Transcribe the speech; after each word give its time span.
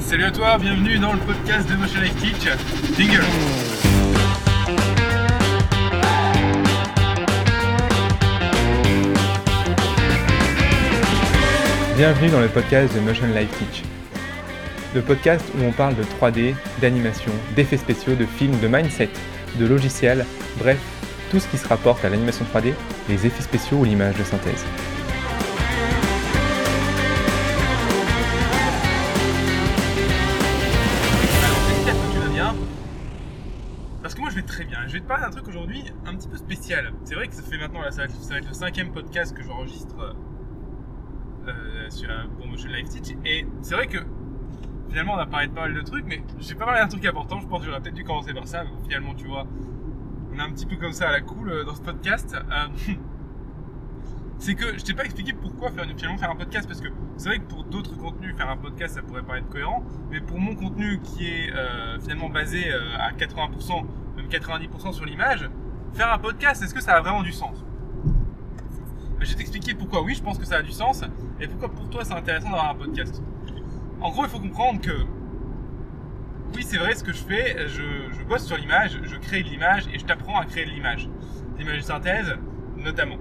Salut 0.00 0.24
à 0.24 0.30
toi, 0.30 0.56
bienvenue 0.56 0.98
dans 0.98 1.12
le 1.12 1.18
podcast 1.18 1.68
de 1.68 1.74
Motion 1.76 2.00
Life 2.00 2.16
Teach. 2.16 2.48
Jingle. 2.96 3.22
Bienvenue 11.94 12.30
dans 12.30 12.40
le 12.40 12.48
podcast 12.48 12.94
de 12.94 13.00
Motion 13.00 13.26
Life 13.26 13.50
Teach. 13.58 13.82
Le 14.94 15.02
podcast 15.02 15.44
où 15.58 15.62
on 15.62 15.72
parle 15.72 15.94
de 15.96 16.04
3D, 16.04 16.54
d'animation, 16.80 17.32
d'effets 17.54 17.76
spéciaux, 17.76 18.14
de 18.14 18.24
films, 18.24 18.58
de 18.60 18.68
mindset, 18.68 19.10
de 19.56 19.66
logiciels, 19.66 20.24
bref, 20.58 20.78
tout 21.30 21.38
ce 21.38 21.46
qui 21.48 21.58
se 21.58 21.68
rapporte 21.68 22.02
à 22.06 22.08
l'animation 22.08 22.46
3D, 22.54 22.72
les 23.10 23.26
effets 23.26 23.42
spéciaux 23.42 23.76
ou 23.78 23.84
l'image 23.84 24.16
de 24.16 24.24
synthèse. 24.24 24.64
C'est 37.04 37.14
vrai 37.14 37.28
que 37.28 37.34
ça 37.34 37.42
fait 37.42 37.58
maintenant, 37.58 37.80
ça 37.90 38.06
va 38.06 38.36
être, 38.38 38.48
le 38.48 38.54
cinquième 38.54 38.92
podcast 38.92 39.36
que 39.36 39.42
j'enregistre 39.42 40.16
euh, 41.46 41.90
sur 41.90 42.08
la 42.08 42.24
Promotion 42.38 42.70
Live 42.70 42.88
Teach. 42.88 43.16
Et 43.24 43.46
c'est 43.60 43.74
vrai 43.74 43.86
que 43.86 43.98
finalement 44.88 45.14
on 45.14 45.18
a 45.18 45.26
parlé 45.26 45.48
de 45.48 45.52
pas 45.52 45.62
mal 45.62 45.74
de 45.74 45.80
trucs, 45.82 46.06
mais 46.06 46.22
j'ai 46.38 46.54
pas 46.54 46.64
parlé 46.64 46.80
d'un 46.80 46.88
truc 46.88 47.04
important. 47.04 47.40
Je 47.40 47.46
pense 47.46 47.60
que 47.60 47.66
j'aurais 47.66 47.80
peut-être 47.80 47.94
dû 47.94 48.04
commencer 48.04 48.32
par 48.32 48.46
ça. 48.46 48.64
Mais 48.64 48.70
finalement, 48.84 49.14
tu 49.14 49.26
vois, 49.26 49.46
on 50.32 50.38
est 50.38 50.42
un 50.42 50.50
petit 50.50 50.66
peu 50.66 50.76
comme 50.76 50.92
ça 50.92 51.08
à 51.08 51.12
la 51.12 51.20
cool 51.20 51.50
euh, 51.50 51.64
dans 51.64 51.74
ce 51.74 51.82
podcast. 51.82 52.34
Euh, 52.34 52.94
c'est 54.42 54.56
que 54.56 54.76
je 54.76 54.82
t'ai 54.82 54.94
pas 54.94 55.04
expliqué 55.04 55.32
pourquoi 55.32 55.70
faire, 55.70 55.84
finalement 55.96 56.18
faire 56.18 56.30
un 56.30 56.36
podcast 56.36 56.66
parce 56.66 56.80
que 56.80 56.88
c'est 57.16 57.28
vrai 57.28 57.38
que 57.38 57.44
pour 57.44 57.62
d'autres 57.62 57.96
contenus 57.96 58.34
faire 58.36 58.50
un 58.50 58.56
podcast 58.56 58.96
ça 58.96 59.02
pourrait 59.02 59.22
paraître 59.22 59.48
cohérent 59.48 59.84
mais 60.10 60.20
pour 60.20 60.40
mon 60.40 60.56
contenu 60.56 61.00
qui 61.00 61.28
est 61.28 61.52
euh, 61.54 62.00
finalement 62.00 62.28
basé 62.28 62.72
euh, 62.72 62.80
à 62.98 63.12
80% 63.12 63.84
même 64.16 64.26
90% 64.26 64.92
sur 64.92 65.04
l'image 65.04 65.48
faire 65.94 66.12
un 66.12 66.18
podcast 66.18 66.62
est-ce 66.62 66.74
que 66.74 66.80
ça 66.80 66.94
a 66.94 67.00
vraiment 67.00 67.22
du 67.22 67.32
sens? 67.32 67.64
Je 69.20 69.30
vais 69.30 69.36
t'expliquer 69.36 69.74
pourquoi 69.74 70.02
oui 70.02 70.14
je 70.14 70.22
pense 70.22 70.38
que 70.38 70.44
ça 70.44 70.56
a 70.56 70.62
du 70.62 70.72
sens 70.72 71.04
et 71.40 71.46
pourquoi 71.46 71.68
pour 71.70 71.88
toi 71.90 72.04
c'est 72.04 72.14
intéressant 72.14 72.50
d'avoir 72.50 72.70
un 72.70 72.74
podcast. 72.74 73.22
En 74.00 74.10
gros 74.10 74.24
il 74.24 74.30
faut 74.30 74.40
comprendre 74.40 74.80
que 74.80 75.04
oui 76.54 76.62
c'est 76.62 76.78
vrai 76.78 76.94
ce 76.94 77.04
que 77.04 77.12
je 77.12 77.22
fais 77.22 77.68
je, 77.68 77.82
je 78.12 78.24
bosse 78.24 78.44
sur 78.44 78.56
l'image 78.56 78.98
je 79.04 79.16
crée 79.16 79.42
de 79.42 79.48
l'image 79.48 79.86
et 79.92 79.98
je 79.98 80.04
t'apprends 80.04 80.38
à 80.38 80.44
créer 80.44 80.66
de 80.66 80.70
l'image. 80.70 81.08
L'image 81.58 81.78
de 81.78 81.82
synthèse 81.82 82.36
notamment. 82.76 83.18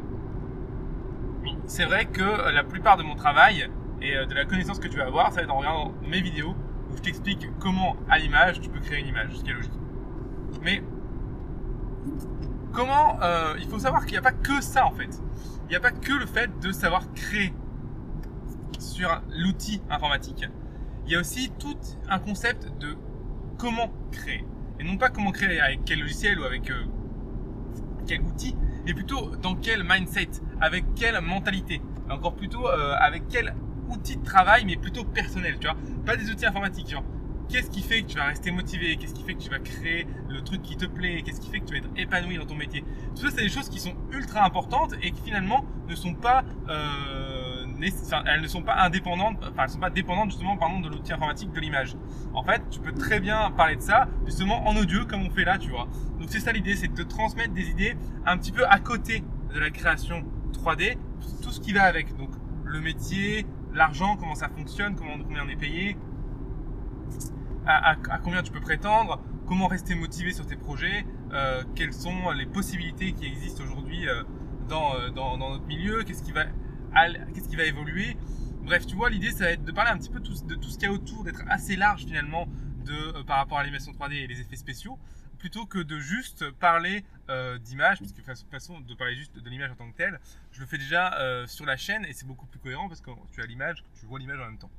C'est 1.65 1.85
vrai 1.85 2.05
que 2.05 2.21
euh, 2.21 2.51
la 2.51 2.63
plupart 2.63 2.97
de 2.97 3.03
mon 3.03 3.15
travail 3.15 3.69
et 4.01 4.15
euh, 4.15 4.25
de 4.25 4.33
la 4.33 4.45
connaissance 4.45 4.79
que 4.79 4.87
tu 4.87 4.97
vas 4.97 5.05
avoir, 5.05 5.29
ça 5.29 5.37
va 5.37 5.41
être 5.43 5.51
en 5.51 5.57
regardant 5.57 5.93
mes 6.07 6.21
vidéos 6.21 6.55
où 6.91 6.97
je 6.97 7.01
t'explique 7.01 7.47
comment, 7.59 7.95
à 8.09 8.19
l'image, 8.19 8.59
tu 8.59 8.69
peux 8.69 8.79
créer 8.79 8.99
une 8.99 9.07
image, 9.07 9.29
ce 9.33 9.43
qui 9.43 9.51
est 9.51 9.53
logique. 9.53 9.71
Mais 10.61 10.83
comment 12.71 13.21
euh, 13.21 13.55
Il 13.59 13.67
faut 13.67 13.79
savoir 13.79 14.05
qu'il 14.05 14.13
n'y 14.13 14.19
a 14.19 14.21
pas 14.21 14.31
que 14.31 14.61
ça 14.61 14.85
en 14.85 14.91
fait. 14.91 15.09
Il 15.63 15.69
n'y 15.69 15.75
a 15.75 15.79
pas 15.79 15.91
que 15.91 16.13
le 16.13 16.25
fait 16.25 16.49
de 16.59 16.71
savoir 16.71 17.11
créer 17.13 17.53
sur 18.79 19.21
l'outil 19.29 19.81
informatique. 19.89 20.45
Il 21.05 21.13
y 21.13 21.15
a 21.15 21.19
aussi 21.19 21.51
tout 21.59 21.77
un 22.09 22.19
concept 22.19 22.67
de 22.79 22.95
comment 23.57 23.91
créer. 24.11 24.45
Et 24.79 24.83
non 24.83 24.97
pas 24.97 25.09
comment 25.09 25.31
créer 25.31 25.59
avec 25.59 25.85
quel 25.85 25.99
logiciel 25.99 26.39
ou 26.39 26.43
avec 26.43 26.69
euh, 26.71 26.83
quel 28.07 28.21
outil, 28.21 28.55
mais 28.85 28.93
plutôt 28.93 29.35
dans 29.35 29.55
quel 29.55 29.83
mindset, 29.83 30.29
avec 30.59 30.85
quelle 30.95 31.19
mentalité, 31.21 31.81
encore 32.09 32.35
plutôt 32.35 32.67
euh, 32.67 32.95
avec 32.99 33.27
quel 33.29 33.53
outil 33.89 34.17
de 34.17 34.23
travail, 34.23 34.65
mais 34.65 34.75
plutôt 34.75 35.03
personnel, 35.03 35.57
tu 35.59 35.67
vois. 35.67 35.77
Pas 36.05 36.15
des 36.15 36.29
outils 36.31 36.45
informatiques, 36.45 36.89
genre. 36.89 37.03
Qu'est-ce 37.51 37.69
qui 37.69 37.81
fait 37.81 38.03
que 38.03 38.07
tu 38.07 38.17
vas 38.17 38.27
rester 38.27 38.49
motivé 38.49 38.95
Qu'est-ce 38.95 39.13
qui 39.13 39.23
fait 39.23 39.33
que 39.33 39.41
tu 39.41 39.49
vas 39.49 39.59
créer 39.59 40.07
le 40.29 40.41
truc 40.41 40.61
qui 40.61 40.77
te 40.77 40.85
plaît 40.85 41.21
Qu'est-ce 41.21 41.41
qui 41.41 41.49
fait 41.49 41.59
que 41.59 41.65
tu 41.65 41.73
vas 41.73 41.79
être 41.79 41.89
épanoui 41.97 42.37
dans 42.37 42.45
ton 42.45 42.55
métier 42.55 42.81
Tout 43.13 43.23
ça, 43.23 43.27
c'est 43.29 43.41
des 43.43 43.49
choses 43.49 43.67
qui 43.67 43.79
sont 43.81 43.93
ultra 44.13 44.45
importantes 44.45 44.93
et 45.01 45.11
qui 45.11 45.21
finalement 45.21 45.65
ne 45.89 45.93
sont 45.93 46.13
pas, 46.13 46.45
euh, 46.69 47.65
elles 48.25 48.41
ne 48.41 48.47
sont 48.47 48.61
pas 48.61 48.75
indépendantes, 48.75 49.35
enfin, 49.41 49.63
elles 49.63 49.69
sont 49.69 49.79
pas 49.79 49.89
dépendantes 49.89 50.29
justement, 50.29 50.55
pardon, 50.55 50.79
de 50.79 50.87
l'outil 50.87 51.11
informatique 51.11 51.51
de 51.51 51.59
l'image. 51.59 51.97
En 52.33 52.41
fait, 52.41 52.61
tu 52.69 52.79
peux 52.79 52.93
très 52.93 53.19
bien 53.19 53.51
parler 53.51 53.75
de 53.75 53.81
ça 53.81 54.07
justement 54.25 54.65
en 54.65 54.77
audio, 54.77 55.05
comme 55.05 55.25
on 55.25 55.29
fait 55.29 55.43
là, 55.43 55.57
tu 55.57 55.71
vois. 55.71 55.89
Donc 56.19 56.29
c'est 56.29 56.39
ça 56.39 56.53
l'idée, 56.53 56.77
c'est 56.77 56.87
de 56.87 57.03
te 57.03 57.07
transmettre 57.07 57.53
des 57.53 57.69
idées 57.69 57.97
un 58.25 58.37
petit 58.37 58.53
peu 58.53 58.65
à 58.65 58.79
côté 58.79 59.25
de 59.53 59.59
la 59.59 59.71
création 59.71 60.23
3D, 60.53 60.97
tout 61.41 61.51
ce 61.51 61.59
qui 61.59 61.73
va 61.73 61.83
avec. 61.83 62.15
Donc 62.15 62.29
le 62.63 62.79
métier, 62.79 63.45
l'argent, 63.73 64.15
comment 64.15 64.35
ça 64.35 64.47
fonctionne, 64.47 64.95
comment 64.95 65.17
combien 65.21 65.43
on 65.45 65.49
est 65.49 65.57
payé, 65.57 65.97
à, 67.65 67.91
à- 67.91 68.13
à 68.13 68.17
combien 68.19 68.41
tu 68.43 68.51
peux 68.51 68.61
prétendre, 68.61 69.21
comment 69.47 69.67
rester 69.67 69.95
motivé 69.95 70.33
sur 70.33 70.45
tes 70.45 70.55
projets, 70.55 71.05
euh, 71.33 71.63
quelles 71.75 71.93
sont 71.93 72.31
les 72.31 72.45
possibilités 72.45 73.13
qui 73.13 73.25
existent 73.25 73.63
aujourd'hui 73.63 74.07
euh, 74.07 74.23
dans, 74.69 74.95
euh, 74.95 75.09
dans, 75.09 75.37
dans 75.37 75.49
notre 75.51 75.65
milieu, 75.65 76.03
qu'est-ce 76.03 76.23
qui 76.23 76.31
va 76.31 76.45
qu'est-ce 77.33 77.47
qui 77.47 77.55
va 77.55 77.63
évoluer? 77.63 78.17
Bref, 78.63 78.85
tu 78.85 78.95
vois, 78.95 79.09
l'idée 79.09 79.31
ça 79.31 79.45
va 79.45 79.51
être 79.51 79.63
de 79.63 79.71
parler 79.71 79.91
un 79.91 79.97
petit 79.97 80.09
peu 80.09 80.19
de 80.19 80.55
tout 80.55 80.69
ce 80.69 80.77
qu'il 80.77 80.83
y 80.83 80.85
a 80.85 80.91
autour, 80.91 81.23
d'être 81.23 81.41
assez 81.49 81.75
large 81.75 82.05
finalement 82.05 82.47
de, 82.85 82.93
euh, 83.19 83.23
par 83.23 83.37
rapport 83.37 83.57
à 83.59 83.61
l'animation 83.61 83.91
3D 83.91 84.15
et 84.23 84.27
les 84.27 84.39
effets 84.41 84.55
spéciaux, 84.55 84.99
plutôt 85.39 85.65
que 85.65 85.79
de 85.79 85.97
juste 85.99 86.49
parler 86.51 87.03
euh, 87.29 87.57
d'image, 87.57 87.99
parce 87.99 88.11
que 88.11 88.21
de 88.21 88.25
toute 88.33 88.49
façon, 88.51 88.79
de 88.81 88.93
parler 88.93 89.15
juste 89.15 89.37
de 89.39 89.49
l'image 89.49 89.71
en 89.71 89.75
tant 89.75 89.89
que 89.89 89.95
telle, 89.97 90.19
je 90.51 90.59
le 90.61 90.67
fais 90.67 90.77
déjà 90.77 91.15
euh, 91.19 91.47
sur 91.47 91.65
la 91.65 91.77
chaîne 91.77 92.05
et 92.05 92.13
c'est 92.13 92.27
beaucoup 92.27 92.45
plus 92.45 92.59
cohérent 92.59 92.87
parce 92.87 93.01
que 93.01 93.09
tu 93.31 93.41
as 93.41 93.45
l'image, 93.45 93.83
tu 93.99 94.05
vois 94.05 94.19
l'image 94.19 94.39
en 94.39 94.45
même 94.45 94.57
temps. 94.59 94.69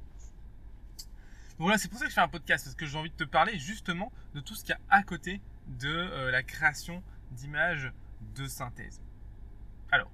Voilà, 1.62 1.78
c'est 1.78 1.88
pour 1.88 2.00
ça 2.00 2.06
que 2.06 2.10
je 2.10 2.14
fais 2.16 2.20
un 2.20 2.26
podcast, 2.26 2.64
parce 2.64 2.74
que 2.74 2.86
j'ai 2.86 2.98
envie 2.98 3.10
de 3.10 3.14
te 3.14 3.22
parler 3.22 3.56
justement 3.56 4.10
de 4.34 4.40
tout 4.40 4.56
ce 4.56 4.64
qu'il 4.64 4.70
y 4.70 4.72
a 4.72 4.80
à 4.90 5.04
côté 5.04 5.40
de 5.68 5.88
euh, 5.88 6.32
la 6.32 6.42
création 6.42 7.04
d'images 7.30 7.92
de 8.34 8.48
synthèse. 8.48 9.00
Alors, 9.92 10.10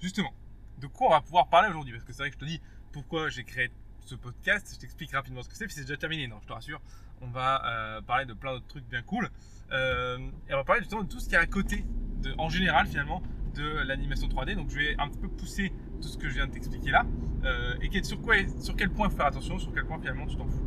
justement, 0.00 0.32
de 0.78 0.86
quoi 0.86 1.08
on 1.08 1.10
va 1.10 1.20
pouvoir 1.20 1.48
parler 1.48 1.68
aujourd'hui? 1.68 1.92
Parce 1.94 2.04
que 2.04 2.12
c'est 2.12 2.22
vrai 2.22 2.30
que 2.30 2.36
je 2.36 2.38
te 2.38 2.44
dis 2.44 2.60
pourquoi 2.92 3.28
j'ai 3.28 3.42
créé 3.42 3.72
ce 4.06 4.14
podcast, 4.14 4.70
je 4.72 4.78
t'explique 4.78 5.10
rapidement 5.10 5.42
ce 5.42 5.48
que 5.48 5.56
c'est, 5.56 5.66
puis 5.66 5.74
c'est 5.74 5.82
déjà 5.82 5.96
terminé, 5.96 6.28
non, 6.28 6.38
je 6.40 6.46
te 6.46 6.52
rassure. 6.52 6.80
On 7.22 7.26
va 7.26 7.66
euh, 7.66 8.00
parler 8.02 8.24
de 8.24 8.34
plein 8.34 8.52
d'autres 8.52 8.68
trucs 8.68 8.86
bien 8.88 9.02
cool. 9.02 9.30
Euh, 9.72 10.16
et 10.48 10.54
on 10.54 10.58
va 10.58 10.64
parler 10.64 10.82
justement 10.82 11.02
de 11.02 11.08
tout 11.08 11.18
ce 11.18 11.24
qu'il 11.24 11.34
y 11.34 11.36
a 11.38 11.40
à 11.40 11.46
côté, 11.46 11.84
de, 12.22 12.32
en 12.38 12.48
général 12.48 12.86
finalement, 12.86 13.20
de 13.54 13.86
l'animation 13.86 14.28
3D. 14.28 14.54
Donc 14.54 14.70
je 14.70 14.76
vais 14.76 14.94
un 14.98 15.08
petit 15.08 15.18
peu 15.18 15.28
pousser 15.28 15.72
tout 16.00 16.08
ce 16.08 16.18
que 16.18 16.28
je 16.28 16.34
viens 16.34 16.46
de 16.46 16.52
t'expliquer 16.52 16.90
là. 16.90 17.04
Euh, 17.44 17.74
et 17.80 18.02
sur, 18.02 18.20
quoi, 18.20 18.34
sur 18.58 18.76
quel 18.76 18.90
point 18.90 19.08
faire 19.08 19.26
attention, 19.26 19.58
sur 19.58 19.72
quel 19.72 19.84
point 19.84 19.98
finalement 19.98 20.26
tu 20.26 20.36
t'en 20.36 20.46
fous. 20.46 20.66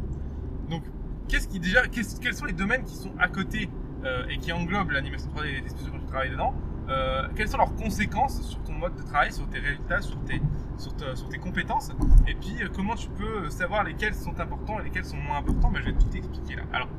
Donc, 0.70 0.84
quels 1.28 2.34
sont 2.34 2.46
les 2.46 2.54
domaines 2.54 2.84
qui 2.84 2.96
sont 2.96 3.14
à 3.20 3.28
côté 3.28 3.70
euh, 4.04 4.26
et 4.30 4.38
qui 4.38 4.52
englobent 4.52 4.92
l'animation 4.92 5.30
3D 5.36 5.46
et 5.46 5.62
les 5.62 5.70
spéciaux 5.70 5.92
quand 5.92 6.00
tu 6.00 6.06
travailles 6.06 6.32
dedans 6.32 6.54
Euh, 6.90 7.28
Quelles 7.36 7.48
sont 7.48 7.58
leurs 7.58 7.76
conséquences 7.76 8.42
sur 8.42 8.62
ton 8.64 8.74
mode 8.74 8.96
de 8.96 9.04
travail, 9.04 9.32
sur 9.32 9.48
tes 9.48 9.60
résultats, 9.60 10.02
sur 10.02 10.18
tes, 10.26 10.42
compétences? 11.40 11.92
Et 12.28 12.36
puis, 12.36 12.56
comment 12.76 12.96
tu 12.96 13.10
peux 13.10 13.50
savoir 13.50 13.84
lesquels 13.84 14.14
sont 14.14 14.38
importants 14.40 14.80
et 14.80 14.84
lesquels 14.84 15.06
sont 15.06 15.18
moins 15.18 15.38
importants? 15.38 15.72
Ben, 15.72 15.80
Je 15.82 15.86
vais 15.86 15.94
tout 15.94 16.08
t'expliquer 16.08 16.56
là. 16.56 16.64
Alors, 16.74 16.90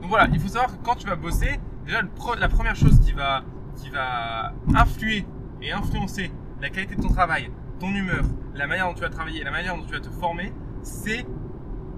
donc 0.00 0.10
voilà, 0.10 0.28
il 0.32 0.40
faut 0.40 0.48
savoir 0.48 0.76
que 0.76 0.84
quand 0.84 0.96
tu 0.96 1.06
vas 1.06 1.16
bosser, 1.16 1.58
déjà 1.84 2.02
la 2.38 2.48
première 2.48 2.76
chose 2.76 3.00
qui 3.00 3.12
va, 3.12 3.44
qui 3.76 3.90
va 3.90 4.52
influer 4.74 5.26
et 5.62 5.72
influencer 5.72 6.30
la 6.60 6.68
qualité 6.70 6.96
de 6.96 7.02
ton 7.02 7.08
travail, 7.08 7.50
ton 7.78 7.88
humeur, 7.94 8.24
la 8.54 8.66
manière 8.66 8.86
dont 8.86 8.94
tu 8.94 9.02
vas 9.02 9.10
travailler, 9.10 9.44
la 9.44 9.50
manière 9.50 9.76
dont 9.76 9.84
tu 9.84 9.92
vas 9.92 10.00
te 10.00 10.08
former, 10.10 10.52
c'est 10.82 11.26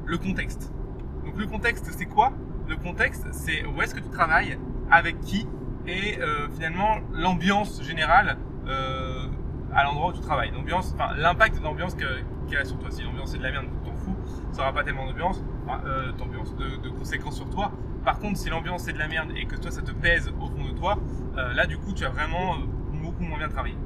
le 0.06 0.18
contexte. 0.18 0.72
Donc 1.24 1.38
le 1.38 1.46
contexte, 1.46 1.86
c'est 1.96 2.06
quoi? 2.06 2.32
Le 2.68 2.76
contexte, 2.76 3.26
c'est 3.32 3.64
où 3.66 3.80
est-ce 3.82 3.94
que 3.94 4.00
tu 4.00 4.10
travailles, 4.10 4.58
avec 4.90 5.20
qui, 5.20 5.46
et 5.86 6.18
euh, 6.20 6.48
finalement 6.54 6.96
l'ambiance 7.12 7.82
générale 7.82 8.36
euh, 8.66 9.26
à 9.72 9.84
l'endroit 9.84 10.10
où 10.10 10.12
tu 10.12 10.20
travailles. 10.20 10.50
L'ambiance, 10.50 10.92
enfin 10.94 11.14
l'impact 11.16 11.58
de 11.58 11.64
l'ambiance 11.64 11.94
que- 11.94 12.20
qu'elle 12.48 12.58
a 12.58 12.64
sur 12.64 12.78
toi. 12.78 12.90
Si 12.90 13.02
l'ambiance 13.02 13.34
est 13.34 13.38
de 13.38 13.42
la 13.42 13.52
merde, 13.52 13.66
t'en 13.84 13.94
fous, 13.94 14.16
ça 14.52 14.62
aura 14.62 14.72
pas 14.72 14.82
tellement 14.84 15.06
d'ambiance, 15.06 15.42
euh, 15.86 16.12
d'ambiance, 16.12 16.54
de 16.56 16.88
conséquences 16.90 17.36
sur 17.36 17.48
toi. 17.50 17.70
Par 18.08 18.20
contre, 18.20 18.38
si 18.38 18.48
l'ambiance 18.48 18.88
est 18.88 18.94
de 18.94 18.98
la 18.98 19.06
merde 19.06 19.32
et 19.36 19.44
que 19.44 19.54
toi 19.54 19.70
ça 19.70 19.82
te 19.82 19.92
pèse 19.92 20.32
au 20.40 20.46
fond 20.46 20.64
de 20.64 20.70
toi, 20.70 20.98
euh, 21.36 21.52
là 21.52 21.66
du 21.66 21.76
coup 21.76 21.92
tu 21.92 22.06
as 22.06 22.08
vraiment 22.08 22.54
euh, 22.54 22.60
beaucoup 23.02 23.22
moins 23.22 23.36
bien 23.36 23.50
travaillé. 23.50 23.76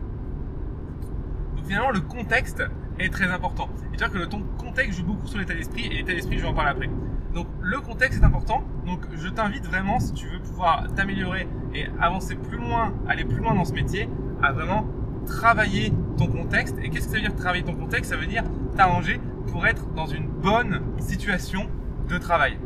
Donc 1.56 1.66
finalement 1.66 1.90
le 1.90 2.02
contexte 2.02 2.62
est 3.00 3.12
très 3.12 3.32
important. 3.32 3.68
Vois 3.98 4.08
que 4.08 4.18
le 4.18 4.28
ton 4.28 4.44
contexte 4.58 5.00
joue 5.00 5.06
beaucoup 5.06 5.26
sur 5.26 5.40
l'état 5.40 5.54
d'esprit 5.54 5.86
et 5.86 5.94
l'état 5.96 6.12
d'esprit 6.12 6.38
je 6.38 6.42
vais 6.42 6.48
en 6.48 6.54
parler 6.54 6.70
après. 6.70 6.88
Donc 7.34 7.48
le 7.60 7.80
contexte 7.80 8.22
est 8.22 8.24
important. 8.24 8.62
Donc 8.86 9.00
je 9.12 9.28
t'invite 9.28 9.66
vraiment 9.66 9.98
si 9.98 10.12
tu 10.12 10.28
veux 10.28 10.38
pouvoir 10.38 10.86
t'améliorer 10.94 11.48
et 11.74 11.86
avancer 12.00 12.36
plus 12.36 12.58
loin, 12.58 12.94
aller 13.08 13.24
plus 13.24 13.38
loin 13.38 13.56
dans 13.56 13.64
ce 13.64 13.72
métier, 13.72 14.08
à 14.40 14.52
vraiment 14.52 14.86
travailler 15.26 15.92
ton 16.16 16.28
contexte. 16.28 16.76
Et 16.80 16.90
qu'est-ce 16.90 17.06
que 17.06 17.10
ça 17.10 17.16
veut 17.16 17.22
dire 17.22 17.34
travailler 17.34 17.64
ton 17.64 17.74
contexte? 17.74 18.12
Ça 18.12 18.16
veut 18.16 18.26
dire 18.26 18.44
t'arranger 18.76 19.20
pour 19.48 19.66
être 19.66 19.92
dans 19.94 20.06
une 20.06 20.28
bonne 20.28 20.80
situation 21.00 21.68
de 22.08 22.18
travail. 22.18 22.56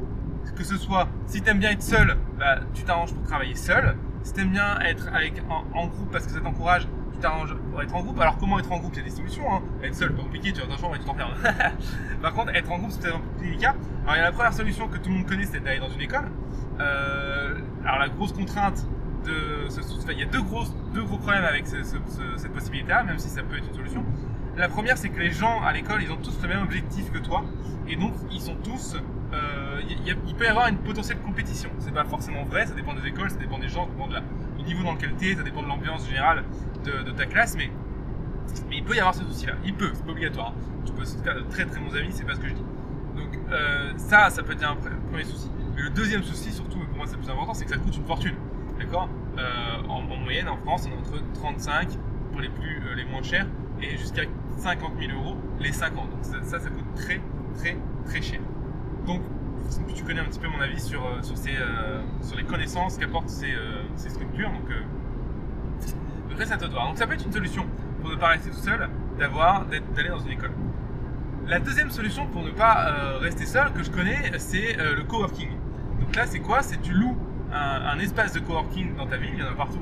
Que 0.57 0.65
ce 0.65 0.79
soit, 0.79 1.07
si 1.27 1.43
tu 1.43 1.51
aimes 1.51 1.59
bien 1.59 1.71
être 1.71 1.83
seul, 1.83 2.17
bah, 2.39 2.61
tu 2.73 2.83
t'arranges 2.83 3.13
pour 3.13 3.23
travailler 3.25 3.55
seul. 3.55 3.95
Si 4.23 4.33
tu 4.33 4.41
aimes 4.41 4.51
bien 4.51 4.79
être 4.81 5.09
avec, 5.13 5.35
en, 5.51 5.87
groupe 5.87 6.11
parce 6.11 6.27
que 6.27 6.33
ça 6.33 6.41
t'encourage 6.41 6.89
tu 7.13 7.23
t'arranges 7.23 7.55
pour 7.71 7.83
être 7.83 7.95
en 7.95 8.03
groupe. 8.03 8.21
Alors 8.21 8.37
comment 8.37 8.59
être 8.59 8.71
en 8.71 8.79
groupe? 8.79 8.93
Il 8.95 8.99
y 8.99 9.01
a 9.01 9.05
des 9.05 9.15
solutions. 9.15 9.45
Hein. 9.51 9.63
Être 9.83 9.95
seul, 9.95 10.15
pas 10.15 10.23
compliqué, 10.23 10.53
tu 10.53 10.61
vas 10.61 10.67
dans 10.67 10.95
et 10.95 10.99
tu 10.99 11.05
t'enfermes. 11.05 11.33
Par 12.23 12.35
contre, 12.35 12.55
être 12.55 12.71
en 12.71 12.79
groupe, 12.79 12.91
c'est 12.91 13.09
un 13.09 13.19
peu 13.19 13.39
plus 13.39 13.49
délicat. 13.49 13.75
Alors 14.05 14.17
il 14.17 14.19
y 14.19 14.21
a 14.21 14.25
la 14.25 14.33
première 14.33 14.53
solution 14.53 14.89
que 14.89 14.99
tout 14.99 15.09
le 15.09 15.17
monde 15.17 15.27
connaît, 15.27 15.45
c'est 15.45 15.61
d'aller 15.61 15.79
dans 15.79 15.89
une 15.89 16.01
école. 16.01 16.31
Euh, 16.81 17.55
alors 17.85 17.99
la 18.01 18.09
grosse 18.09 18.33
contrainte 18.33 18.87
de 19.25 19.69
ce, 19.69 19.81
il 20.13 20.19
y 20.19 20.23
a 20.23 20.27
deux 20.27 20.43
gros, 20.43 20.65
deux 20.93 21.03
gros 21.03 21.19
problèmes 21.19 21.45
avec 21.45 21.67
cette 21.67 22.53
possibilité-là, 22.53 23.03
même 23.03 23.19
si 23.19 23.29
ça 23.29 23.43
peut 23.43 23.57
être 23.57 23.67
une 23.67 23.75
solution. 23.75 24.05
La 24.57 24.69
première, 24.69 24.97
c'est 24.97 25.09
que 25.09 25.19
les 25.19 25.33
gens 25.33 25.63
à 25.63 25.73
l'école, 25.73 26.03
ils 26.03 26.11
ont 26.11 26.17
tous 26.17 26.39
le 26.43 26.49
même 26.49 26.63
objectif 26.63 27.11
que 27.11 27.19
toi, 27.19 27.45
et 27.89 27.97
donc 27.97 28.13
ils 28.31 28.41
sont 28.41 28.57
tous. 28.57 28.97
Euh, 29.77 30.15
il 30.27 30.35
peut 30.35 30.45
y 30.45 30.49
avoir 30.49 30.69
une 30.69 30.79
potentielle 30.79 31.19
compétition. 31.19 31.71
C'est 31.79 31.93
pas 31.93 32.05
forcément 32.05 32.45
vrai, 32.45 32.67
ça 32.67 32.75
dépend 32.75 32.95
des 32.95 33.07
écoles, 33.07 33.31
ça 33.31 33.37
dépend 33.37 33.59
des 33.59 33.69
gens, 33.69 33.87
ça 33.87 33.91
dépend 33.93 34.09
du 34.59 34.65
niveau 34.65 34.83
dans 34.83 34.95
lequel 34.95 35.15
tu 35.19 35.35
ça 35.35 35.43
dépend 35.43 35.63
de 35.63 35.69
l'ambiance 35.69 36.07
générale 36.07 36.45
de, 36.85 37.11
ta 37.11 37.27
classe, 37.27 37.57
mais, 37.57 37.71
il 38.71 38.85
peut 38.85 38.95
y 38.95 39.01
avoir 39.01 39.15
ce 39.15 39.25
souci-là. 39.25 39.55
Il 39.65 39.75
peut, 39.75 39.91
c'est 39.93 40.05
pas 40.05 40.13
obligatoire. 40.13 40.55
Tu 40.85 40.93
peux 40.93 41.05
se 41.05 41.19
faire 41.19 41.35
de 41.35 41.41
très 41.41 41.67
très 41.67 41.81
bons 41.81 41.95
amis, 41.97 42.11
c'est 42.11 42.25
pas 42.25 42.35
ce 42.35 42.41
que 42.41 42.49
je 42.49 42.55
dis. 42.55 42.65
Donc 43.17 43.39
euh, 43.51 43.93
ça, 43.97 44.31
ça 44.31 44.43
peut 44.43 44.53
être 44.53 44.65
un 44.65 44.77
premier 44.77 45.25
souci. 45.25 45.51
Mais 45.75 45.83
le 45.83 45.91
deuxième 45.91 46.23
souci, 46.23 46.53
surtout, 46.53 46.79
pour 46.79 46.97
moi 46.97 47.07
c'est 47.07 47.17
le 47.17 47.23
plus 47.23 47.31
important, 47.31 47.55
c'est 47.55 47.65
que 47.65 47.71
ça 47.71 47.77
coûte 47.77 47.97
une 47.97 48.07
fortune. 48.07 48.35
D'accord? 48.79 49.09
Euh, 49.39 49.89
en, 49.89 50.03
moyenne, 50.03 50.49
en 50.49 50.57
France, 50.59 50.87
on 50.87 50.91
est 50.91 50.99
entre 50.99 51.23
35 51.35 51.89
pour 52.31 52.41
les 52.41 52.49
plus 52.49 52.81
les 52.95 53.05
moins 53.05 53.23
chers 53.23 53.47
et 53.83 53.97
jusqu'à 53.97 54.23
50 54.59 54.93
000 54.99 55.13
euros 55.13 55.37
les 55.61 55.73
5 55.73 55.97
ans. 55.99 56.07
Donc 56.07 56.23
ça, 56.23 56.61
ça, 56.61 56.71
coûte 56.71 56.95
très, 56.95 57.21
très, 57.57 57.77
très 58.07 58.23
cher. 58.23 58.41
Donc, 59.07 59.23
tu 59.95 60.05
connais 60.05 60.21
un 60.21 60.25
petit 60.25 60.39
peu 60.39 60.49
mon 60.49 60.61
avis 60.61 60.81
sur, 60.81 61.05
euh, 61.05 61.21
euh, 61.21 62.03
sur 62.23 62.37
les 62.37 62.45
connaissances 62.45 62.99
qu'apportent 62.99 63.29
ces, 63.29 63.53
euh, 63.53 63.83
ces, 63.95 64.11
structures. 64.11 64.51
Donc, 64.51 64.71
euh, 64.71 66.35
reste 66.37 66.53
à 66.53 66.57
toi. 66.59 66.69
Donc, 66.69 66.99
ça 66.99 67.07
peut 67.07 67.15
être 67.15 67.25
une 67.25 67.33
solution 67.33 67.67
pour 68.01 68.11
ne 68.11 68.17
pas 68.17 68.29
rester 68.29 68.51
tout 68.51 68.57
seul, 68.57 68.89
d'avoir, 69.19 69.67
d'aller 69.67 70.09
dans 70.09 70.19
une 70.19 70.33
école. 70.33 70.53
La 71.47 71.61
deuxième 71.61 71.91
solution 71.91 72.27
pour 72.27 72.43
ne 72.43 72.51
pas 72.51 73.19
rester 73.21 73.47
seul 73.47 73.73
que 73.73 73.83
je 73.83 73.91
connais, 73.91 74.33
c'est 74.39 74.77
le 74.77 75.03
coworking. 75.05 75.51
Donc 76.01 76.15
là, 76.17 76.27
c'est 76.27 76.41
quoi? 76.41 76.63
C'est 76.63 76.83
tu 76.83 76.93
loues 76.93 77.17
un, 77.53 77.99
espace 78.01 78.33
de 78.33 78.41
coworking 78.41 78.97
dans 78.97 79.07
ta 79.07 79.17
ville, 79.17 79.31
il 79.35 79.39
y 79.39 79.43
en 79.43 79.53
a 79.53 79.55
partout, 79.55 79.79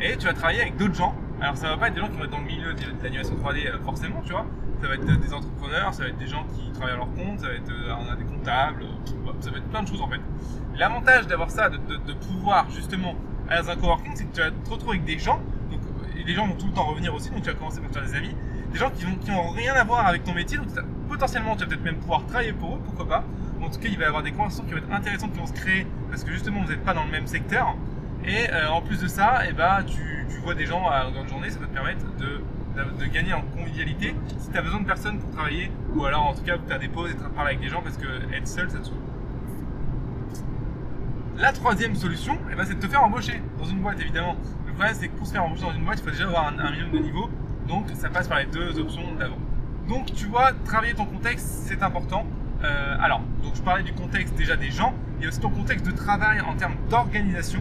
et 0.00 0.16
tu 0.18 0.26
vas 0.26 0.34
travailler 0.34 0.60
avec 0.60 0.76
d'autres 0.76 0.94
gens 0.94 1.16
alors 1.42 1.56
ça 1.56 1.70
va 1.70 1.76
pas 1.76 1.88
être 1.88 1.94
des 1.94 2.00
gens 2.00 2.08
qui 2.08 2.16
vont 2.16 2.24
être 2.24 2.30
dans 2.30 2.38
le 2.38 2.44
milieu 2.44 2.72
de 2.72 2.80
l'animation 3.02 3.34
3D 3.34 3.66
euh, 3.66 3.78
forcément, 3.84 4.22
tu 4.24 4.30
vois. 4.30 4.46
Ça 4.82 4.88
va 4.88 4.94
être 4.94 5.08
euh, 5.08 5.16
des 5.16 5.32
entrepreneurs, 5.32 5.94
ça 5.94 6.02
va 6.02 6.08
être 6.08 6.18
des 6.18 6.26
gens 6.26 6.44
qui 6.56 6.72
travaillent 6.72 6.94
à 6.94 6.96
leur 6.96 7.14
compte, 7.14 7.38
ça 7.38 7.46
va 7.46 7.54
être 7.54 7.70
euh, 7.70 8.16
des 8.16 8.24
comptables, 8.24 8.84
ça 9.38 9.50
va 9.50 9.58
être 9.58 9.68
plein 9.68 9.82
de 9.84 9.86
choses 9.86 10.02
en 10.02 10.08
fait. 10.08 10.20
L'avantage 10.74 11.28
d'avoir 11.28 11.50
ça, 11.50 11.68
de, 11.68 12.12
pouvoir 12.14 12.68
justement 12.68 13.14
aller 13.48 13.62
dans 13.62 13.70
un 13.70 13.76
coworking, 13.76 14.12
c'est 14.16 14.24
que 14.24 14.34
tu 14.34 14.40
vas 14.40 14.50
te 14.50 14.70
retrouver 14.70 14.96
avec 14.96 15.04
des 15.04 15.20
gens, 15.20 15.40
donc, 15.70 15.80
et 16.18 16.24
les 16.24 16.34
gens 16.34 16.48
vont 16.48 16.56
tout 16.56 16.66
le 16.66 16.72
temps 16.72 16.86
revenir 16.86 17.14
aussi, 17.14 17.30
donc 17.30 17.42
tu 17.42 17.48
vas 17.48 17.54
commencer 17.54 17.80
par 17.80 17.92
faire 17.92 18.02
des 18.02 18.16
amis, 18.16 18.34
des 18.72 18.78
gens 18.78 18.90
qui 18.90 19.30
n'ont 19.30 19.50
rien 19.50 19.74
à 19.74 19.84
voir 19.84 20.04
avec 20.04 20.24
ton 20.24 20.34
métier, 20.34 20.58
donc 20.58 20.66
potentiellement 21.08 21.54
tu 21.54 21.62
vas 21.62 21.68
peut-être 21.68 21.84
même 21.84 21.98
pouvoir 21.98 22.26
travailler 22.26 22.52
pour 22.52 22.74
eux, 22.74 22.80
pourquoi 22.84 23.06
pas. 23.06 23.24
En 23.62 23.70
tout 23.70 23.78
cas, 23.78 23.88
il 23.88 23.96
va 23.96 24.02
y 24.02 24.08
avoir 24.08 24.24
des 24.24 24.32
conversations 24.32 24.64
qui 24.64 24.72
vont 24.72 24.78
être 24.78 24.92
intéressantes 24.92 25.32
qui 25.32 25.38
vont 25.38 25.46
se 25.46 25.52
créer 25.52 25.86
parce 26.10 26.24
que 26.24 26.32
justement 26.32 26.60
vous 26.62 26.68
n'êtes 26.68 26.82
pas 26.82 26.94
dans 26.94 27.04
le 27.04 27.12
même 27.12 27.28
secteur. 27.28 27.76
Et 28.24 28.48
en 28.68 28.80
plus 28.82 29.00
de 29.00 29.06
ça, 29.06 29.42
eh 29.48 29.52
bah, 29.52 29.84
tu, 29.86 30.26
vois 30.42 30.54
des 30.54 30.66
gens 30.66 30.90
longueur 31.04 31.22
de 31.22 31.28
journée, 31.28 31.50
ça 31.50 31.60
peut 31.60 31.66
te 31.66 31.72
permettre 31.72 32.04
de, 32.16 32.40
de, 32.76 33.06
gagner 33.06 33.32
en 33.32 33.42
convivialité 33.42 34.14
si 34.38 34.50
tu 34.50 34.56
as 34.56 34.62
besoin 34.62 34.80
de 34.80 34.86
personnes 34.86 35.18
pour 35.18 35.30
travailler, 35.30 35.70
ou 35.94 36.04
alors 36.04 36.26
en 36.26 36.34
tout 36.34 36.42
cas 36.42 36.56
tu 36.58 36.72
as 36.72 36.78
des 36.78 36.88
pauses 36.88 37.10
et 37.10 37.14
tu 37.14 37.20
parler 37.20 37.50
avec 37.50 37.60
des 37.60 37.68
gens 37.68 37.82
parce 37.82 37.96
que 37.96 38.06
être 38.34 38.48
seul 38.48 38.70
ça 38.70 38.78
te 38.78 38.86
saoule. 38.86 38.96
La 41.38 41.52
troisième 41.52 41.94
solution, 41.94 42.38
eh 42.50 42.54
ben, 42.54 42.64
c'est 42.64 42.74
de 42.74 42.80
te 42.80 42.86
faire 42.86 43.02
embaucher 43.02 43.42
dans 43.58 43.64
une 43.64 43.78
boîte 43.78 44.00
évidemment. 44.00 44.36
Le 44.66 44.72
problème 44.72 44.94
c'est 44.94 45.08
que 45.08 45.16
pour 45.16 45.26
se 45.26 45.32
faire 45.32 45.44
embaucher 45.44 45.62
dans 45.62 45.74
une 45.74 45.84
boîte, 45.84 45.98
il 46.00 46.04
faut 46.04 46.10
déjà 46.10 46.24
avoir 46.24 46.48
un, 46.48 46.70
minimum 46.70 46.92
de 46.92 46.98
niveau, 46.98 47.30
donc 47.68 47.86
ça 47.94 48.08
passe 48.08 48.28
par 48.28 48.38
les 48.38 48.46
deux 48.46 48.78
options 48.78 49.14
d'avant. 49.18 49.38
Donc 49.88 50.06
tu 50.14 50.26
vois, 50.26 50.52
travailler 50.64 50.94
ton 50.94 51.06
contexte, 51.06 51.46
c'est 51.66 51.82
important. 51.82 52.26
Euh, 52.64 52.96
alors, 53.00 53.22
donc 53.42 53.56
je 53.56 53.62
parlais 53.62 53.82
du 53.82 53.92
contexte 53.92 54.34
déjà 54.36 54.56
des 54.56 54.70
gens, 54.70 54.94
il 55.18 55.22
y 55.22 55.26
a 55.26 55.28
aussi 55.28 55.40
ton 55.40 55.50
contexte 55.50 55.84
de 55.86 55.90
travail 55.90 56.40
en 56.40 56.54
termes 56.54 56.76
d'organisation. 56.88 57.60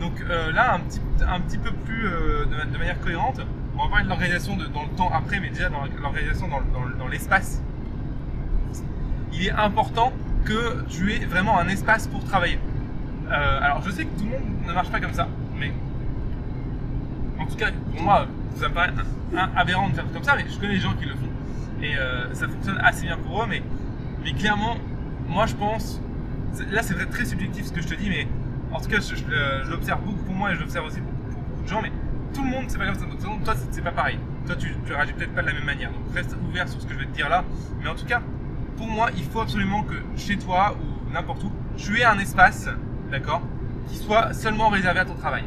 Donc 0.00 0.12
euh, 0.22 0.50
là, 0.52 0.74
un 0.74 0.80
petit, 0.80 1.00
un 1.28 1.40
petit 1.40 1.58
peu 1.58 1.70
plus 1.72 2.06
euh, 2.06 2.46
de, 2.46 2.78
manière 2.78 2.98
cohérente, 3.00 3.40
on 3.80 3.84
va 3.84 3.88
parler 3.88 4.04
de 4.04 4.08
l'organisation 4.10 4.56
dans 4.56 4.82
le 4.82 4.96
temps 4.96 5.10
après, 5.12 5.40
mais 5.40 5.48
déjà 5.48 5.70
dans 5.70 5.84
l'organisation 6.02 6.48
dans, 6.98 7.08
l'espace. 7.08 7.62
Il 9.32 9.46
est 9.46 9.50
important 9.50 10.12
que 10.44 10.84
tu 10.88 11.12
aies 11.12 11.24
vraiment 11.24 11.58
un 11.58 11.68
espace 11.68 12.06
pour 12.06 12.22
travailler. 12.24 12.58
Euh, 13.30 13.60
alors 13.62 13.82
je 13.82 13.90
sais 13.90 14.04
que 14.04 14.18
tout 14.18 14.24
le 14.24 14.30
monde 14.32 14.66
ne 14.66 14.72
marche 14.72 14.90
pas 14.90 15.00
comme 15.00 15.14
ça, 15.14 15.28
mais 15.58 15.72
en 17.38 17.46
tout 17.46 17.56
cas 17.56 17.70
pour 17.92 18.02
moi, 18.02 18.26
ça 18.56 18.68
me 18.68 18.74
paraît 18.74 18.92
aberrant 19.56 19.88
de 19.88 19.94
faire 19.94 20.12
comme 20.12 20.24
ça, 20.24 20.36
mais 20.36 20.44
je 20.48 20.58
connais 20.58 20.74
des 20.74 20.80
gens 20.80 20.94
qui 20.94 21.06
le 21.06 21.14
font. 21.14 21.82
Et 21.82 21.94
ça 22.34 22.48
fonctionne 22.48 22.78
assez 22.82 23.06
bien 23.06 23.16
pour 23.16 23.42
eux, 23.42 23.46
mais, 23.48 23.62
mais 24.22 24.32
clairement, 24.32 24.76
moi 25.28 25.46
je 25.46 25.54
pense, 25.54 26.02
là 26.70 26.82
c'est 26.82 26.94
très 27.10 27.24
subjectif 27.24 27.66
ce 27.66 27.72
que 27.72 27.80
je 27.80 27.88
te 27.88 27.94
dis, 27.94 28.10
mais 28.10 28.26
en 28.72 28.80
tout 28.80 28.88
cas, 28.88 28.98
je, 29.00 29.70
l'observe 29.70 30.00
beaucoup 30.02 30.22
pour 30.24 30.34
moi 30.34 30.52
et 30.52 30.54
je 30.54 30.60
l'observe 30.60 30.86
aussi 30.86 31.00
pour, 31.00 31.10
beaucoup 31.12 31.62
de 31.62 31.68
gens, 31.68 31.82
mais 31.82 31.92
tout 32.34 32.42
le 32.42 32.50
monde, 32.50 32.64
c'est 32.68 32.78
pas 32.78 32.86
comme 32.86 32.94
ça. 32.94 33.06
Toi, 33.44 33.54
c'est 33.70 33.82
pas 33.82 33.90
pareil. 33.92 34.18
Toi, 34.46 34.56
tu, 34.56 34.74
tu 34.86 34.92
réagis 34.92 35.12
peut-être 35.12 35.34
pas 35.34 35.42
de 35.42 35.46
la 35.46 35.52
même 35.54 35.64
manière. 35.64 35.90
Donc, 35.90 36.14
reste 36.14 36.36
ouvert 36.48 36.68
sur 36.68 36.80
ce 36.80 36.86
que 36.86 36.94
je 36.94 36.98
vais 36.98 37.06
te 37.06 37.14
dire 37.14 37.28
là. 37.28 37.44
Mais 37.82 37.88
en 37.88 37.94
tout 37.94 38.06
cas, 38.06 38.20
pour 38.76 38.86
moi, 38.86 39.10
il 39.16 39.24
faut 39.24 39.40
absolument 39.40 39.82
que 39.82 39.94
chez 40.16 40.36
toi 40.36 40.76
ou 40.80 41.12
n'importe 41.12 41.44
où, 41.44 41.52
tu 41.76 41.98
aies 41.98 42.04
un 42.04 42.18
espace, 42.18 42.68
d'accord, 43.10 43.42
qui 43.88 43.96
soit 43.96 44.32
seulement 44.32 44.68
réservé 44.68 45.00
à 45.00 45.04
ton 45.04 45.14
travail. 45.14 45.44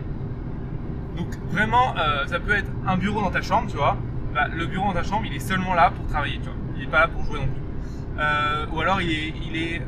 Donc, 1.18 1.27
vraiment, 1.50 1.95
euh, 1.97 2.25
ça 2.27 2.39
peut 2.39 2.53
être 2.53 2.71
un 2.88 2.97
bureau 2.97 3.21
dans 3.21 3.31
ta 3.31 3.41
chambre, 3.41 3.69
tu 3.69 3.77
vois. 3.77 3.97
Bah, 4.33 4.47
le 4.47 4.65
bureau 4.65 4.88
dans 4.88 4.94
ta 4.94 5.03
chambre, 5.03 5.25
il 5.25 5.36
est 5.36 5.39
seulement 5.39 5.74
là 5.74 5.91
pour 5.91 6.07
travailler, 6.07 6.38
tu 6.38 6.45
vois. 6.45 6.57
Il 6.75 6.83
est 6.83 6.88
pas 6.88 7.01
là 7.01 7.07
pour 7.07 7.24
jouer 7.25 7.39
non 7.39 7.47
plus. 7.47 7.62
Euh, 8.19 8.65
ou 8.74 8.81
alors, 8.81 9.01
il 9.01 9.12
est, 9.12 9.33
il 9.47 9.56
est. 9.56 9.81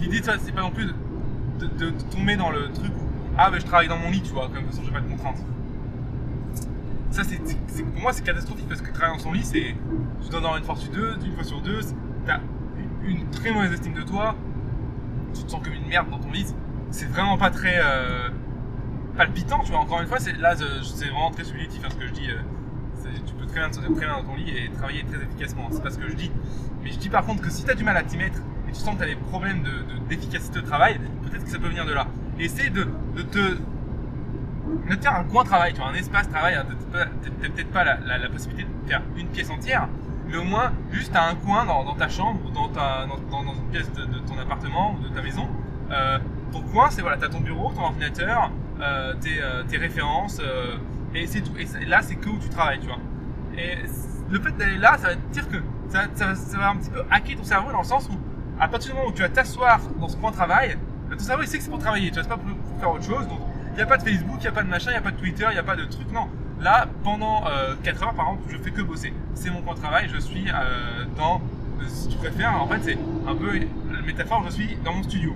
L'idée, 0.00 0.20
c'est 0.22 0.52
pas 0.52 0.60
non 0.60 0.70
plus 0.70 0.92
de, 1.66 1.90
tomber 2.10 2.36
dans 2.36 2.50
le 2.50 2.70
truc 2.72 2.92
où 2.92 3.08
ah 3.36 3.50
ben 3.50 3.60
je 3.60 3.66
travaille 3.66 3.88
dans 3.88 3.98
mon 3.98 4.10
lit 4.10 4.22
tu 4.22 4.32
vois 4.32 4.48
comme 4.48 4.54
de 4.54 4.60
toute 4.60 4.70
façon 4.70 4.82
j'ai 4.84 4.92
pas 4.92 5.00
de 5.00 5.08
contraintes 5.08 5.44
pour 7.24 8.02
moi 8.02 8.12
c'est 8.12 8.24
catastrophique 8.24 8.68
parce 8.68 8.80
que 8.80 8.92
travailler 8.92 9.16
dans 9.16 9.22
son 9.22 9.32
lit 9.32 9.44
c'est 9.44 9.74
tu 10.22 10.28
dois 10.30 10.40
dormir 10.40 10.58
une 10.58 10.64
fois 10.64 10.76
sur 10.76 10.92
deux 10.92 11.16
une 11.24 11.32
fois 11.32 11.44
sur 11.44 11.60
deux 11.60 11.80
t'as 12.26 12.40
une 13.04 13.28
très 13.30 13.50
mauvaise 13.50 13.72
estime 13.72 13.94
de 13.94 14.02
toi 14.02 14.36
tu 15.34 15.42
te 15.42 15.50
sens 15.50 15.62
comme 15.62 15.72
une 15.72 15.86
merde 15.86 16.08
dans 16.10 16.18
ton 16.18 16.30
lit 16.30 16.46
c'est 16.90 17.08
vraiment 17.08 17.36
pas 17.36 17.50
très 17.50 17.78
euh, 17.82 18.28
palpitant 19.16 19.60
tu 19.64 19.72
vois 19.72 19.80
encore 19.80 20.00
une 20.00 20.06
fois 20.06 20.20
c'est 20.20 20.36
là 20.38 20.54
c'est 20.56 21.06
vraiment 21.06 21.30
très 21.30 21.44
subjectif 21.44 21.82
hein, 21.84 21.88
ce 21.90 21.96
que 21.96 22.06
je 22.06 22.12
dis 22.12 22.30
euh, 22.30 23.10
tu 23.26 23.34
peux 23.34 23.46
très 23.46 23.60
bien 23.60 23.70
te 23.70 23.78
très 23.80 24.06
bien 24.06 24.16
dans 24.16 24.24
ton 24.24 24.36
lit 24.36 24.50
et 24.56 24.70
travailler 24.70 25.04
très 25.04 25.22
efficacement 25.22 25.68
c'est 25.70 25.82
pas 25.82 25.90
ce 25.90 25.98
que 25.98 26.08
je 26.08 26.14
dis 26.14 26.30
mais 26.82 26.90
je 26.90 26.98
dis 26.98 27.08
par 27.08 27.24
contre 27.24 27.42
que 27.42 27.50
si 27.50 27.64
tu 27.64 27.70
as 27.70 27.74
du 27.74 27.84
mal 27.84 27.96
à 27.96 28.02
t'y 28.02 28.16
mettre 28.16 28.38
et 28.68 28.72
tu 28.72 28.78
sens 28.78 28.94
que 28.94 28.98
tu 28.98 29.04
as 29.04 29.06
des 29.06 29.16
problèmes 29.16 29.64
d'efficacité 30.08 30.56
de, 30.56 30.60
de, 30.60 30.66
travail, 30.66 31.00
peut-être 31.22 31.44
que 31.44 31.50
ça 31.50 31.58
peut 31.58 31.68
venir 31.68 31.86
de 31.86 31.92
là. 31.92 32.06
Essaye 32.38 32.70
de, 32.70 32.86
de 33.16 33.22
te 33.22 33.56
de 34.88 35.02
faire 35.02 35.16
un 35.16 35.24
coin 35.24 35.44
travail, 35.44 35.72
tu 35.72 35.80
vois, 35.80 35.88
un 35.88 35.94
espace 35.94 36.28
travail. 36.28 36.54
Hein, 36.54 36.64
peut-être 37.40 37.70
pas 37.72 37.84
la, 37.84 38.28
possibilité 38.28 38.64
de 38.64 38.88
faire 38.88 39.02
une 39.16 39.28
pièce 39.28 39.50
entière, 39.50 39.88
mais 40.28 40.36
au 40.36 40.44
moins 40.44 40.72
juste 40.90 41.14
à 41.14 41.24
un 41.24 41.34
coin 41.34 41.64
dans, 41.64 41.94
ta 41.94 42.08
chambre 42.08 42.40
ou 42.46 42.50
dans, 42.50 42.68
ta, 42.68 43.06
dans, 43.06 43.52
une 43.52 43.70
pièce 43.70 43.90
de, 43.92 44.04
ton 44.26 44.38
appartement 44.38 44.94
ou 44.94 45.08
de 45.08 45.14
ta 45.14 45.22
maison. 45.22 45.48
Euh, 45.90 46.18
ton 46.52 46.62
coin, 46.62 46.90
c'est 46.90 47.02
voilà, 47.02 47.16
tu 47.16 47.24
as 47.24 47.28
ton 47.28 47.40
bureau, 47.40 47.72
ton 47.72 47.82
ordinateur, 47.82 48.50
euh, 48.80 49.14
tes, 49.20 49.40
euh, 49.42 49.62
tes, 49.64 49.78
références, 49.78 50.40
et 51.14 51.26
c'est 51.26 51.40
tout. 51.40 51.52
Et 51.58 51.84
là, 51.86 52.02
c'est 52.02 52.16
que 52.16 52.28
où 52.28 52.38
tu 52.38 52.48
travailles, 52.48 52.80
tu 52.80 52.86
vois. 52.86 52.98
Et 53.56 53.76
le 54.30 54.40
fait 54.40 54.56
d'aller 54.56 54.78
là, 54.78 54.96
ça 54.98 55.08
va 55.08 55.14
dire 55.14 55.48
que 55.48 55.56
ça, 55.88 56.06
va 56.58 56.70
un 56.70 56.76
petit 56.76 56.90
peu 56.90 57.02
hacker 57.10 57.36
ton 57.36 57.44
cerveau 57.44 57.72
dans 57.72 57.78
le 57.78 57.84
sens 57.84 58.08
où 58.08 58.18
à 58.60 58.68
partir 58.68 58.90
du 58.90 58.96
moment 58.96 59.10
où 59.10 59.12
tu 59.12 59.22
vas 59.22 59.28
t'asseoir 59.28 59.80
dans 59.98 60.08
ce 60.08 60.16
de 60.16 60.32
travail, 60.32 60.76
ton 61.10 61.18
cerveau 61.18 61.42
il 61.42 61.48
sait 61.48 61.58
que 61.58 61.64
c'est 61.64 61.70
pour 61.70 61.78
travailler, 61.78 62.08
tu 62.08 62.14
vois, 62.14 62.22
c'est 62.24 62.28
pas 62.28 62.36
pour, 62.36 62.80
faire 62.80 62.90
autre 62.92 63.04
chose. 63.04 63.26
N'y 63.78 63.84
a 63.84 63.86
pas 63.86 63.96
de 63.96 64.02
Facebook, 64.02 64.36
il 64.38 64.42
n'y 64.42 64.48
a 64.48 64.52
pas 64.52 64.62
de 64.62 64.68
machin, 64.68 64.90
il 64.90 64.94
n'y 64.94 64.98
a 64.98 65.02
pas 65.02 65.10
de 65.12 65.16
Twitter, 65.16 65.46
il 65.50 65.52
n'y 65.52 65.58
a 65.58 65.62
pas 65.62 65.76
de 65.76 65.84
truc. 65.84 66.10
Non, 66.12 66.28
là 66.60 66.88
pendant 67.04 67.44
4 67.82 68.02
euh, 68.02 68.06
heures 68.06 68.14
par 68.14 68.26
exemple, 68.26 68.42
je 68.50 68.58
fais 68.58 68.70
que 68.70 68.82
bosser. 68.82 69.12
C'est 69.34 69.50
mon 69.50 69.62
point 69.62 69.74
de 69.74 69.80
travail, 69.80 70.10
je 70.12 70.18
suis 70.18 70.48
euh, 70.48 71.04
dans, 71.16 71.36
euh, 71.80 71.84
si 71.86 72.08
tu 72.08 72.16
préfères, 72.16 72.60
en 72.60 72.66
fait 72.66 72.80
c'est 72.82 72.98
un 73.26 73.34
peu 73.34 73.58
la 73.92 74.02
métaphore, 74.02 74.42
je 74.46 74.50
suis 74.50 74.76
dans 74.84 74.94
mon 74.94 75.02
studio. 75.04 75.34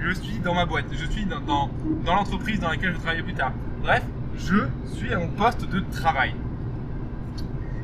Je 0.00 0.12
suis 0.12 0.38
dans 0.38 0.54
ma 0.54 0.66
boîte, 0.66 0.86
je 0.92 1.06
suis 1.06 1.24
dans, 1.24 1.70
l'entreprise 2.06 2.60
dans 2.60 2.68
laquelle 2.68 2.92
je 2.92 2.98
travaille 2.98 3.22
plus 3.22 3.34
tard. 3.34 3.52
Bref, 3.82 4.02
je 4.36 4.68
suis 4.94 5.12
à 5.12 5.18
mon 5.18 5.28
poste 5.28 5.68
de 5.68 5.80
travail. 5.80 6.34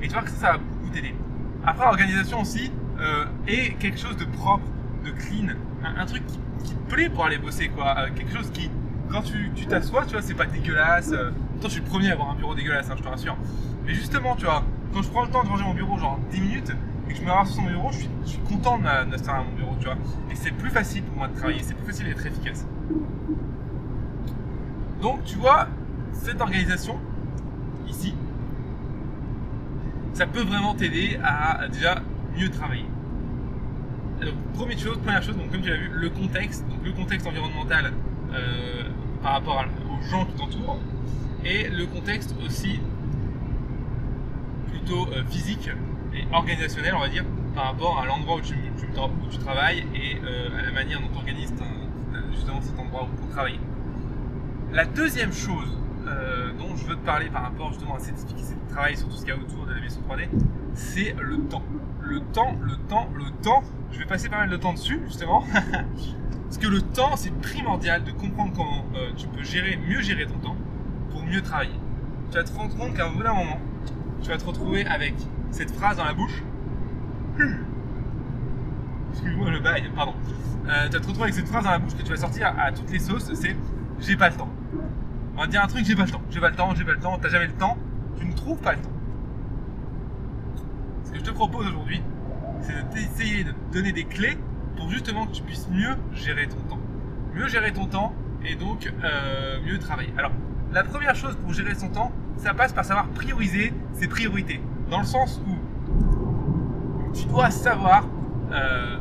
Et 0.00 0.06
tu 0.06 0.12
vois 0.12 0.22
que 0.22 0.30
ça, 0.30 0.36
ça 0.36 0.52
va 0.52 0.58
beaucoup 0.58 0.90
t'aider. 0.92 1.14
Après, 1.66 1.84
l'organisation 1.84 2.42
aussi 2.42 2.70
est 3.48 3.76
quelque 3.78 3.98
chose 3.98 4.16
de 4.16 4.26
propre, 4.26 4.64
de 5.04 5.10
clean, 5.10 5.54
un, 5.84 6.06
truc 6.06 6.22
qui, 6.26 6.74
te 6.74 6.94
plaît 6.94 7.08
pour 7.08 7.24
aller 7.24 7.38
bosser, 7.38 7.68
quoi. 7.68 7.94
Euh, 7.98 8.08
quelque 8.14 8.32
chose 8.32 8.50
qui, 8.50 8.70
quand 9.10 9.22
tu 9.22 9.66
t'assois, 9.66 10.04
tu, 10.04 10.12
vois, 10.12 10.22
c'est 10.22 10.34
pas 10.34 10.46
dégueulasse. 10.46 11.12
Euh. 11.12 11.30
Pourtant, 11.52 11.68
je 11.68 11.74
suis 11.74 11.82
le 11.82 11.86
premier 11.86 12.10
à 12.10 12.12
avoir 12.14 12.30
un 12.30 12.34
bureau 12.34 12.54
dégueulasse, 12.54 12.90
hein, 12.90 12.94
je 12.96 13.02
te 13.02 13.08
rassure. 13.08 13.36
Mais 13.86 13.94
justement, 13.94 14.36
tu 14.36 14.44
vois, 14.44 14.64
quand 14.92 15.02
je 15.02 15.08
prends 15.08 15.24
le 15.24 15.30
temps 15.30 15.44
de 15.44 15.48
ranger 15.48 15.64
mon 15.64 15.74
bureau, 15.74 15.98
genre 15.98 16.18
10 16.30 16.40
minutes, 16.40 16.72
et 17.08 17.12
que 17.12 17.18
je 17.18 17.24
me 17.24 17.30
rassois 17.30 17.54
sur 17.54 17.62
mon 17.62 17.70
bureau, 17.70 17.92
je 17.92 17.98
suis, 17.98 18.10
je 18.24 18.30
suis 18.30 18.40
content 18.40 18.78
d'installer 18.78 19.44
mon 19.50 19.56
bureau, 19.56 19.76
tu 19.78 19.86
vois. 19.86 19.96
Et 20.30 20.34
c'est 20.34 20.52
plus 20.52 20.70
facile 20.70 21.02
pour 21.02 21.16
moi 21.16 21.28
de 21.28 21.36
travailler, 21.36 21.60
c'est 21.62 21.74
plus 21.74 21.86
facile 21.86 22.06
d'être 22.06 22.26
efficace. 22.26 22.66
Donc, 25.00 25.22
tu 25.24 25.36
vois, 25.36 25.68
cette 26.12 26.40
organisation, 26.40 26.98
ici, 27.86 28.14
ça 30.14 30.26
peut 30.26 30.42
vraiment 30.42 30.74
t'aider 30.74 31.18
à 31.22 31.68
déjà 31.68 31.96
mieux 32.36 32.50
travailler. 32.50 32.86
Alors, 34.20 34.34
première 34.54 34.78
chose, 35.22 35.36
donc 35.36 35.50
comme 35.50 35.60
tu 35.60 35.70
l'as 35.70 35.76
vu, 35.76 35.90
le 35.92 36.08
contexte, 36.08 36.66
donc 36.68 36.84
le 36.84 36.92
contexte 36.92 37.26
environnemental 37.26 37.92
euh, 38.32 38.82
par 39.22 39.32
rapport 39.32 39.64
aux 39.90 40.02
gens 40.08 40.24
qui 40.24 40.34
t'entourent, 40.34 40.78
et 41.44 41.68
le 41.68 41.86
contexte 41.86 42.34
aussi 42.46 42.80
plutôt 44.68 45.08
euh, 45.08 45.24
physique 45.28 45.68
et 46.14 46.24
organisationnel, 46.32 46.94
on 46.94 47.00
va 47.00 47.08
dire, 47.08 47.24
par 47.54 47.64
rapport 47.66 48.00
à 48.00 48.06
l'endroit 48.06 48.36
où 48.36 48.40
tu, 48.40 48.54
travailles 49.40 49.84
et 49.94 50.16
euh, 50.24 50.58
à 50.58 50.62
la 50.62 50.70
manière 50.70 51.00
dont 51.00 51.08
tu 51.08 51.18
organises 51.18 51.52
justement 52.32 52.60
cet 52.60 52.78
endroit 52.78 53.08
où 53.12 53.16
pour 53.16 53.28
travailler. 53.30 53.60
La 54.72 54.84
deuxième 54.84 55.32
chose 55.32 55.78
dont 56.58 56.76
je 56.76 56.84
veux 56.84 56.96
te 56.96 57.04
parler 57.04 57.30
par 57.30 57.42
rapport 57.42 57.70
justement 57.70 57.96
à 57.96 57.98
cette 57.98 58.14
efficacité 58.14 58.54
de 58.54 58.70
travail 58.70 58.96
sur 58.96 59.08
tout 59.08 59.16
ce 59.16 59.20
qu'il 59.24 59.30
y 59.30 59.32
a 59.32 59.36
autour 59.36 59.66
de 59.66 59.72
la 59.72 59.80
vision 59.80 60.00
3D, 60.08 60.28
c'est 60.74 61.16
le 61.18 61.38
temps. 61.40 61.62
Le 62.04 62.20
temps, 62.20 62.54
le 62.62 62.76
temps, 62.88 63.08
le 63.14 63.30
temps. 63.42 63.62
Je 63.92 63.98
vais 63.98 64.04
passer 64.04 64.28
pas 64.28 64.38
mal 64.38 64.50
de 64.50 64.56
temps 64.56 64.74
dessus 64.74 65.00
justement. 65.06 65.44
Parce 66.44 66.58
que 66.58 66.66
le 66.66 66.82
temps, 66.82 67.16
c'est 67.16 67.32
primordial 67.40 68.04
de 68.04 68.12
comprendre 68.12 68.52
comment 68.54 68.84
euh, 68.94 69.10
tu 69.16 69.26
peux 69.26 69.42
gérer, 69.42 69.76
mieux 69.88 70.00
gérer 70.02 70.26
ton 70.26 70.38
temps 70.38 70.56
pour 71.10 71.24
mieux 71.24 71.42
travailler. 71.42 71.78
Tu 72.30 72.36
vas 72.36 72.44
te 72.44 72.52
rendre 72.52 72.76
compte 72.76 72.94
qu'à 72.94 73.06
un 73.06 73.12
bout 73.12 73.22
d'un 73.22 73.34
moment, 73.34 73.58
tu 74.22 74.28
vas 74.28 74.36
te 74.36 74.44
retrouver 74.44 74.86
avec 74.86 75.14
cette 75.50 75.70
phrase 75.70 75.96
dans 75.96 76.04
la 76.04 76.12
bouche. 76.12 76.42
Excuse-moi 79.12 79.50
le 79.50 79.60
bail, 79.60 79.90
pardon. 79.94 80.14
Euh, 80.68 80.86
tu 80.86 80.92
vas 80.92 81.00
te 81.00 81.06
retrouver 81.06 81.22
avec 81.22 81.34
cette 81.34 81.48
phrase 81.48 81.64
dans 81.64 81.70
la 81.70 81.78
bouche 81.78 81.94
que 81.94 82.02
tu 82.02 82.10
vas 82.10 82.16
sortir 82.16 82.54
à 82.58 82.72
toutes 82.72 82.90
les 82.90 82.98
sauces, 82.98 83.32
c'est 83.34 83.56
j'ai 84.00 84.16
pas 84.16 84.28
le 84.28 84.36
temps. 84.36 84.50
On 85.36 85.40
va 85.40 85.46
dire 85.46 85.62
un 85.62 85.66
truc, 85.66 85.84
j'ai 85.84 85.96
pas 85.96 86.04
le 86.04 86.10
temps, 86.10 86.22
j'ai 86.30 86.40
pas 86.40 86.50
le 86.50 86.56
temps, 86.56 86.74
j'ai 86.74 86.84
pas 86.84 86.92
le 86.92 87.00
temps, 87.00 87.18
t'as 87.20 87.28
jamais 87.28 87.46
le 87.46 87.52
temps, 87.52 87.76
tu 88.18 88.26
ne 88.26 88.32
trouves 88.32 88.58
pas 88.58 88.72
le 88.72 88.80
temps. 88.80 88.90
Je 91.14 91.20
te 91.20 91.30
propose 91.30 91.66
aujourd'hui, 91.68 92.02
c'est 92.60 92.88
d'essayer 92.90 93.44
de 93.44 93.54
donner 93.72 93.92
des 93.92 94.04
clés 94.04 94.36
pour 94.76 94.90
justement 94.90 95.26
que 95.26 95.32
tu 95.32 95.42
puisses 95.42 95.68
mieux 95.70 95.96
gérer 96.12 96.48
ton 96.48 96.58
temps. 96.68 96.80
Mieux 97.34 97.48
gérer 97.48 97.72
ton 97.72 97.86
temps 97.86 98.12
et 98.44 98.56
donc 98.56 98.92
euh, 99.04 99.60
mieux 99.64 99.78
travailler. 99.78 100.12
Alors, 100.18 100.32
la 100.72 100.82
première 100.82 101.14
chose 101.14 101.36
pour 101.36 101.52
gérer 101.52 101.74
son 101.74 101.88
temps, 101.88 102.10
ça 102.36 102.52
passe 102.52 102.72
par 102.72 102.84
savoir 102.84 103.06
prioriser 103.08 103.72
ses 103.92 104.08
priorités. 104.08 104.60
Dans 104.90 105.00
le 105.00 105.06
sens 105.06 105.40
où 105.46 107.12
tu 107.12 107.26
dois 107.26 107.50
savoir 107.50 108.06
euh, 108.52 108.98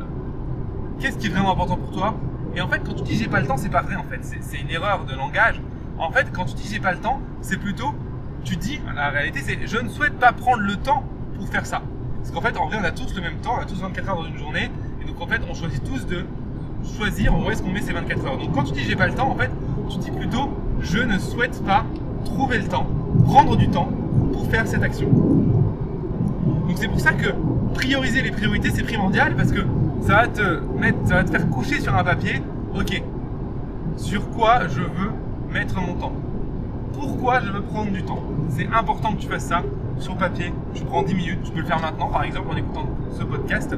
qu'est-ce 1.00 1.18
qui 1.18 1.26
est 1.26 1.30
vraiment 1.30 1.52
important 1.52 1.76
pour 1.76 1.90
toi. 1.90 2.16
Et 2.54 2.60
en 2.60 2.68
fait, 2.68 2.80
quand 2.84 2.94
tu 2.94 3.02
dis 3.02 3.16
j'ai 3.16 3.28
pas 3.28 3.40
le 3.40 3.46
temps, 3.46 3.56
c'est 3.56 3.70
pas 3.70 3.82
vrai 3.82 3.96
en 3.96 4.04
fait. 4.04 4.20
C'est 4.22 4.60
une 4.60 4.70
erreur 4.70 5.04
de 5.04 5.14
langage. 5.14 5.60
En 5.98 6.10
fait, 6.10 6.30
quand 6.32 6.44
tu 6.44 6.54
dis 6.54 6.68
j'ai 6.70 6.80
pas 6.80 6.92
le 6.92 7.00
temps, 7.00 7.20
c'est 7.40 7.58
plutôt 7.58 7.94
tu 8.44 8.56
dis, 8.56 8.78
la 8.94 9.08
réalité 9.08 9.40
c'est 9.40 9.66
je 9.66 9.78
ne 9.78 9.88
souhaite 9.88 10.18
pas 10.18 10.32
prendre 10.32 10.62
le 10.62 10.76
temps 10.76 11.02
pour 11.36 11.48
faire 11.48 11.66
ça. 11.66 11.82
Parce 12.24 12.32
qu'en 12.34 12.40
fait, 12.40 12.56
en 12.56 12.68
vrai, 12.68 12.78
on 12.80 12.84
a 12.84 12.90
tous 12.90 13.14
le 13.14 13.20
même 13.20 13.36
temps, 13.42 13.56
on 13.58 13.60
a 13.60 13.66
tous 13.66 13.78
24 13.78 14.08
heures 14.08 14.16
dans 14.16 14.24
une 14.24 14.38
journée. 14.38 14.70
Et 15.02 15.06
donc 15.06 15.20
en 15.20 15.26
fait, 15.26 15.42
on 15.46 15.52
choisit 15.52 15.84
tous 15.84 16.06
de 16.06 16.24
choisir 16.96 17.38
où 17.38 17.50
est-ce 17.50 17.62
qu'on 17.62 17.70
met 17.70 17.82
ces 17.82 17.92
24 17.92 18.24
heures. 18.24 18.38
Donc 18.38 18.54
quand 18.54 18.64
tu 18.64 18.72
dis 18.72 18.80
j'ai 18.80 18.96
pas 18.96 19.08
le 19.08 19.14
temps, 19.14 19.30
en 19.30 19.34
fait, 19.34 19.50
tu 19.90 19.98
dis 19.98 20.10
plutôt 20.10 20.48
je 20.80 21.00
ne 21.00 21.18
souhaite 21.18 21.62
pas 21.64 21.84
trouver 22.24 22.56
le 22.58 22.64
temps, 22.64 22.86
prendre 23.26 23.56
du 23.56 23.68
temps 23.68 23.90
pour 24.32 24.46
faire 24.48 24.66
cette 24.66 24.82
action. 24.82 25.06
Donc 25.06 26.76
c'est 26.76 26.88
pour 26.88 26.98
ça 26.98 27.12
que 27.12 27.28
prioriser 27.74 28.22
les 28.22 28.30
priorités 28.30 28.70
c'est 28.70 28.84
primordial 28.84 29.36
parce 29.36 29.52
que 29.52 29.60
ça 30.00 30.14
va 30.14 30.28
te 30.28 30.60
mettre, 30.78 30.98
ça 31.06 31.16
va 31.16 31.24
te 31.24 31.30
faire 31.30 31.48
coucher 31.50 31.78
sur 31.78 31.94
un 31.94 32.04
papier, 32.04 32.40
ok, 32.74 33.02
sur 33.98 34.30
quoi 34.30 34.66
je 34.68 34.80
veux 34.80 35.12
mettre 35.52 35.78
mon 35.78 35.92
temps. 35.94 36.12
Pourquoi 36.94 37.40
je 37.40 37.50
veux 37.50 37.60
prendre 37.60 37.92
du 37.92 38.02
temps 38.02 38.22
C'est 38.48 38.68
important 38.72 39.12
que 39.12 39.20
tu 39.20 39.28
fasses 39.28 39.44
ça 39.44 39.62
sur 39.98 40.16
papier. 40.16 40.52
Tu 40.74 40.84
prends 40.84 41.02
10 41.02 41.14
minutes, 41.14 41.38
tu 41.44 41.52
peux 41.52 41.60
le 41.60 41.66
faire 41.66 41.80
maintenant 41.80 42.08
par 42.08 42.24
exemple 42.24 42.48
en 42.52 42.56
écoutant 42.56 42.88
ce 43.10 43.24
podcast. 43.24 43.76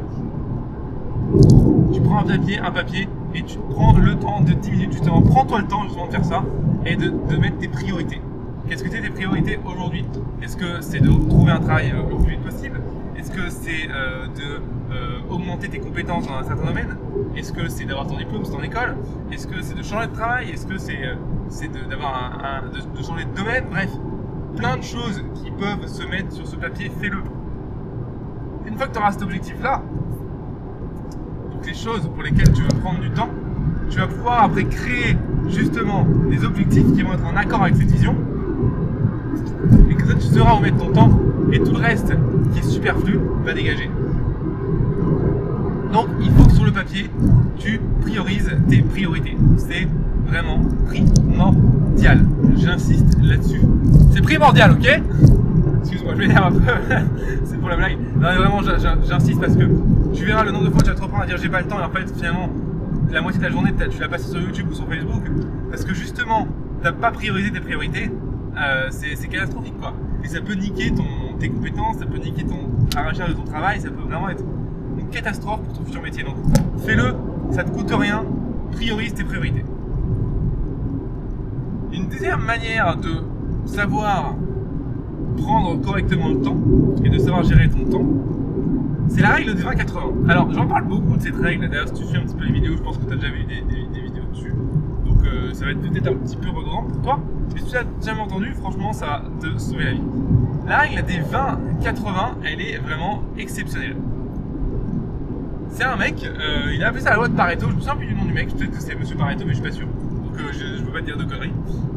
Tu 1.93 2.01
prends 2.01 2.19
un 2.19 2.25
papier, 2.25 2.59
un 2.59 2.71
papier 2.71 3.09
et 3.35 3.43
tu 3.43 3.59
prends 3.71 3.97
le 3.97 4.15
temps 4.17 4.41
de 4.41 4.53
10 4.53 4.71
minutes 4.71 4.93
justement. 4.93 5.23
Prends-toi 5.23 5.61
le 5.61 5.67
temps 5.67 5.83
justement 5.85 6.07
de 6.07 6.13
faire 6.13 6.25
ça 6.25 6.45
et 6.85 6.97
de, 6.97 7.11
mettre 7.37 7.59
tes 7.59 7.69
priorités. 7.69 8.21
Qu'est-ce 8.69 8.83
que 8.83 8.91
c'est 8.91 9.01
tes 9.01 9.11
priorités 9.11 9.59
aujourd'hui? 9.65 10.05
Est-ce 10.43 10.57
que 10.57 10.81
c'est 10.81 11.01
de 11.01 11.11
trouver 11.29 11.53
un 11.53 11.61
travail 11.61 11.93
euh, 11.93 12.09
le 12.09 12.17
plus 12.17 12.33
vite 12.33 12.43
possible? 12.43 12.81
Est-ce 13.17 13.31
que 13.31 13.49
c'est 13.49 13.89
euh, 13.91 14.27
de 14.27 14.61
euh, 14.93 15.19
augmenter 15.31 15.69
tes 15.69 15.79
compétences 15.79 16.27
dans 16.27 16.35
un 16.35 16.45
certain 16.45 16.67
domaine? 16.67 16.97
Est-ce 17.37 17.53
que 17.53 17.69
c'est 17.69 17.85
d'avoir 17.85 18.07
ton 18.07 18.17
diplôme, 18.17 18.45
c'est 18.45 18.53
ton 18.53 18.63
école? 18.63 18.97
Est-ce 19.33 19.47
que 19.47 19.63
c'est 19.63 19.75
de 19.75 19.83
changer 19.83 20.09
de 20.09 20.13
travail? 20.13 20.51
Est-ce 20.51 20.67
que 20.67 20.79
c'est 20.79 21.69
d'avoir 21.89 22.39
un, 22.45 22.69
de, 22.69 23.03
changer 23.03 23.25
de 23.25 23.37
domaine? 23.37 23.65
Bref, 23.71 23.91
plein 24.57 24.77
de 24.79 24.83
choses 24.83 25.23
qui 25.35 25.51
peuvent 25.51 25.87
se 25.87 26.03
mettre 26.09 26.33
sur 26.33 26.47
ce 26.47 26.57
papier, 26.57 26.91
fais-le. 27.01 27.19
Une 28.67 28.77
fois 28.77 28.87
que 28.87 28.93
tu 28.93 28.99
auras 28.99 29.13
cet 29.13 29.23
objectif-là, 29.23 29.83
donc 31.53 31.67
les 31.67 31.75
choses 31.75 32.09
pour 32.13 32.23
lesquelles 32.23 32.53
tu 32.53 32.63
veux 32.63 32.81
prendre 32.81 33.01
du 33.01 33.11
temps, 33.11 33.29
tu 33.91 33.99
vas 33.99 34.07
pouvoir 34.07 34.45
après 34.45 34.65
créer 34.65 35.17
justement 35.49 36.07
des 36.29 36.45
objectifs 36.45 36.93
qui 36.95 37.03
vont 37.03 37.13
être 37.13 37.27
en 37.27 37.37
accord 37.37 37.63
avec 37.63 37.77
cette 37.77 37.91
vision. 37.91 38.17
Et 39.91 39.95
que 39.95 40.07
ça, 40.07 40.15
tu 40.15 40.27
sauras 40.27 40.57
où 40.57 40.61
mettre 40.61 40.79
ton 40.79 40.93
temps 40.93 41.21
et 41.53 41.61
tout 41.61 41.73
le 41.73 41.79
reste 41.79 42.15
qui 42.53 42.59
est 42.59 42.69
superflu 42.69 43.21
va 43.45 43.53
dégager. 43.53 43.91
Donc 45.93 46.09
il 46.21 46.31
faut 46.33 46.45
que 46.45 46.53
sur 46.53 46.65
le 46.65 46.73
papier, 46.73 47.11
tu 47.59 47.81
priorises 48.01 48.51
tes 48.69 48.83
priorités. 48.83 49.37
C'est 49.57 49.87
vraiment 50.27 50.61
primordial. 50.87 52.27
J'insiste 52.57 53.17
là-dessus. 53.23 53.61
C'est 54.13 54.23
primordial, 54.23 54.73
ok? 54.73 55.03
Excuse-moi, 55.81 56.15
je 56.15 56.19
m'énerve 56.19 56.47
un 56.47 56.53
peu. 56.53 56.61
c'est 57.45 57.59
pour 57.59 57.69
la 57.69 57.77
blague. 57.77 57.97
Non, 58.17 58.29
mais 58.31 58.37
vraiment, 58.37 58.61
j'insiste 58.63 59.41
parce 59.41 59.57
que 59.57 59.65
tu 60.15 60.25
verras 60.25 60.45
le 60.45 60.51
nombre 60.51 60.65
de 60.65 60.71
fois 60.71 60.81
que 60.81 60.85
tu 60.85 60.91
vas 60.91 60.97
te 60.97 61.03
reprendre 61.03 61.23
à 61.23 61.27
dire 61.27 61.37
j'ai 61.37 61.49
pas 61.49 61.61
le 61.61 61.69
temps 61.69 61.79
et 61.79 61.85
en 61.85 61.91
fait, 61.91 62.13
finalement, 62.15 62.49
la 63.11 63.21
moitié 63.21 63.41
de 63.41 63.47
ta 63.47 63.53
journée, 63.53 63.73
tu 63.91 64.01
l'as 64.01 64.09
passé 64.09 64.29
sur 64.29 64.41
YouTube 64.41 64.67
ou 64.71 64.75
sur 64.75 64.89
Facebook 64.89 65.23
parce 65.71 65.85
que 65.85 65.95
justement, 65.95 66.49
t'as 66.83 66.93
pas 66.93 67.11
priorisé 67.11 67.51
tes 67.51 67.61
priorités. 67.61 68.11
Euh, 68.59 68.89
c'est 68.91 69.29
catastrophique 69.29 69.79
quoi. 69.79 69.93
Et 70.25 70.29
ça 70.29 70.41
peut 70.41 70.55
niquer 70.55 70.91
ton, 70.91 71.37
tes 71.39 71.51
compétences, 71.51 71.99
ça 71.99 72.07
peut 72.07 72.17
niquer 72.17 72.45
ton 72.45 72.71
arrachage 72.97 73.29
de 73.29 73.35
ton 73.35 73.45
travail, 73.45 73.81
ça 73.81 73.91
peut 73.91 74.03
vraiment 74.03 74.31
être 74.31 74.43
une 74.99 75.09
catastrophe 75.09 75.61
pour 75.61 75.79
ton 75.79 75.85
futur 75.85 76.03
métier. 76.03 76.25
Donc 76.25 76.37
fais-le, 76.85 77.15
ça 77.51 77.65
te 77.65 77.71
coûte 77.71 77.91
rien, 77.93 78.25
priorise 78.73 79.13
tes 79.15 79.25
priorités. 79.25 79.65
Une 82.07 82.13
deuxième 82.13 82.43
manière 82.43 82.97
de 82.97 83.25
savoir 83.65 84.37
prendre 85.37 85.81
correctement 85.81 86.29
le 86.29 86.41
temps 86.41 86.57
et 87.05 87.09
de 87.09 87.19
savoir 87.19 87.43
gérer 87.43 87.69
ton 87.69 87.85
temps, 87.91 88.07
c'est 89.09 89.23
la 89.23 89.31
règle 89.31 89.57
des 89.57 89.63
20-80. 89.65 90.29
Alors, 90.29 90.53
j'en 90.53 90.69
parle 90.69 90.85
beaucoup 90.85 91.17
de 91.17 91.23
cette 91.23 91.35
règle. 91.35 91.69
D'ailleurs, 91.69 91.89
si 91.89 91.95
tu 91.95 92.05
suis 92.05 92.17
un 92.17 92.21
petit 92.21 92.37
peu 92.37 92.45
les 92.45 92.53
vidéos, 92.53 92.77
je 92.77 92.83
pense 92.83 92.97
que 92.99 93.07
tu 93.07 93.13
as 93.13 93.17
déjà 93.17 93.29
vu 93.29 93.43
des, 93.43 94.01
vidéos 94.01 94.23
dessus. 94.33 94.55
Donc, 95.05 95.27
euh, 95.27 95.53
ça 95.53 95.65
va 95.65 95.73
être 95.73 95.81
peut-être 95.81 96.07
un 96.07 96.15
petit 96.15 96.37
peu 96.37 96.49
redondant 96.49 96.85
pour 96.85 97.03
toi. 97.03 97.19
Mais 97.53 97.61
si 97.61 97.67
tu 97.67 97.75
l'as 97.75 97.83
jamais 98.05 98.21
entendu, 98.21 98.53
franchement, 98.53 98.93
ça 98.93 99.07
va 99.07 99.23
te 99.41 99.59
sauver 99.59 99.85
la 99.85 99.93
vie. 99.95 100.03
La 100.69 100.79
règle 100.79 101.05
des 101.07 101.19
20-80, 101.19 102.37
elle 102.45 102.61
est 102.61 102.79
vraiment 102.79 103.25
exceptionnelle. 103.37 103.97
C'est 105.71 105.83
un 105.83 105.97
mec, 105.97 106.25
euh, 106.25 106.73
il 106.73 106.85
a 106.85 106.89
appelé 106.89 107.03
ça 107.03 107.11
la 107.11 107.17
loi 107.17 107.27
de 107.27 107.35
Pareto. 107.35 107.67
Je 107.69 107.75
me 107.75 107.81
souviens 107.81 107.97
plus 107.97 108.07
du 108.07 108.15
nom 108.15 108.25
du 108.25 108.33
mec. 108.33 108.57
Peut-être 108.57 108.71
que 108.71 108.81
c'est 108.81 108.95
Monsieur 108.95 109.17
Pareto, 109.17 109.43
mais 109.45 109.55
je 109.55 109.55
suis 109.55 109.65
pas 109.65 109.73
sûr. 109.73 109.87
Donc, 109.87 110.39
euh, 110.39 110.53
je, 110.53 110.81
ne 110.81 110.87
peux 110.87 110.93
pas 110.93 111.01
te 111.01 111.07
dire 111.07 111.17
de 111.17 111.25
conneries. 111.25 111.53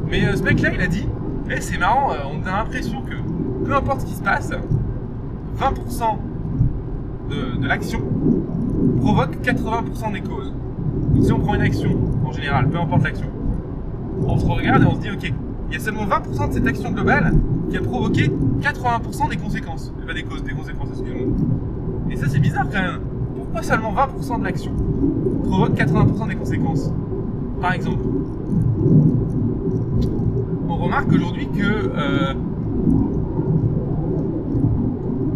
Mais 0.09 0.35
ce 0.35 0.43
mec-là, 0.43 0.71
il 0.73 0.81
a 0.81 0.87
dit 0.87 1.05
Eh, 1.49 1.61
c'est 1.61 1.77
marrant, 1.77 2.11
on 2.31 2.45
a 2.47 2.51
l'impression 2.51 3.01
que 3.01 3.65
peu 3.65 3.75
importe 3.75 4.01
ce 4.01 4.05
qui 4.07 4.13
se 4.13 4.23
passe, 4.23 4.51
20% 5.59 6.17
de, 7.29 7.67
l'action 7.67 7.99
provoque 9.01 9.35
80% 9.43 10.13
des 10.13 10.21
causes. 10.21 10.53
Donc 11.13 11.23
si 11.23 11.31
on 11.31 11.39
prend 11.39 11.55
une 11.55 11.61
action, 11.61 11.95
en 12.25 12.31
général, 12.31 12.69
peu 12.69 12.77
importe 12.77 13.03
l'action, 13.03 13.27
on 14.25 14.37
se 14.37 14.45
regarde 14.45 14.83
et 14.83 14.85
on 14.85 14.95
se 14.95 15.01
dit, 15.01 15.11
ok, 15.11 15.33
il 15.67 15.73
y 15.73 15.77
a 15.77 15.79
seulement 15.79 16.05
20% 16.05 16.49
de 16.49 16.53
cette 16.53 16.67
action 16.67 16.91
globale 16.91 17.33
qui 17.69 17.77
a 17.77 17.81
provoqué 17.81 18.31
80% 18.61 19.29
des 19.29 19.37
conséquences. 19.37 19.93
Pas 20.07 20.13
des 20.13 20.23
causes, 20.23 20.43
des 20.43 20.53
conséquences, 20.53 20.89
excusez-moi. 20.91 21.27
Et 22.09 22.15
ça, 22.15 22.27
c'est 22.27 22.39
bizarre 22.39 22.65
quand 22.71 22.81
même. 22.81 23.01
Pourquoi 23.35 23.61
seulement 23.61 23.93
20% 23.93 24.39
de 24.39 24.43
l'action 24.43 24.71
provoque 25.43 25.73
80% 25.77 26.27
des 26.27 26.35
conséquences? 26.35 26.91
Par 27.61 27.73
exemple, 27.73 27.99
remarque 30.83 31.11
aujourd'hui 31.11 31.47
que... 31.47 31.61
Euh, 31.63 32.33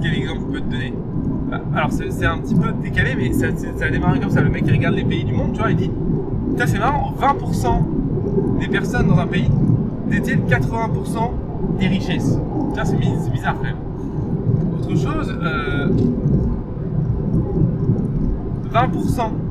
quel 0.02 0.16
exemple 0.16 0.42
je 0.42 0.54
peux 0.54 0.62
te 0.62 0.72
donner? 0.72 0.94
Bah, 1.50 1.62
alors 1.76 1.92
c'est 1.92 2.26
un 2.26 2.38
petit 2.40 2.56
peu 2.56 2.72
décalé, 2.82 3.16
mais 3.16 3.32
ça, 3.34 3.48
ça 3.56 3.86
a 3.86 3.90
démarré 3.90 4.20
comme 4.20 4.30
ça. 4.30 4.42
Le 4.42 4.50
mec 4.50 4.64
il 4.66 4.74
regarde 4.74 4.96
les 4.96 5.04
pays 5.04 5.24
du 5.24 5.34
monde, 5.34 5.54
tu 5.54 5.60
vois, 5.60 5.72
il 5.72 5.78
dit, 5.78 5.92
putain 6.52 6.68
c'est 6.68 6.80
marrant, 6.80 7.14
20% 7.20 8.60
des 8.60 8.68
personnes 8.68 9.08
dans 9.08 9.20
un 9.20 9.28
pays 9.28 9.50
détiennent 10.08 10.46
80% 10.48 11.80
des 11.80 11.88
richesses. 11.88 12.38
Tiens, 12.74 12.86
c'est 12.86 13.32
bizarre 13.32 13.56
quand 13.58 13.64
même. 13.64 13.78
Autre 14.80 14.90
chose, 14.90 15.36
euh, 15.42 15.90
20% 18.74 19.43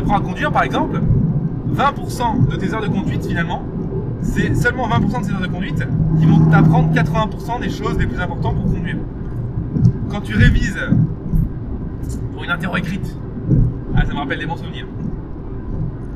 t'apprends 0.00 0.16
à 0.16 0.20
conduire, 0.20 0.50
par 0.50 0.62
exemple, 0.62 0.98
20% 1.72 2.48
de 2.48 2.56
tes 2.56 2.72
heures 2.72 2.80
de 2.80 2.88
conduite, 2.88 3.26
finalement, 3.26 3.62
c'est 4.22 4.54
seulement 4.54 4.88
20% 4.88 5.20
de 5.20 5.26
ces 5.26 5.32
heures 5.32 5.40
de 5.40 5.46
conduite 5.46 5.82
qui 6.18 6.26
vont 6.26 6.40
t'apprendre 6.50 6.92
80% 6.94 7.60
des 7.60 7.68
choses 7.68 7.98
les 7.98 8.06
plus 8.06 8.20
importantes 8.20 8.56
pour 8.56 8.72
conduire. 8.72 8.96
Quand 10.10 10.22
tu 10.22 10.34
révises 10.34 10.78
pour 12.32 12.44
une 12.44 12.50
interro 12.50 12.76
écrite, 12.76 13.14
ah, 13.94 14.06
ça 14.06 14.12
me 14.12 14.18
rappelle 14.18 14.38
des 14.38 14.46
bons 14.46 14.56
souvenirs, 14.56 14.86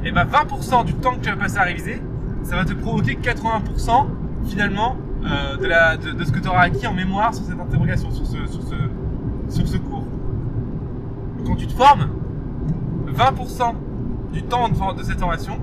et 0.02 0.12
bien 0.12 0.24
20% 0.24 0.84
du 0.86 0.94
temps 0.94 1.12
que 1.12 1.20
tu 1.20 1.28
vas 1.28 1.36
passer 1.36 1.58
à 1.58 1.62
réviser, 1.62 2.00
ça 2.42 2.56
va 2.56 2.64
te 2.64 2.72
provoquer 2.72 3.18
80% 3.22 4.06
finalement 4.46 4.96
euh, 5.26 5.56
de, 5.56 5.66
la, 5.66 5.96
de, 5.96 6.24
ce 6.24 6.32
que 6.32 6.38
tu 6.38 6.48
auras 6.48 6.62
acquis 6.62 6.86
en 6.86 6.94
mémoire 6.94 7.34
sur 7.34 7.44
cette 7.44 7.60
interrogation, 7.60 8.10
sur 8.10 8.26
ce, 8.26 8.46
sur 8.46 8.62
ce, 8.62 9.54
sur 9.54 9.68
ce 9.68 9.76
cours. 9.76 10.04
Quand 11.46 11.56
tu 11.56 11.66
te 11.66 11.72
formes, 11.72 12.08
20% 13.16 13.74
du 14.32 14.42
temps 14.42 14.68
de, 14.68 15.02
cette 15.02 15.20
formation, 15.20 15.58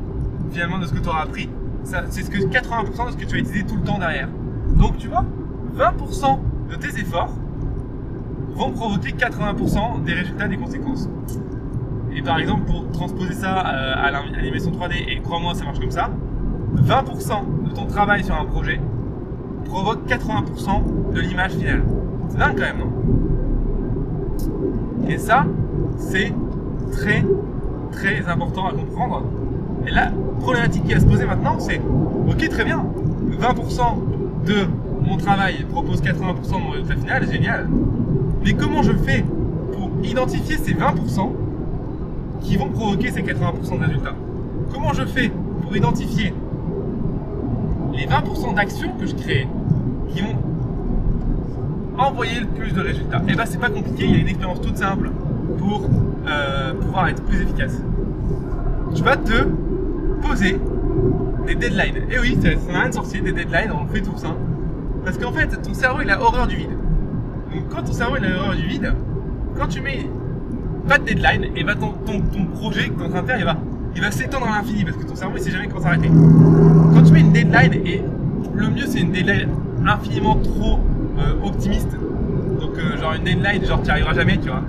finalement 0.52 0.80
de 0.80 0.86
ce 0.86 0.94
que 0.94 1.00
tu 1.00 1.10
auras 1.10 1.24
appris, 1.24 1.50
c'est 1.84 2.24
ce 2.24 2.30
que 2.30 2.38
80% 2.38 3.08
de 3.08 3.12
ce 3.12 3.18
que 3.18 3.26
tu 3.26 3.34
vas 3.34 3.40
utiliser 3.40 3.66
tout 3.66 3.76
le 3.76 3.84
temps 3.84 4.00
derrière. 4.00 4.30
Donc 4.78 4.98
tu 4.98 5.08
vois, 5.08 5.26
20% 5.78 6.40
de 6.70 6.76
tes 6.76 7.00
efforts 7.00 7.34
vont 8.56 8.72
provoquer 8.72 9.12
80% 9.12 10.04
des 10.04 10.14
résultats, 10.14 10.48
des 10.48 10.58
conséquences. 10.58 11.10
Et 12.14 12.22
par 12.22 12.40
exemple, 12.40 12.66
pour 12.66 12.90
transposer 12.92 13.34
ça 13.34 13.66
euh, 13.66 13.94
à 13.96 14.12
l'animation 14.12 14.72
3D, 14.72 14.94
et 15.08 15.22
crois-moi, 15.22 15.54
ça 15.54 15.64
marche 15.66 15.80
comme 15.80 15.92
ça, 15.92 16.10
20% 16.76 17.64
de 17.66 17.72
ton 17.72 17.86
travail 17.86 18.24
sur 18.24 18.36
un 18.36 18.46
projet 18.46 18.80
provoque 19.66 20.08
80% 20.08 21.14
de 21.14 21.20
l'image 21.20 21.52
finale. 21.52 21.84
C'est 22.30 22.38
dingue 22.38 22.56
quand 22.56 22.62
même, 22.62 22.78
non? 22.80 22.92
Et 25.08 25.18
ça, 25.18 25.46
c'est 25.98 26.34
très 26.92 27.26
très 27.92 28.28
important 28.28 28.68
à 28.68 28.72
comprendre. 28.72 29.24
Et 29.88 29.92
la 29.92 30.12
problématique 30.40 30.84
qui 30.86 30.94
va 30.94 31.00
se 31.00 31.06
poser 31.06 31.26
maintenant, 31.26 31.60
c'est 31.60 31.82
ok, 32.28 32.50
très 32.50 32.64
bien, 32.64 32.86
20% 33.40 34.46
de 34.46 34.56
mon 35.02 35.18
travail 35.18 35.66
propose 35.72 36.02
80% 36.02 36.06
de 36.06 36.64
mon 36.64 36.70
résultat 36.70 36.96
final, 36.96 37.32
génial. 37.32 37.68
Mais 38.44 38.54
comment 38.54 38.84
je 38.84 38.94
fais 38.94 39.26
pour 39.74 39.90
identifier 40.04 40.58
ces 40.58 40.74
20% 40.74 41.32
qui 42.42 42.58
vont 42.58 42.70
provoquer 42.70 43.12
ces 43.12 43.22
80% 43.22 43.80
de 43.80 43.86
résultats? 43.86 44.16
Comment 44.72 44.94
je 44.94 45.06
fais 45.06 45.32
pour 45.62 45.76
identifier 45.76 46.34
les 47.94 48.06
20% 48.06 48.56
d'actions 48.56 48.92
que 49.00 49.06
je 49.06 49.16
crée 49.16 49.48
qui 50.10 50.22
vont 50.22 50.38
envoyer 51.98 52.40
le 52.40 52.48
plus 52.48 52.72
de 52.72 52.82
résultats? 52.82 53.22
Eh 53.28 53.36
ben 53.36 53.46
c'est 53.46 53.60
pas 53.60 53.70
compliqué, 53.70 54.06
il 54.06 54.12
y 54.12 54.16
a 54.16 54.20
une 54.20 54.28
expérience 54.28 54.62
toute 54.62 54.78
simple 54.78 55.12
pour 55.58 55.90
euh, 56.28 56.74
pouvoir 56.74 57.08
être 57.10 57.24
plus 57.24 57.42
efficace. 57.42 57.82
Tu 58.96 59.04
vas 59.04 59.18
te 59.18 59.44
poser 60.22 60.60
des 61.48 61.56
deadlines. 61.56 62.04
Et 62.10 62.20
oui, 62.20 62.38
ça 62.42 62.50
n'a 62.72 62.80
rien 62.80 62.90
de 62.90 62.94
sorcier, 62.94 63.22
des 63.22 63.32
deadlines, 63.32 63.72
on 63.72 63.84
le 63.84 63.90
fait 63.90 64.02
tous. 64.02 64.24
Hein. 64.26 64.36
Parce 65.04 65.18
qu'en 65.18 65.32
fait, 65.32 65.62
ton 65.62 65.74
cerveau 65.74 66.02
il 66.04 66.10
a 66.10 66.22
horreur 66.22 66.48
du 66.48 66.58
vide. 66.58 66.70
Donc 67.54 67.70
quand 67.70 67.84
ton 67.84 67.94
cerveau 67.94 68.16
il 68.20 68.26
a 68.26 68.38
horreur 68.38 68.56
du 68.56 68.68
vide, 68.68 68.94
quand 69.58 69.68
tu 69.68 69.82
mets 69.82 70.08
pas 70.88 70.98
de 70.98 71.06
deadline, 71.06 71.46
et 71.56 71.64
ton, 71.64 71.94
ton, 72.06 72.22
ton 72.22 72.46
projet 72.46 72.90
que 72.90 72.96
tu 72.96 73.02
es 73.02 73.06
en 73.06 73.10
train 73.10 73.22
de 73.22 73.28
faire, 73.28 73.40
il 73.40 73.46
va, 73.46 73.58
il 73.96 74.02
va 74.02 74.12
s'étendre 74.12 74.48
à 74.48 74.58
l'infini 74.58 74.84
parce 74.84 74.98
que 74.98 75.04
ton 75.04 75.16
cerveau 75.16 75.38
il 75.38 75.44
sait 75.44 75.52
jamais 75.52 75.68
quand 75.68 75.82
s'arrêter. 75.82 76.10
Quand 76.10 77.04
tu 77.04 77.14
mets 77.14 77.22
une 77.22 77.32
deadline, 77.32 77.74
et 77.86 78.04
le 78.54 78.70
mieux 78.70 78.86
c'est 78.88 79.00
une 79.00 79.12
deadline 79.12 79.50
infiniment 79.86 80.36
trop 80.36 80.80
euh, 81.20 81.46
optimiste, 81.48 81.92
donc 82.60 82.72
euh, 82.78 82.98
genre 82.98 83.14
une 83.14 83.24
deadline, 83.24 83.66
genre 83.66 83.80
tu 83.80 83.86
n'y 83.86 83.92
arriveras 83.92 84.14
jamais, 84.14 84.38
tu 84.38 84.50
vois. 84.50 84.64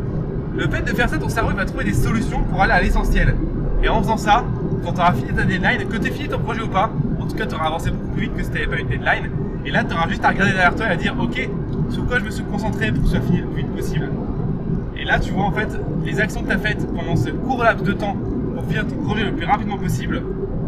Le 0.54 0.68
fait 0.68 0.82
de 0.82 0.90
faire 0.94 1.08
ça, 1.08 1.18
ton 1.18 1.28
cerveau 1.28 1.56
va 1.56 1.64
trouver 1.64 1.84
des 1.84 1.94
solutions 1.94 2.42
pour 2.42 2.60
aller 2.60 2.72
à 2.72 2.82
l'essentiel. 2.82 3.34
Et 3.82 3.88
en 3.88 4.02
faisant 4.02 4.18
ça, 4.18 4.44
quand 4.84 4.92
tu 4.92 5.00
auras 5.00 5.12
fini 5.12 5.32
ta 5.32 5.44
deadline, 5.44 5.88
que 5.88 5.96
tu 5.96 6.08
aies 6.08 6.10
fini 6.10 6.28
ton 6.28 6.38
projet 6.38 6.60
ou 6.60 6.68
pas, 6.68 6.90
en 7.20 7.26
tout 7.26 7.36
cas 7.36 7.46
tu 7.46 7.54
auras 7.54 7.66
avancé 7.66 7.90
beaucoup 7.90 8.12
plus 8.12 8.22
vite 8.22 8.36
que 8.36 8.42
si 8.42 8.50
tu 8.50 8.54
n'avais 8.54 8.66
pas 8.66 8.78
une 8.78 8.88
deadline. 8.88 9.30
Et 9.64 9.70
là, 9.70 9.84
tu 9.84 9.94
auras 9.94 10.08
juste 10.08 10.24
à 10.24 10.28
regarder 10.28 10.52
derrière 10.52 10.74
toi 10.74 10.86
et 10.86 10.90
à 10.90 10.96
dire 10.96 11.14
Ok, 11.18 11.48
sur 11.88 12.06
quoi 12.06 12.18
je 12.18 12.24
me 12.24 12.30
suis 12.30 12.44
concentré 12.44 12.92
pour 12.92 13.04
que 13.04 13.10
ça 13.10 13.20
finisse 13.20 13.42
le 13.42 13.46
plus 13.48 13.62
vite 13.62 13.74
possible. 13.74 14.10
Et 14.96 15.04
là, 15.04 15.18
tu 15.18 15.32
vois 15.32 15.44
en 15.44 15.52
fait 15.52 15.68
les 16.04 16.20
actions 16.20 16.42
que 16.42 16.48
tu 16.48 16.52
as 16.52 16.58
faites 16.58 16.86
pendant 16.94 17.16
ce 17.16 17.30
court 17.30 17.62
laps 17.64 17.86
de 17.86 17.92
temps 17.92 18.16
pour 18.54 18.64
finir 18.64 18.86
ton 18.86 18.96
projet 18.96 19.24
le 19.24 19.32
plus 19.32 19.46
rapidement 19.46 19.78
possible, 19.78 20.22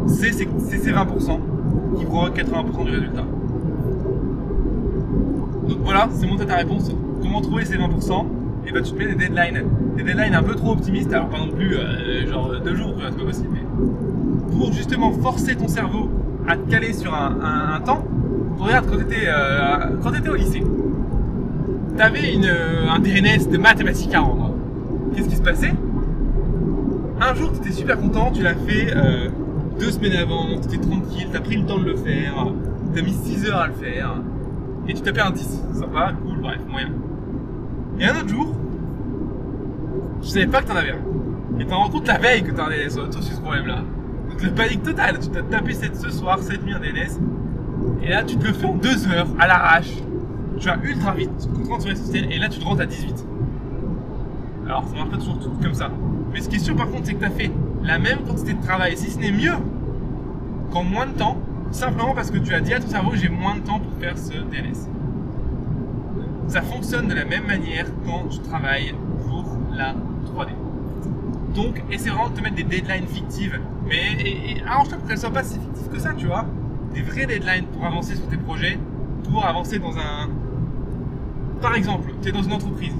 c'est 0.07 0.33
ces 0.33 0.47
20% 0.47 1.39
qui 1.99 2.05
provoquent 2.05 2.39
80% 2.39 2.85
du 2.85 2.91
résultat. 2.91 3.25
Donc 5.69 5.79
voilà, 5.83 6.09
c'est 6.13 6.27
mon 6.27 6.37
ta 6.37 6.57
réponse. 6.57 6.91
Comment 7.23 7.41
trouver 7.41 7.65
ces 7.65 7.77
20% 7.77 8.27
et 8.67 8.73
bah 8.73 8.81
tu 8.83 8.93
te 8.93 8.99
mets 8.99 9.07
des 9.07 9.15
deadlines. 9.15 9.65
Des 9.97 10.03
deadlines 10.03 10.35
un 10.35 10.43
peu 10.43 10.55
trop 10.55 10.73
optimistes, 10.73 11.13
alors 11.13 11.29
pas 11.29 11.39
non 11.39 11.49
plus 11.49 11.77
euh, 11.77 12.27
genre 12.27 12.55
deux 12.65 12.75
jours, 12.75 12.95
c'est 12.99 13.17
pas 13.17 13.25
possible, 13.25 13.49
mais 13.53 14.57
pour 14.57 14.73
justement 14.73 15.13
forcer 15.13 15.57
ton 15.57 15.69
cerveau 15.69 16.11
à 16.47 16.57
te 16.57 16.71
caler 16.71 16.93
sur 16.93 17.15
un, 17.15 17.81
temps. 17.85 18.05
Regarde 18.59 18.87
quand 18.91 20.11
tu 20.13 20.29
euh, 20.29 20.31
au 20.31 20.35
lycée, 20.35 20.63
t'avais 21.97 22.35
une, 22.35 22.45
euh, 22.45 22.89
un 22.89 22.99
DNS 22.99 23.51
de 23.51 23.59
mathématiques 23.59 24.15
à 24.15 24.21
rendre. 24.21 24.55
Qu'est-ce 25.15 25.29
qui 25.29 25.37
se 25.37 25.43
passait? 25.43 25.75
Un 27.21 27.35
jour, 27.35 27.53
tu 27.53 27.59
étais 27.59 27.73
super 27.73 27.99
content, 27.99 28.31
tu 28.33 28.43
l'as 28.43 28.55
fait 28.55 28.95
euh, 28.95 29.29
deux 29.79 29.91
semaines 29.91 30.17
avant, 30.17 30.47
tu 30.61 30.75
étais 30.75 30.79
tranquille, 30.79 31.29
t'as 31.33 31.41
pris 31.41 31.57
le 31.57 31.67
temps 31.67 31.79
de 31.79 31.85
le 31.85 31.97
faire, 31.97 32.53
t'as 32.95 33.03
mis 33.03 33.13
6 33.13 33.47
heures 33.49 33.61
à 33.61 33.67
le 33.69 33.75
faire, 33.75 34.17
et 34.89 34.95
tu 34.95 35.03
tapais 35.03 35.21
un 35.21 35.31
10. 35.31 35.63
Sympa, 35.75 36.13
cool, 36.25 36.41
bref, 36.41 36.61
moyen. 36.69 36.89
Et 37.99 38.05
un 38.07 38.17
autre 38.17 38.29
jour, 38.29 38.55
je 40.23 40.29
savais 40.29 40.47
pas 40.47 40.63
que 40.63 40.69
t'en 40.69 40.77
avais 40.77 40.93
un. 40.93 41.61
Et 41.61 41.67
t'en 41.67 41.77
rends 41.77 41.91
compte 41.91 42.09
la 42.09 42.19
veille 42.19 42.43
que 42.43 42.51
t'as 42.51 42.65
un 42.65 42.71
DNS 42.71 42.91
sur, 42.91 43.23
ce 43.23 43.41
problème-là. 43.41 43.83
Donc 44.29 44.43
la 44.43 44.51
panique 44.51 44.83
totale, 44.83 45.19
tu 45.21 45.29
t'as 45.29 45.43
tapé 45.43 45.75
cette, 45.75 45.97
ce 45.97 46.11
soir, 46.11 46.39
cette 46.41 46.65
nuit 46.65 46.75
un 46.75 46.81
DNS, 46.81 47.21
et 48.03 48.09
là 48.09 48.25
tu 48.25 48.37
te 48.37 48.47
le 48.47 48.53
fais 48.53 48.67
en 48.67 48.75
deux 48.75 49.07
heures, 49.09 49.29
à 49.39 49.47
l'arrache. 49.47 49.93
Tu 50.59 50.67
vas 50.67 50.77
ultra 50.83 51.13
vite, 51.15 51.31
tu 51.41 51.49
te 51.49 51.57
concentres 51.57 51.83
sur 51.83 51.91
l'essentiel, 51.91 52.33
et 52.33 52.39
là 52.39 52.49
tu 52.49 52.59
te 52.59 52.65
rentres 52.65 52.83
à 52.83 52.87
18. 52.87 53.25
Alors 54.67 54.85
ça 54.89 54.97
marche 54.97 55.11
pas 55.11 55.17
toujours 55.19 55.39
tout 55.39 55.51
comme 55.63 55.75
ça. 55.75 55.91
Mais 56.33 56.41
ce 56.41 56.49
qui 56.49 56.57
est 56.57 56.61
sûr 56.61 56.75
par 56.75 56.91
contre, 56.91 57.07
c'est 57.07 57.15
que 57.15 57.21
tu 57.21 57.25
as 57.27 57.31
fait 57.31 57.51
la 57.85 57.99
même 57.99 58.19
quantité 58.27 58.55
de 58.55 58.63
travail, 58.63 58.97
si 58.97 59.11
ce 59.11 59.19
n'est 59.19 59.33
mieux, 59.33 59.55
qu'en 60.73 60.83
moins 60.83 61.07
de 61.07 61.13
temps, 61.13 61.37
simplement 61.71 62.15
parce 62.15 62.31
que 62.31 62.39
tu 62.39 62.55
as 62.55 62.61
dit 62.61 62.75
à 62.75 62.81
ton 62.81 62.89
cerveau 62.89 63.13
j'ai 63.15 63.29
moins 63.29 63.57
de 63.57 63.61
temps 63.61 63.79
pour 63.79 63.93
faire 64.01 64.19
ce 64.19 64.33
DNS. 64.33 64.89
Ça 66.47 66.63
fonctionne 66.63 67.09
de 67.09 67.15
la 67.15 67.25
même 67.25 67.47
manière 67.47 67.87
quand 68.07 68.29
tu 68.29 68.39
travailles 68.39 68.95
pour 69.27 69.45
la 69.73 69.93
3D. 69.93 70.51
Donc, 71.55 71.83
essaie 71.91 72.11
vraiment 72.11 72.29
de 72.29 72.37
te 72.37 72.43
mettre 72.43 72.57
des 72.57 72.65
deadlines 72.65 73.07
fictives, 73.07 73.59
mais 73.87 74.61
arrange-toi 74.69 74.99
pour 74.99 75.07
qu'elles 75.07 75.17
ne 75.17 75.21
soient 75.21 75.31
pas 75.31 75.43
si 75.43 75.59
fictives 75.59 75.89
que 75.89 75.99
ça, 75.99 76.13
tu 76.13 76.27
vois. 76.27 76.45
Des 76.93 77.03
vraies 77.03 77.27
deadlines 77.27 77.67
pour 77.67 77.85
avancer 77.85 78.15
sur 78.15 78.27
tes 78.29 78.37
projets, 78.37 78.79
pour 79.25 79.45
avancer 79.45 79.79
dans 79.79 79.97
un. 79.97 80.29
Par 81.61 81.75
exemple, 81.75 82.13
tu 82.23 82.29
es 82.29 82.33
dans 82.33 82.43
une 82.43 82.53
entreprise, 82.53 82.95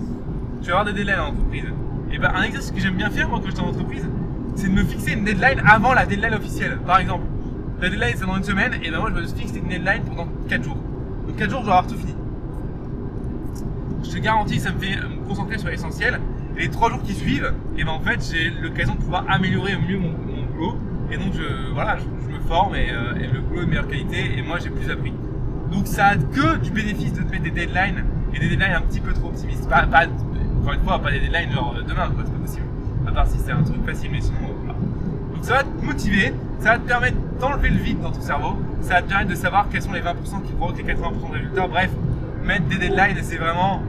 tu 0.63 0.71
vas 0.71 0.81
avoir 0.81 0.93
des 0.93 0.93
deadlines 0.93 1.21
en 1.21 1.29
entreprise. 1.29 1.67
Et 2.11 2.19
ben, 2.19 2.31
un 2.35 2.43
exercice 2.43 2.71
que 2.71 2.81
j'aime 2.81 2.97
bien 2.97 3.11
faire 3.11 3.29
moi 3.29 3.41
quand 3.41 3.51
je 3.51 3.55
suis 3.55 3.65
en 3.65 3.69
entreprise, 3.69 4.09
c'est 4.57 4.69
de 4.69 4.73
me 4.73 4.85
fixer 4.85 5.13
une 5.13 5.25
deadline 5.25 5.61
avant 5.67 5.93
la 5.93 6.07
deadline 6.07 6.35
officielle. 6.35 6.79
Par 6.87 6.99
exemple, 6.99 7.25
la 7.81 7.91
deadline 7.91 8.15
c'est 8.17 8.27
dans 8.27 8.37
une 8.37 8.45
semaine, 8.45 8.73
et 8.83 8.91
ben 8.91 8.99
moi 9.01 9.11
je 9.15 9.21
me 9.21 9.27
fixe 9.27 9.53
une 9.55 9.69
deadline 9.69 10.03
pendant 10.05 10.29
4 10.49 10.65
jours. 10.65 10.79
Donc 11.27 11.37
4 11.37 11.51
jours, 11.51 11.61
je 11.61 11.67
dois 11.67 11.79
avoir 11.79 11.87
tout 11.87 11.99
fini 11.99 12.15
je 14.05 14.11
te 14.11 14.19
garantis, 14.19 14.61
ça 14.61 14.73
me 14.73 14.79
fait 14.79 14.97
me 14.97 15.27
concentrer 15.27 15.59
sur 15.59 15.69
l'essentiel. 15.69 16.21
Et 16.57 16.63
les 16.63 16.69
trois 16.69 16.91
jours 16.91 17.03
qui 17.03 17.15
suivent, 17.15 17.53
et 17.77 17.81
eh 17.81 17.85
ben 17.85 17.91
en 17.91 18.01
fait, 18.01 18.21
j'ai 18.31 18.51
l'occasion 18.51 18.95
de 18.95 19.01
pouvoir 19.01 19.25
améliorer 19.29 19.75
au 19.75 19.81
mieux 19.81 19.99
mon, 19.99 20.13
boulot. 20.53 20.79
Et 21.11 21.17
donc, 21.17 21.33
je, 21.35 21.73
voilà, 21.73 21.97
je, 21.99 22.33
me 22.33 22.39
forme 22.41 22.75
euh, 22.75 23.15
et, 23.17 23.27
le 23.27 23.41
boulot 23.41 23.63
est 23.63 23.65
de 23.65 23.71
meilleure 23.71 23.89
qualité 23.89 24.39
et 24.39 24.43
moi, 24.43 24.59
j'ai 24.63 24.71
plus 24.71 24.91
appris. 24.91 25.13
Donc, 25.73 25.87
ça 25.87 26.07
a 26.07 26.17
que 26.17 26.59
du 26.59 26.71
bénéfice 26.71 27.13
de 27.13 27.23
te 27.23 27.31
mettre 27.31 27.45
des 27.45 27.51
deadlines 27.51 28.05
et 28.35 28.39
des 28.39 28.49
deadlines 28.49 28.75
un 28.75 28.83
petit 28.83 29.01
peu 29.01 29.13
trop 29.13 29.29
optimistes. 29.29 29.69
Pas, 29.69 29.85
encore 29.85 30.75
une 30.75 30.85
fois, 30.85 30.99
pas 31.01 31.11
des 31.11 31.21
deadlines 31.21 31.53
genre 31.53 31.75
euh, 31.77 31.83
demain, 31.83 32.09
quoi, 32.15 32.23
c'est 32.25 32.33
pas 32.33 32.39
possible. 32.39 32.67
À 33.07 33.13
part 33.13 33.27
si 33.27 33.39
c'est 33.39 33.53
un 33.53 33.63
truc 33.63 33.85
facile, 33.85 34.11
mais 34.13 34.21
sinon, 34.21 34.39
euh, 34.45 34.53
voilà. 34.65 34.79
Donc, 35.35 35.45
ça 35.45 35.55
va 35.55 35.63
te 35.65 35.85
motiver, 35.85 36.33
ça 36.61 36.73
va 36.73 36.79
te 36.79 36.87
permettre 36.87 37.17
d'enlever 37.41 37.71
le 37.71 37.79
vide 37.79 38.01
dans 38.01 38.13
ton 38.13 38.21
cerveau, 38.21 38.57
ça 38.81 38.95
va 38.95 39.03
te 39.03 39.09
permettre 39.09 39.31
de 39.31 39.35
savoir 39.35 39.69
quels 39.71 39.83
sont 39.83 39.93
les 39.93 40.01
20% 40.01 40.43
qui 40.47 40.53
provoquent 40.53 40.79
les 40.79 40.95
80% 40.95 41.31
de 41.31 41.35
résultats. 41.35 41.67
Bref, 41.67 41.91
mettre 42.45 42.67
des 42.67 42.77
deadlines, 42.77 43.19
c'est 43.23 43.39
vraiment 43.39 43.83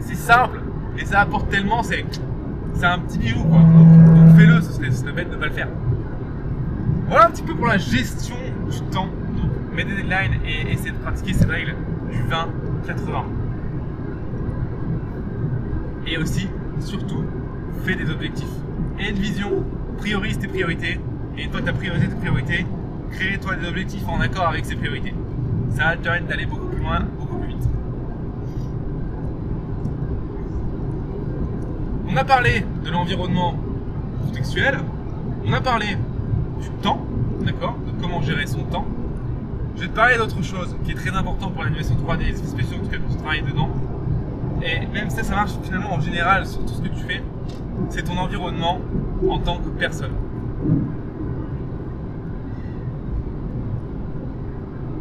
c'est 0.00 0.16
simple 0.16 0.60
et 0.98 1.04
ça 1.04 1.20
apporte 1.20 1.50
tellement, 1.50 1.82
c'est, 1.82 2.04
un 2.82 2.98
petit 2.98 3.18
bijou 3.18 3.44
quoi. 3.44 3.58
Donc, 3.58 4.36
fais-le, 4.36 4.60
ce 4.60 4.72
serait, 4.72 4.90
serait, 4.90 5.12
bête 5.12 5.30
de 5.30 5.36
pas 5.36 5.46
le 5.46 5.52
faire. 5.52 5.68
Voilà 7.08 7.26
un 7.26 7.30
petit 7.30 7.42
peu 7.42 7.54
pour 7.54 7.66
la 7.66 7.78
gestion 7.78 8.36
du 8.70 8.80
temps. 8.90 9.08
Donc 9.36 9.50
mets 9.74 9.84
des 9.84 9.94
deadlines 9.96 10.40
et 10.46 10.72
essaie 10.72 10.90
de 10.90 10.96
pratiquer 10.96 11.34
cette 11.34 11.50
règle 11.50 11.74
du 12.10 12.18
20-80. 12.18 13.24
Et 16.06 16.18
aussi, 16.18 16.48
surtout, 16.80 17.24
fais 17.84 17.94
des 17.94 18.10
objectifs. 18.10 18.46
Et 18.98 19.10
une 19.10 19.16
vision, 19.16 19.64
priorise 19.98 20.38
tes 20.38 20.48
priorités. 20.48 21.00
Et 21.36 21.48
que 21.48 21.58
tu 21.58 21.68
as 21.68 21.72
priorisé 21.72 22.08
tes 22.08 22.16
priorités, 22.16 22.66
crée-toi 23.12 23.56
des 23.56 23.68
objectifs 23.68 24.08
en 24.08 24.20
accord 24.20 24.48
avec 24.48 24.64
ces 24.64 24.76
priorités. 24.76 25.14
Ça 25.70 25.84
va 25.84 25.96
te 25.96 26.02
permettre 26.02 26.26
d'aller 26.26 26.46
beaucoup 26.46 26.66
plus 26.66 26.80
loin, 26.80 27.00
On 32.12 32.16
a 32.16 32.24
parlé 32.24 32.64
de 32.84 32.90
l'environnement 32.90 33.54
contextuel. 34.26 34.78
On 35.46 35.52
a 35.52 35.60
parlé 35.60 35.96
du 36.60 36.68
temps, 36.82 37.06
d'accord 37.40 37.76
De 37.86 38.02
comment 38.02 38.20
gérer 38.20 38.48
son 38.48 38.64
temps. 38.64 38.84
Je 39.76 39.82
vais 39.82 39.88
te 39.88 39.94
parler 39.94 40.16
d'autre 40.16 40.42
chose 40.42 40.74
qui 40.84 40.90
est 40.90 40.94
très 40.94 41.10
important 41.10 41.50
pour 41.50 41.62
l'animation 41.62 41.94
3D, 41.94 42.26
les 42.26 42.34
spéciaux, 42.34 42.78
en 42.78 42.84
tout 42.84 42.90
cas 42.90 42.96
quand 42.96 43.12
tu 43.12 43.16
travailles 43.18 43.42
dedans. 43.42 43.68
Et 44.60 44.86
même 44.92 45.08
si 45.08 45.24
ça 45.24 45.36
marche 45.36 45.52
finalement 45.62 45.94
en 45.94 46.00
général 46.00 46.46
sur 46.46 46.66
tout 46.66 46.74
ce 46.74 46.82
que 46.82 46.88
tu 46.88 47.04
fais, 47.06 47.22
c'est 47.90 48.02
ton 48.02 48.18
environnement 48.18 48.80
en 49.30 49.38
tant 49.38 49.58
que 49.58 49.68
personne. 49.68 50.12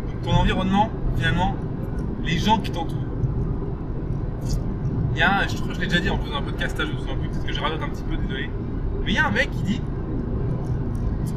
Donc 0.06 0.22
ton 0.24 0.34
environnement, 0.34 0.91
finalement, 1.15 1.56
les 2.24 2.38
gens 2.38 2.60
qui 2.60 2.69
t'entourent. 2.69 3.09
Y 5.19 5.21
a, 5.21 5.45
je 5.49 5.58
crois 5.58 5.73
je 5.73 5.82
l'ai 5.82 5.88
déjà 5.88 5.99
dit 5.99 6.10
en 6.10 6.17
faisant 6.17 6.38
un 6.38 6.41
podcast, 6.41 6.77
je 6.79 6.93
me 6.93 6.97
souviens 6.97 7.15
plus, 7.15 7.27
peut-être 7.27 7.45
que 7.45 7.51
je 7.51 7.60
radote 7.60 7.82
un 7.84 7.89
petit 7.89 8.03
peu, 8.03 8.15
désolé. 8.15 8.49
Mais 9.03 9.12
il 9.12 9.15
y 9.15 9.17
a 9.17 9.27
un 9.27 9.32
mec 9.32 9.51
qui 9.51 9.63
dit, 9.63 9.82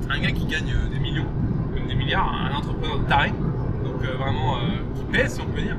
un 0.08 0.20
gars 0.20 0.30
qui 0.30 0.46
gagne 0.46 0.72
euh, 0.72 0.88
des 0.88 1.00
millions, 1.00 1.26
comme 1.74 1.88
des 1.88 1.96
milliards, 1.96 2.32
un 2.32 2.54
entrepreneur 2.54 3.00
de 3.00 3.04
taré, 3.08 3.30
donc 3.30 4.04
euh, 4.04 4.16
vraiment 4.18 4.58
euh, 4.58 4.60
qui 4.94 5.02
pèse 5.10 5.34
si 5.34 5.40
on 5.40 5.46
peut 5.46 5.62
dire. 5.62 5.76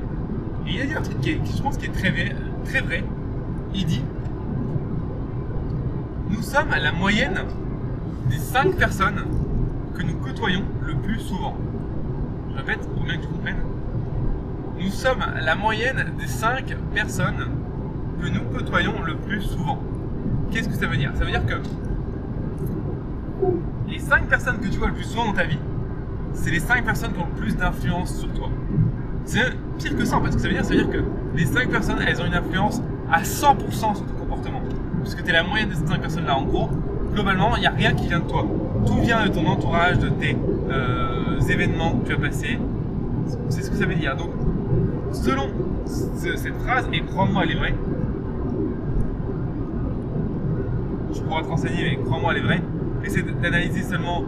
Et 0.66 0.74
il 0.74 0.82
a 0.82 0.84
dit 0.84 0.92
un 0.92 1.00
truc 1.00 1.18
qui, 1.22 1.30
est, 1.30 1.40
je 1.56 1.62
pense 1.62 1.78
qui 1.78 1.86
est 1.86 1.94
très 1.94 2.10
vrai, 2.10 2.36
très 2.66 2.82
vrai. 2.82 3.04
Il 3.72 3.86
dit, 3.86 4.04
nous 6.28 6.42
sommes 6.42 6.74
la 6.78 6.92
moyenne 6.92 7.40
des 8.28 8.36
5 8.36 8.76
personnes 8.76 9.24
que 9.96 10.02
nous 10.02 10.16
côtoyons 10.16 10.64
le 10.82 10.94
plus 10.94 11.20
souvent. 11.20 11.56
Je 12.50 12.56
répète 12.58 12.80
pour 12.80 13.02
bien 13.02 13.16
que 13.16 13.22
tu 13.22 13.28
comprennes. 13.28 13.62
Nous 14.78 14.90
sommes 14.90 15.24
la 15.40 15.54
moyenne 15.54 16.04
des 16.18 16.26
5 16.26 16.76
personnes 16.92 17.53
que 18.24 18.30
nous 18.30 18.42
côtoyons 18.56 19.02
le 19.04 19.16
plus 19.16 19.42
souvent. 19.42 19.78
Qu'est-ce 20.50 20.68
que 20.68 20.76
ça 20.76 20.86
veut 20.86 20.96
dire? 20.96 21.12
Ça 21.14 21.24
veut 21.24 21.30
dire 21.30 21.44
que 21.44 21.54
les 23.88 23.98
5 23.98 24.28
personnes 24.28 24.58
que 24.60 24.68
tu 24.68 24.78
vois 24.78 24.88
le 24.88 24.94
plus 24.94 25.04
souvent 25.04 25.26
dans 25.26 25.32
ta 25.32 25.44
vie, 25.44 25.58
c'est 26.32 26.50
les 26.50 26.60
5 26.60 26.84
personnes 26.84 27.12
qui 27.12 27.20
ont 27.20 27.26
le 27.26 27.40
plus 27.40 27.56
d'influence 27.56 28.18
sur 28.18 28.32
toi. 28.32 28.48
C'est 29.24 29.40
pire 29.78 29.96
que 29.96 30.04
ça 30.04 30.16
en 30.16 30.22
fait, 30.22 30.30
ce 30.30 30.36
que 30.36 30.42
ça 30.42 30.48
veut 30.48 30.54
dire, 30.54 30.64
ça 30.64 30.74
veut 30.74 30.82
dire 30.82 30.90
que 30.90 31.04
les 31.36 31.44
5 31.44 31.68
personnes, 31.68 31.98
elles 32.06 32.20
ont 32.20 32.26
une 32.26 32.34
influence 32.34 32.80
à 33.12 33.22
100% 33.22 33.96
sur 33.96 34.06
ton 34.06 34.14
comportement. 34.14 34.62
Puisque 35.02 35.22
tu 35.22 35.30
es 35.30 35.32
la 35.32 35.42
moyenne 35.42 35.68
de 35.68 35.74
ces 35.74 35.86
5 35.86 36.00
personnes-là. 36.00 36.36
En 36.36 36.44
gros, 36.44 36.70
globalement, 37.12 37.56
il 37.56 37.60
n'y 37.60 37.66
a 37.66 37.70
rien 37.70 37.92
qui 37.92 38.08
vient 38.08 38.20
de 38.20 38.28
toi. 38.28 38.46
Tout 38.86 39.00
vient 39.00 39.26
de 39.26 39.32
ton 39.32 39.46
entourage, 39.46 39.98
de 39.98 40.08
tes 40.08 40.36
euh, 40.70 41.40
événements 41.40 41.98
que 41.98 42.06
tu 42.08 42.14
as 42.14 42.18
passés. 42.18 42.58
C'est 43.50 43.62
ce 43.62 43.70
que 43.70 43.76
ça 43.76 43.84
veut 43.84 43.94
dire. 43.94 44.16
Donc, 44.16 44.30
selon 45.12 45.48
cette 45.86 46.56
phrase, 46.62 46.88
et 46.92 47.02
crois-moi, 47.02 47.42
elle 47.44 47.50
est 47.50 47.58
vraie, 47.58 47.74
je 51.24 51.28
pourrais 51.28 51.42
te 51.42 51.48
renseigner, 51.48 51.96
mais 51.96 52.04
crois-moi, 52.04 52.32
elle 52.32 52.38
est 52.38 52.46
vraie, 52.46 52.62
essaie 53.02 53.22
d'analyser 53.22 53.82
seulement 53.82 54.24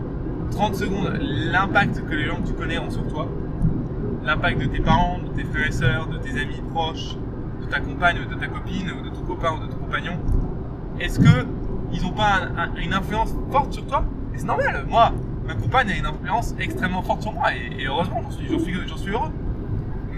30 0.50 0.74
secondes 0.74 1.12
l'impact 1.20 2.06
que 2.08 2.14
les 2.14 2.24
gens 2.26 2.36
que 2.36 2.48
tu 2.48 2.54
connais 2.54 2.78
ont 2.78 2.90
sur 2.90 3.06
toi, 3.08 3.28
l'impact 4.24 4.60
de 4.60 4.66
tes 4.66 4.80
parents, 4.80 5.18
de 5.18 5.28
tes 5.36 5.44
frères 5.44 5.66
et 5.66 5.72
sœurs, 5.72 6.06
de 6.08 6.18
tes 6.18 6.40
amis 6.40 6.62
proches, 6.72 7.16
de 7.60 7.66
ta 7.66 7.80
compagne, 7.80 8.16
de 8.28 8.34
ta 8.34 8.46
copine, 8.46 8.90
ou 8.98 9.04
de 9.04 9.10
ton 9.10 9.22
copain 9.22 9.52
ou 9.52 9.66
de 9.66 9.70
ton 9.70 9.78
compagnon. 9.78 10.18
Est-ce 10.98 11.20
que 11.20 11.46
ils 11.92 12.02
n'ont 12.02 12.12
pas 12.12 12.48
une 12.82 12.94
influence 12.94 13.34
forte 13.52 13.72
sur 13.72 13.86
toi? 13.86 14.04
Et 14.34 14.38
c'est 14.38 14.46
normal. 14.46 14.84
Moi, 14.88 15.12
ma 15.46 15.54
compagne 15.54 15.90
a 15.90 15.96
une 15.96 16.06
influence 16.06 16.54
extrêmement 16.58 17.02
forte 17.02 17.22
sur 17.22 17.32
moi, 17.32 17.48
et, 17.54 17.84
heureusement, 17.86 18.22
j'en 18.22 18.30
suis, 18.30 18.48
suis 18.98 19.10
heureux. 19.10 19.30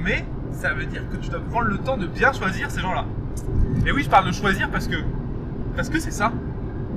Mais 0.04 0.24
ça 0.52 0.72
veut 0.72 0.86
dire 0.86 1.02
que 1.10 1.16
tu 1.16 1.28
dois 1.28 1.40
prendre 1.40 1.66
le 1.66 1.78
temps 1.78 1.96
de 1.96 2.06
bien 2.06 2.32
choisir 2.32 2.70
ces 2.70 2.80
gens-là. 2.80 3.04
Et 3.84 3.92
oui, 3.92 4.02
je 4.04 4.08
parle 4.08 4.26
de 4.26 4.32
choisir 4.32 4.70
parce 4.70 4.86
que 4.86 4.96
parce 5.76 5.90
que 5.90 6.00
c'est 6.00 6.10
ça 6.10 6.32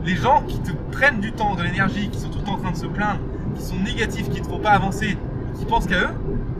les 0.03 0.15
gens 0.15 0.43
qui 0.47 0.59
te 0.59 0.71
prennent 0.91 1.19
du 1.19 1.31
temps, 1.31 1.55
de 1.55 1.63
l'énergie, 1.63 2.09
qui 2.09 2.19
sont 2.19 2.29
tout 2.29 2.39
le 2.39 2.45
temps 2.45 2.53
en 2.53 2.57
train 2.57 2.71
de 2.71 2.77
se 2.77 2.87
plaindre, 2.87 3.19
qui 3.55 3.63
sont 3.63 3.77
négatifs, 3.77 4.29
qui 4.29 4.39
ne 4.39 4.45
te 4.45 4.49
font 4.49 4.59
pas 4.59 4.71
avancer, 4.71 5.17
qui 5.57 5.65
pensent 5.65 5.87
qu'à 5.87 5.99
eux, 5.99 6.09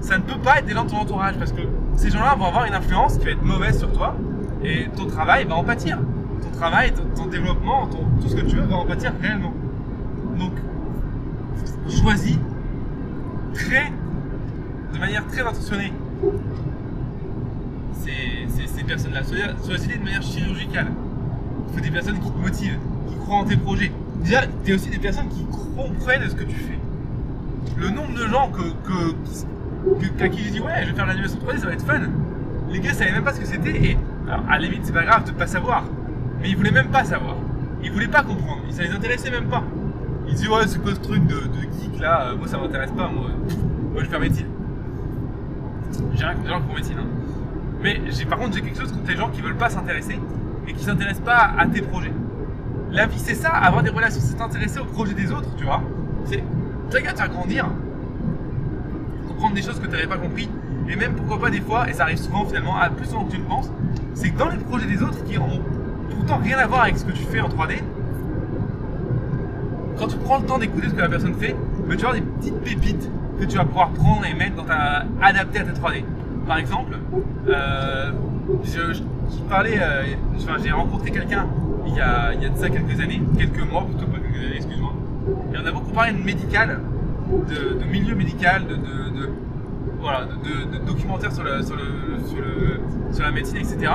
ça 0.02 0.18
ne 0.18 0.24
peut 0.24 0.40
pas 0.40 0.60
être 0.60 0.66
des 0.66 0.74
gens 0.74 0.86
de 0.86 0.90
ton 0.90 0.98
entourage 0.98 1.38
parce 1.38 1.52
que 1.52 1.62
ces 1.96 2.10
gens-là 2.10 2.36
vont 2.36 2.46
avoir 2.46 2.66
une 2.66 2.74
influence 2.74 3.18
qui 3.18 3.26
va 3.26 3.32
être 3.32 3.44
mauvaise 3.44 3.78
sur 3.78 3.92
toi 3.94 4.16
et 4.64 4.88
ton 4.96 5.06
travail 5.06 5.46
va 5.46 5.56
en 5.56 5.64
pâtir. 5.64 5.98
Ton 6.42 6.58
travail, 6.58 6.94
ton, 7.16 7.26
développement, 7.28 7.88
tout 7.88 8.28
ce 8.28 8.36
que 8.36 8.42
tu 8.42 8.56
veux 8.56 8.64
va 8.64 8.78
en 8.78 8.86
pâtir 8.86 9.14
réellement. 9.22 9.54
Donc, 10.38 10.54
choisis 11.90 12.38
très, 13.54 13.92
de 14.94 15.00
manière 15.00 15.26
très 15.28 15.42
intentionnée 15.42 15.94
ces, 18.02 18.84
personnes-là. 18.84 19.22
Choisis-les 19.66 19.98
de 19.98 20.04
manière 20.04 20.22
chirurgicale. 20.22 20.88
Il 21.68 21.74
faut 21.76 21.82
des 21.82 21.92
personnes 21.92 22.20
qui 22.20 22.32
te 22.32 22.38
motivent 22.38 22.80
croient 23.22 23.38
en 23.38 23.46
tes 23.46 23.58
projets. 23.58 23.92
Déjà, 24.24 24.42
tu 24.64 24.72
es 24.72 24.76
aussi 24.76 24.90
des 24.90 25.00
personnes 25.00 25.30
qui 25.30 25.46
comprennent 25.76 26.30
ce 26.30 26.36
que 26.36 26.44
tu 26.44 26.56
fais. 26.56 26.80
Le 27.78 27.90
nombre 27.90 28.14
de 28.14 28.28
gens 28.28 28.52
que, 28.52 28.62
que, 28.62 30.24
à 30.24 30.30
qui 30.30 30.44
je 30.44 30.50
dis 30.52 30.60
ouais, 30.60 30.84
je 30.84 30.90
vais 30.90 30.96
faire 30.96 31.06
l'animation 31.06 31.40
3D, 31.40 31.58
ça 31.60 31.66
va 31.68 31.74
être 31.74 31.86
fun. 31.86 32.00
Les 32.72 32.80
gars 32.80 32.94
savaient 32.94 33.12
même 33.12 33.24
pas 33.24 33.34
ce 33.34 33.40
que 33.40 33.48
c'était 33.48 33.84
et 33.84 33.98
à 34.30 34.58
la 34.58 34.60
limite 34.60 34.86
c'est 34.86 34.94
pas 34.94 35.04
grave 35.04 35.26
de 35.26 35.32
pas 35.32 35.48
savoir, 35.48 35.84
mais 36.42 36.50
ils 36.50 36.56
voulaient 36.56 36.72
même 36.72 36.90
pas 36.90 37.04
savoir. 37.04 37.36
Ils 37.84 37.92
voulaient 37.92 38.08
pas 38.08 38.24
comprendre, 38.24 38.62
ça 38.70 38.84
les 38.84 38.92
intéressait 38.92 39.32
même 39.32 39.48
pas. 39.48 39.64
Ils 40.28 40.36
disent 40.36 40.48
ouais 40.48 40.68
c'est 40.68 40.82
quoi 40.82 40.94
ce 40.94 41.00
truc 41.00 41.26
de, 41.28 41.36
geek 41.36 42.00
là, 42.00 42.28
euh, 42.28 42.38
moi 42.38 42.48
ça 42.48 42.58
m'intéresse 42.58 42.92
pas, 42.92 43.10
moi, 43.10 43.30
moi 43.92 44.04
je 44.04 44.10
faire 44.10 44.20
médecine. 44.20 44.46
J'ai 46.14 46.24
rien 46.24 46.36
contre 46.36 46.46
les 46.46 46.54
gens 46.54 46.62
qui 46.62 46.68
font 46.68 46.76
médecine. 46.76 46.98
Hein. 47.00 47.08
Mais 47.82 48.00
par 48.30 48.40
contre 48.40 48.56
j'ai 48.56 48.62
quelque 48.62 48.80
chose 48.80 48.92
contre 48.92 49.10
les 49.10 49.18
gens 49.18 49.30
qui 49.30 49.42
veulent 49.42 49.58
pas 49.58 49.70
s'intéresser 49.70 50.20
et 50.68 50.74
qui 50.74 50.84
s'intéressent 50.84 51.26
pas 51.26 51.52
à 51.58 51.66
tes 51.66 51.82
projets. 51.82 52.14
La 52.92 53.06
vie, 53.06 53.20
c'est 53.20 53.36
ça, 53.36 53.50
avoir 53.52 53.84
des 53.84 53.90
relations, 53.90 54.20
c'est 54.22 54.38
s'intéresser 54.38 54.80
au 54.80 54.86
projet 54.86 55.14
des 55.14 55.32
autres, 55.32 55.48
tu 55.56 55.64
vois. 55.64 55.82
C'est, 56.26 56.44
regardes, 56.94 57.16
tu 57.16 57.24
vas 57.24 57.30
grandir, 57.30 57.66
comprendre 59.30 59.56
des 59.56 59.62
choses 59.62 59.80
que 59.80 59.86
tu 59.86 59.92
n'avais 59.92 60.08
pas 60.08 60.18
compris, 60.18 60.50
et 60.90 60.96
même 60.98 61.14
pourquoi 61.14 61.40
pas 61.40 61.50
des 61.50 61.62
fois, 61.62 61.90
et 61.90 61.94
ça 61.94 62.04
arrive 62.04 62.18
souvent 62.18 62.46
finalement, 62.46 62.78
à 62.78 62.90
plus 62.90 63.06
souvent 63.06 63.24
que 63.24 63.32
tu 63.32 63.38
le 63.38 63.46
penses, 63.46 63.72
c'est 64.14 64.30
que 64.32 64.38
dans 64.38 64.50
les 64.50 64.58
projets 64.58 64.88
des 64.88 65.02
autres 65.02 65.24
qui 65.24 65.38
ont 65.38 65.62
pourtant 66.10 66.38
rien 66.44 66.58
à 66.58 66.68
voir 66.68 66.84
avec 66.84 66.98
ce 66.98 67.06
que 67.06 67.14
tu 67.14 67.24
fais 67.24 67.40
en 67.40 67.48
3D, 67.48 67.76
quand 69.98 70.08
tu 70.08 70.18
prends 70.18 70.40
le 70.40 70.46
temps 70.46 70.58
d'écouter 70.58 70.90
ce 70.90 70.94
que 70.94 71.02
la 71.02 71.10
personne 71.10 71.36
fait, 71.36 71.56
ben, 71.88 71.96
tu 71.96 72.04
vas 72.04 72.10
avoir 72.10 72.14
des 72.14 72.22
petites 72.22 72.60
pépites 72.62 73.10
que 73.40 73.46
tu 73.46 73.56
vas 73.56 73.64
pouvoir 73.64 73.92
prendre 73.92 74.26
et 74.26 74.34
mettre 74.34 74.56
dans 74.56 74.66
ta, 74.66 75.06
adapter 75.22 75.60
à 75.60 75.64
ta 75.64 75.72
3D. 75.72 76.04
Par 76.46 76.58
exemple, 76.58 76.98
euh, 77.48 78.12
je, 78.66 79.40
parlais, 79.50 79.80
euh, 79.80 80.04
j'ai 80.62 80.72
rencontré 80.72 81.12
quelqu'un 81.12 81.48
il 81.88 81.96
y, 81.96 82.00
a, 82.00 82.34
il 82.34 82.42
y 82.42 82.46
a 82.46 82.50
de 82.50 82.58
ça 82.58 82.70
quelques 82.70 83.00
années, 83.00 83.22
quelques 83.38 83.70
mois 83.70 83.86
plutôt, 83.86 84.06
pas 84.06 84.20
quelques 84.20 84.46
années, 84.46 84.56
excuse-moi. 84.56 84.94
Et 85.54 85.58
on 85.62 85.66
a 85.66 85.72
beaucoup 85.72 85.92
parlé 85.92 86.14
de 86.14 86.24
médical, 86.24 86.80
de, 87.50 87.86
milieu 87.86 88.16
médical, 88.16 88.66
de, 88.68 88.76
de, 88.76 89.30
voilà, 90.00 90.26
de, 90.26 90.86
documentaires 90.86 91.32
sur, 91.32 91.44
le, 91.44 91.62
sur, 91.62 91.76
le, 91.76 93.14
sur, 93.14 93.24
la 93.24 93.32
médecine, 93.32 93.58
etc. 93.58 93.94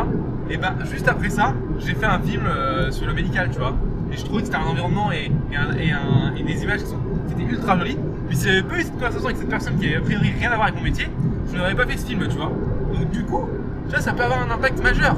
Et 0.48 0.56
ben 0.56 0.74
juste 0.90 1.08
après 1.08 1.30
ça, 1.30 1.54
j'ai 1.78 1.94
fait 1.94 2.06
un 2.06 2.20
film 2.20 2.42
euh, 2.46 2.90
sur 2.90 3.06
le 3.06 3.12
médical, 3.12 3.50
tu 3.52 3.58
vois. 3.58 3.74
Et 4.12 4.16
je 4.16 4.24
trouvais 4.24 4.40
que 4.40 4.46
c'était 4.46 4.58
un 4.58 4.66
environnement 4.66 5.10
et, 5.10 5.32
et, 5.50 6.42
des 6.42 6.62
images 6.62 6.80
qui, 6.80 6.90
sont, 6.90 7.00
étaient 7.32 7.50
ultra 7.50 7.76
jolies. 7.76 7.98
Puis 8.28 8.36
si 8.36 8.46
j'avais 8.46 8.62
pas 8.62 8.78
eu 8.78 8.82
cette 8.82 8.92
conversation 8.92 9.26
avec 9.26 9.36
cette 9.38 9.48
personne 9.48 9.76
qui 9.78 9.86
avait 9.86 9.96
a 9.96 10.00
priori 10.00 10.30
rien 10.30 10.52
à 10.52 10.54
voir 10.54 10.68
avec 10.68 10.78
mon 10.78 10.84
métier, 10.84 11.08
je 11.52 11.58
n'aurais 11.58 11.74
pas 11.74 11.86
fait 11.86 11.96
ce 11.96 12.06
film, 12.06 12.26
tu 12.28 12.36
vois. 12.36 12.52
Donc 12.94 13.10
du 13.10 13.24
coup, 13.24 13.48
ça, 13.88 14.00
ça 14.00 14.12
peut 14.12 14.22
avoir 14.22 14.42
un 14.42 14.50
impact 14.50 14.82
majeur. 14.82 15.16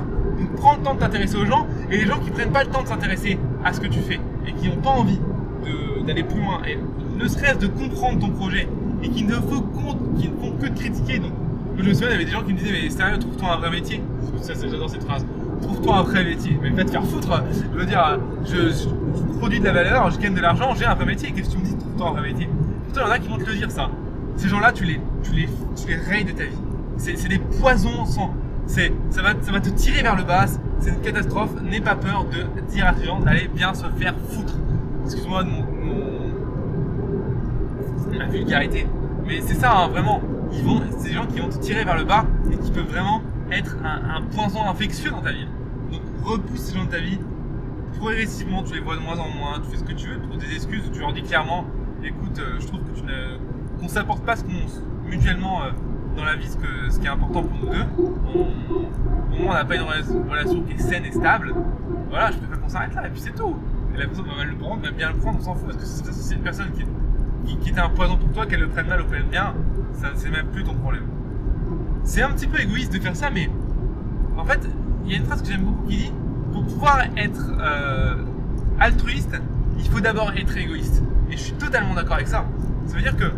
Prends 0.61 0.77
le 0.77 0.83
temps 0.83 0.94
de 0.94 1.01
t'intéresser 1.01 1.37
aux 1.37 1.47
gens 1.47 1.66
et 1.90 1.99
les 1.99 2.07
gens 2.07 2.18
qui 2.18 2.31
prennent 2.31 2.51
pas 2.51 2.64
le 2.64 2.71
temps 2.71 2.83
de 2.83 2.88
s'intéresser 2.88 3.38
à 3.64 3.73
ce 3.73 3.81
que 3.81 3.87
tu 3.87 4.01
fais 4.01 4.21
et 4.47 4.53
qui 4.53 4.68
n'ont 4.68 4.83
pas 4.83 4.90
envie 4.90 5.21
d'aller 6.07 6.23
plus 6.23 6.40
loin 6.40 6.62
et 6.66 6.79
ne 7.18 7.29
serait-ce 7.29 7.59
de 7.59 7.66
comprendre 7.66 8.21
ton 8.21 8.31
projet 8.31 8.66
et 9.03 9.09
qui 9.09 9.25
ne, 9.25 9.35
font, 9.35 9.64
qui 10.18 10.29
ne 10.29 10.37
font 10.37 10.53
que 10.61 10.66
te 10.66 10.79
critiquer. 10.79 11.18
Donc, 11.18 11.33
je 11.77 11.85
me 11.85 11.92
souviens, 11.92 12.09
il 12.09 12.12
y 12.12 12.14
avait 12.14 12.25
des 12.25 12.33
gens 12.33 12.42
qui 12.42 12.53
me 12.53 12.59
disaient 12.59 12.73
Mais 12.73 12.90
sérieux, 12.90 13.18
trouve-toi 13.18 13.53
un 13.53 13.57
vrai 13.59 13.71
métier. 13.71 14.03
J'adore 14.42 14.90
cette 14.90 15.05
phrase. 15.05 15.27
Trouve-toi 15.62 15.97
un 15.99 16.03
vrai 16.03 16.25
métier. 16.25 16.59
Mais 16.62 16.71
pas 16.71 16.85
te 16.85 16.90
faire 16.90 17.05
foutre. 17.05 17.42
Je 17.53 17.79
veux 17.79 17.87
dire, 17.87 18.18
je, 18.44 18.88
produis 19.38 19.61
de 19.61 19.64
la 19.64 19.73
valeur, 19.73 20.11
je 20.11 20.18
gagne 20.18 20.35
de 20.35 20.40
l'argent, 20.40 20.75
j'ai 20.75 20.87
un 20.87 20.94
vrai 20.94 21.07
métier. 21.07 21.33
Qu'est-ce 21.33 21.51
que 21.51 21.55
tu 21.55 21.59
me 21.59 21.64
dis 21.64 21.77
Trouve-toi 21.77 22.09
un 22.09 22.12
vrai 22.12 22.33
métier? 22.33 22.49
Pourtant, 22.87 23.01
il 23.03 23.09
y 23.09 23.11
en 23.11 23.12
a 23.12 23.18
qui 23.18 23.29
vont 23.29 23.37
te 23.37 23.51
le 23.51 23.55
dire 23.55 23.71
ça. 23.71 23.90
Ces 24.37 24.49
gens-là, 24.49 24.73
tu 24.73 24.85
les, 24.85 25.01
tu, 25.23 25.33
les, 25.33 25.49
tu 25.77 25.88
les 25.88 25.97
rayes 25.97 26.25
de 26.25 26.33
ta 26.33 26.44
vie. 26.44 26.59
C'est 26.97 27.29
des 27.29 27.38
poisons 27.38 28.05
sans, 28.07 28.35
c'est, 28.68 28.92
ça 29.11 29.22
va, 29.22 29.31
ça 29.40 29.50
va 29.50 29.61
te 29.61 29.70
tirer 29.70 30.02
vers 30.02 30.14
le 30.14 30.22
bas, 30.22 30.46
c'est 30.78 30.90
une 30.90 31.00
catastrophe. 31.00 31.50
N'aie 31.62 31.81
pas 31.81 31.96
peur 31.96 32.24
de 32.24 32.44
dire 32.70 32.87
à 32.87 32.92
tes 32.92 33.07
gens 33.07 33.18
d'aller 33.18 33.48
bien 33.48 33.74
se 33.74 33.87
faire 33.98 34.14
foutre. 34.28 34.54
Excuse-moi 35.04 35.42
de 35.42 35.48
mon, 35.48 35.64
ma 38.16 38.26
vulgarité. 38.26 38.87
Mais 39.26 39.40
c'est 39.40 39.54
ça, 39.54 39.76
hein, 39.76 39.88
vraiment. 39.88 40.22
Ils 40.52 40.62
vont, 40.62 40.81
c'est 40.96 41.09
des 41.09 41.14
gens 41.14 41.26
qui 41.26 41.40
vont 41.40 41.48
te 41.48 41.59
tirer 41.59 41.85
vers 41.85 41.96
le 41.96 42.04
bas 42.04 42.24
et 42.52 42.57
qui 42.57 42.70
peuvent 42.70 42.88
vraiment 42.88 43.20
être 43.50 43.76
un, 43.85 44.22
poison 44.22 44.64
infectieux 44.64 45.11
dans 45.11 45.22
ta 45.22 45.33
vie. 45.33 45.48
Donc 45.90 46.02
repousse 46.24 46.61
ces 46.61 46.76
gens 46.76 46.85
de 46.85 46.90
ta 46.90 47.00
vie. 47.00 47.18
Progressivement, 47.98 48.62
tu 48.62 48.74
les 48.74 48.81
vois 48.81 48.94
de 48.94 49.00
moins 49.00 49.18
en 49.18 49.28
moins. 49.28 49.61
Tu 49.61 49.70
fais 49.70 49.78
ce 49.78 49.85
que 49.85 49.92
tu 49.92 50.09
veux, 50.09 50.20
tu 50.20 50.28
trouves 50.28 50.38
des 50.38 50.54
excuses, 50.54 50.88
tu 50.92 51.00
leur 51.00 51.12
dis 51.12 51.22
clairement 51.22 51.64
écoute, 52.04 52.38
euh, 52.38 52.61
je 52.61 52.66
trouve 52.66 52.81
que 52.81 52.98
tu 52.98 53.04
ne, 53.04 53.38
qu'on 53.81 53.88
s'apporte 53.88 54.24
pas 54.24 54.37
ce 54.37 54.44
qu'on 54.44 55.09
mutuellement. 55.09 55.62
Euh, 55.62 55.70
dans 56.18 56.24
la 56.24 56.37
vie 56.37 56.48
ce, 56.48 56.98
qui 56.98 57.07
est 57.07 57.11
important 57.11 57.44
pour 57.44 57.59
nous 57.59 57.70
deux. 57.70 57.85
On, 58.35 59.46
on 59.46 59.52
n'a 59.52 59.64
pas 59.64 59.76
une 59.76 59.83
relation 60.28 60.62
qui 60.62 60.74
est 60.74 60.78
saine 60.78 61.04
et 61.04 61.12
stable. 61.12 61.54
Voilà, 62.11 62.33
je 62.33 62.38
préfère 62.38 62.61
qu'on 62.61 62.68
s'arrête 62.68 62.94
là 62.94 63.07
et 63.07 63.11
puis 63.11 63.20
c'est 63.20 63.35
tout. 63.35 63.57
et 63.94 63.98
la 63.98 64.07
personne 64.07 64.26
va 64.26 64.37
mal 64.37 64.48
le 64.48 64.57
prendre, 64.57 64.83
va 64.83 64.90
bien 64.90 65.11
le 65.11 65.16
prendre, 65.16 65.38
on 65.40 65.42
s'en 65.42 65.54
fout. 65.54 65.66
Parce 65.66 66.02
que 66.02 66.12
si 66.12 66.22
c'est 66.22 66.35
une 66.35 66.42
personne 66.42 66.72
qui, 66.72 66.85
qui, 67.46 67.57
qui 67.59 67.70
était 67.70 67.81
un 67.81 67.90
poison 67.90 68.16
pour 68.16 68.31
toi, 68.33 68.46
qu'elle 68.46 68.61
le 68.61 68.68
prenne 68.68 68.88
mal 68.88 69.00
ou 69.00 69.04
prenne 69.04 69.28
bien, 69.31 69.54
ça 69.92 70.09
c'est 70.14 70.31
même 70.31 70.46
plus 70.48 70.64
ton 70.64 70.74
problème. 70.74 71.04
C'est 72.02 72.22
un 72.22 72.31
petit 72.31 72.46
peu 72.46 72.61
égoïste 72.61 72.92
de 72.92 72.98
faire 72.98 73.14
ça, 73.14 73.31
mais 73.31 73.48
en 74.37 74.44
fait, 74.44 74.61
il 75.04 75.12
y 75.12 75.14
a 75.14 75.18
une 75.18 75.24
phrase 75.24 75.42
que 75.42 75.48
j'aime 75.48 75.62
beaucoup 75.62 75.87
qui 75.88 75.96
dit 75.96 76.12
pour 76.52 76.64
pouvoir 76.64 77.00
être 77.16 77.52
euh, 77.61 78.16
altruiste, 78.81 79.40
il 79.78 79.88
faut 79.88 80.00
d'abord 80.00 80.33
être 80.37 80.57
égoïste. 80.57 81.02
Et 81.31 81.37
je 81.37 81.42
suis 81.42 81.52
totalement 81.52 81.94
d'accord 81.94 82.14
avec 82.14 82.28
ça. 82.28 82.44
Ça 82.87 82.96
veut 82.96 83.02
dire 83.02 83.16
que, 83.16 83.31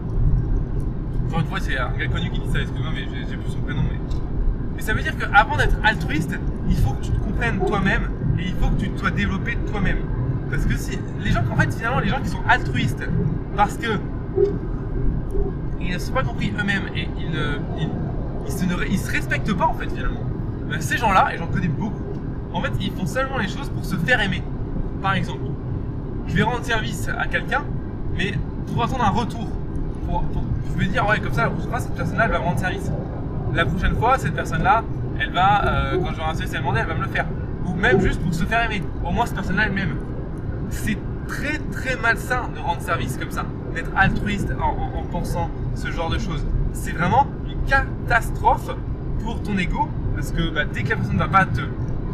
encore 1.30 1.40
une 1.40 1.46
fois, 1.46 1.60
c'est 1.60 1.78
un 1.78 1.90
gars 1.96 2.08
connu 2.08 2.30
qui 2.30 2.40
dit 2.40 2.50
ça, 2.52 2.60
excuse-moi, 2.60 2.90
mais 2.94 3.06
j'ai 3.28 3.36
plus 3.36 3.50
son 3.50 3.60
prénom, 3.60 3.82
mais. 3.88 4.82
Ça 4.82 4.94
veut 4.94 5.02
dire 5.02 5.16
qu'avant 5.16 5.56
d'être 5.56 5.76
altruiste, 5.84 6.38
il 6.68 6.76
faut 6.76 6.92
que 6.94 7.04
tu 7.04 7.10
te 7.12 7.18
comprennes 7.18 7.58
toi-même 7.66 8.10
et 8.38 8.46
il 8.48 8.54
faut 8.54 8.68
que 8.70 8.80
tu 8.80 8.90
te 8.90 8.98
sois 8.98 9.10
développé 9.10 9.56
toi-même. 9.70 9.98
Parce 10.50 10.64
que 10.64 10.74
si 10.76 10.98
les 11.22 11.30
gens, 11.30 11.42
en 11.52 11.56
fait, 11.56 11.72
finalement, 11.72 12.00
les 12.00 12.08
gens 12.08 12.20
qui 12.22 12.30
sont 12.30 12.42
altruistes 12.48 13.06
parce 13.56 13.76
que 13.76 13.86
ils 15.80 15.92
ne 15.92 15.98
sont 15.98 16.12
pas 16.12 16.22
compris 16.22 16.52
eux-mêmes 16.58 16.84
et 16.96 17.08
ils, 17.18 18.50
se, 18.50 18.64
ne- 18.64 18.96
se 18.96 19.10
respectent 19.10 19.52
pas 19.54 19.66
en 19.66 19.74
fait 19.74 19.88
finalement. 19.88 20.20
Ben, 20.68 20.80
ces 20.80 20.96
gens-là, 20.96 21.34
et 21.34 21.38
j'en 21.38 21.46
connais 21.46 21.68
beaucoup, 21.68 22.02
en 22.52 22.60
fait, 22.62 22.72
ils 22.80 22.90
font 22.92 23.06
seulement 23.06 23.38
les 23.38 23.48
choses 23.48 23.68
pour 23.68 23.84
se 23.84 23.96
faire 23.96 24.20
aimer. 24.20 24.42
Par 25.02 25.14
exemple, 25.14 25.40
je 26.26 26.34
vais 26.34 26.42
rendre 26.42 26.64
service 26.64 27.08
à 27.16 27.26
quelqu'un, 27.26 27.62
mais 28.16 28.32
pour 28.72 28.82
attendre 28.82 29.04
un 29.04 29.10
retour. 29.10 29.46
Pour, 30.06 30.22
pour- 30.24 30.42
je 30.66 30.78
vais 30.78 30.86
dire, 30.86 31.06
ouais, 31.08 31.20
comme 31.20 31.32
ça, 31.32 31.44
la 31.44 31.50
prochaine 31.50 31.70
fois, 31.70 31.80
cette 31.80 31.94
personne-là, 31.94 32.24
elle 32.26 32.32
va 32.32 32.38
me 32.38 32.44
rendre 32.44 32.58
service. 32.58 32.90
La 33.54 33.66
prochaine 33.66 33.96
fois, 33.96 34.18
cette 34.18 34.34
personne-là, 34.34 34.84
elle 35.20 35.32
va, 35.32 35.66
euh, 35.66 35.98
quand 35.98 36.12
j'aurai 36.14 36.30
un 36.30 36.34
service 36.34 36.54
à 36.54 36.58
demander, 36.58 36.80
elle 36.80 36.88
va 36.88 36.94
me 36.94 37.02
le 37.02 37.08
faire. 37.08 37.26
Ou 37.66 37.74
même 37.74 38.00
juste 38.00 38.22
pour 38.22 38.32
se 38.32 38.44
faire 38.44 38.64
aimer. 38.64 38.82
Au 39.04 39.10
moins, 39.10 39.26
cette 39.26 39.34
personne-là, 39.34 39.64
elle 39.66 39.72
m'aime. 39.72 39.96
C'est 40.70 40.98
très 41.26 41.58
très 41.72 41.96
malsain 41.96 42.48
de 42.54 42.60
rendre 42.60 42.80
service 42.80 43.16
comme 43.16 43.30
ça, 43.30 43.44
d'être 43.74 43.90
altruiste 43.96 44.52
en 44.60 45.02
pensant 45.04 45.50
ce 45.74 45.90
genre 45.90 46.10
de 46.10 46.18
choses. 46.18 46.44
C'est 46.72 46.92
vraiment 46.92 47.26
une 47.48 47.62
catastrophe 47.64 48.70
pour 49.22 49.42
ton 49.42 49.56
ego 49.58 49.88
parce 50.14 50.32
que 50.32 50.50
bah, 50.50 50.64
dès 50.64 50.82
que 50.82 50.90
la 50.90 50.96
personne 50.96 51.14
ne 51.14 51.18
va 51.18 51.28
pas 51.28 51.46
te, 51.46 51.60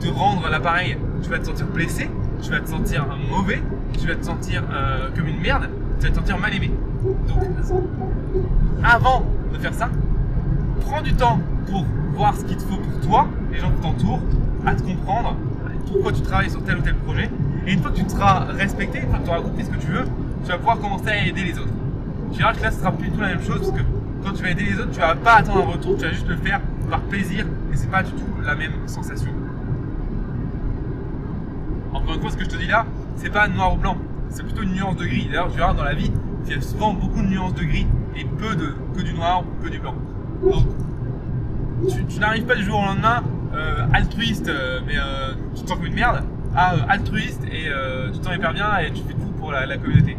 te 0.00 0.08
rendre 0.08 0.48
l'appareil, 0.48 0.96
tu 1.22 1.30
vas 1.30 1.38
te 1.38 1.46
sentir 1.46 1.66
blessé, 1.66 2.10
tu 2.42 2.50
vas 2.50 2.60
te 2.60 2.68
sentir 2.68 3.06
mauvais, 3.30 3.62
tu 3.98 4.06
vas 4.06 4.14
te 4.14 4.24
sentir 4.24 4.62
euh, 4.70 5.08
comme 5.14 5.26
une 5.26 5.40
merde, 5.40 5.68
tu 5.98 6.06
vas 6.06 6.12
te 6.12 6.16
sentir 6.16 6.38
mal 6.38 6.54
aimé. 6.54 6.70
Donc, 7.28 7.44
avant 8.82 9.22
de 9.52 9.58
faire 9.58 9.74
ça, 9.74 9.88
prends 10.80 11.02
du 11.02 11.14
temps 11.14 11.38
pour 11.70 11.84
voir 12.14 12.34
ce 12.36 12.44
qu'il 12.44 12.56
te 12.56 12.62
faut 12.62 12.76
pour 12.76 13.00
toi, 13.00 13.26
les 13.52 13.58
gens 13.58 13.70
qui 13.70 13.80
t'entourent, 13.80 14.20
à 14.64 14.74
te 14.74 14.82
comprendre, 14.82 15.36
pourquoi 15.86 16.12
tu 16.12 16.22
travailles 16.22 16.50
sur 16.50 16.62
tel 16.64 16.78
ou 16.78 16.82
tel 16.82 16.94
projet. 16.96 17.30
Et 17.66 17.72
une 17.72 17.80
fois 17.80 17.90
que 17.90 17.96
tu 17.96 18.04
te 18.04 18.12
seras 18.12 18.44
respecté, 18.52 19.00
une 19.00 19.08
fois 19.08 19.18
que 19.18 19.24
tu 19.24 19.30
auras 19.30 19.40
compris 19.40 19.64
ce 19.64 19.70
que 19.70 19.78
tu 19.78 19.86
veux, 19.88 20.04
tu 20.44 20.48
vas 20.48 20.58
pouvoir 20.58 20.78
commencer 20.78 21.08
à 21.08 21.26
aider 21.26 21.44
les 21.44 21.58
autres. 21.58 21.72
Tu 22.32 22.38
verras 22.38 22.54
que 22.54 22.62
là, 22.62 22.70
ce 22.70 22.80
sera 22.80 22.92
plus 22.92 23.08
du 23.08 23.14
tout 23.14 23.20
la 23.20 23.28
même 23.28 23.42
chose 23.42 23.58
parce 23.58 23.72
que 23.72 23.82
quand 24.24 24.32
tu 24.32 24.42
vas 24.42 24.50
aider 24.50 24.64
les 24.64 24.78
autres, 24.80 24.90
tu 24.90 25.00
vas 25.00 25.14
pas 25.14 25.34
attendre 25.36 25.68
un 25.68 25.72
retour, 25.72 25.96
tu 25.96 26.04
vas 26.04 26.12
juste 26.12 26.28
le 26.28 26.36
faire 26.36 26.60
par 26.90 27.00
plaisir 27.00 27.46
et 27.72 27.76
c'est 27.76 27.90
pas 27.90 28.02
du 28.02 28.10
tout 28.12 28.26
la 28.44 28.54
même 28.54 28.72
sensation. 28.86 29.30
Encore 31.92 32.14
une 32.14 32.20
fois, 32.20 32.30
ce 32.30 32.36
que 32.36 32.44
je 32.44 32.48
te 32.50 32.56
dis 32.56 32.66
là, 32.66 32.84
c'est 33.16 33.30
pas 33.30 33.48
noir 33.48 33.74
ou 33.74 33.76
blanc, 33.76 33.96
c'est 34.28 34.42
plutôt 34.42 34.62
une 34.62 34.74
nuance 34.74 34.96
de 34.96 35.04
gris. 35.04 35.26
D'ailleurs, 35.26 35.50
tu 35.50 35.56
verras 35.56 35.74
dans 35.74 35.84
la 35.84 35.94
vie, 35.94 36.12
il 36.46 36.54
y 36.54 36.58
a 36.58 36.60
souvent 36.60 36.94
beaucoup 36.94 37.22
de 37.22 37.26
nuances 37.26 37.54
de 37.54 37.64
gris 37.64 37.86
et 38.16 38.24
peu 38.24 38.54
de 38.54 38.74
que 38.96 39.02
du 39.02 39.12
noir 39.14 39.42
ou 39.42 39.64
que 39.64 39.68
du 39.68 39.78
blanc. 39.78 39.94
Donc, 40.42 40.64
tu, 42.08 42.18
n'arrives 42.18 42.44
pas 42.44 42.54
du 42.54 42.64
jour 42.64 42.78
au 42.80 42.84
lendemain 42.84 43.22
euh, 43.54 43.86
altruiste, 43.92 44.48
euh, 44.48 44.80
mais 44.86 44.96
euh, 44.96 45.34
tu 45.54 45.62
te 45.62 45.68
sens 45.68 45.78
comme 45.78 45.86
une 45.86 45.94
merde, 45.94 46.22
à 46.54 46.74
altruiste 46.88 47.44
et 47.44 47.68
tu 48.12 48.18
te 48.18 48.24
sens 48.24 48.34
hyper 48.34 48.52
bien 48.52 48.78
et 48.78 48.90
tu 48.90 49.02
fais 49.02 49.14
tout 49.14 49.32
pour 49.38 49.52
la, 49.52 49.76
communauté. 49.76 50.16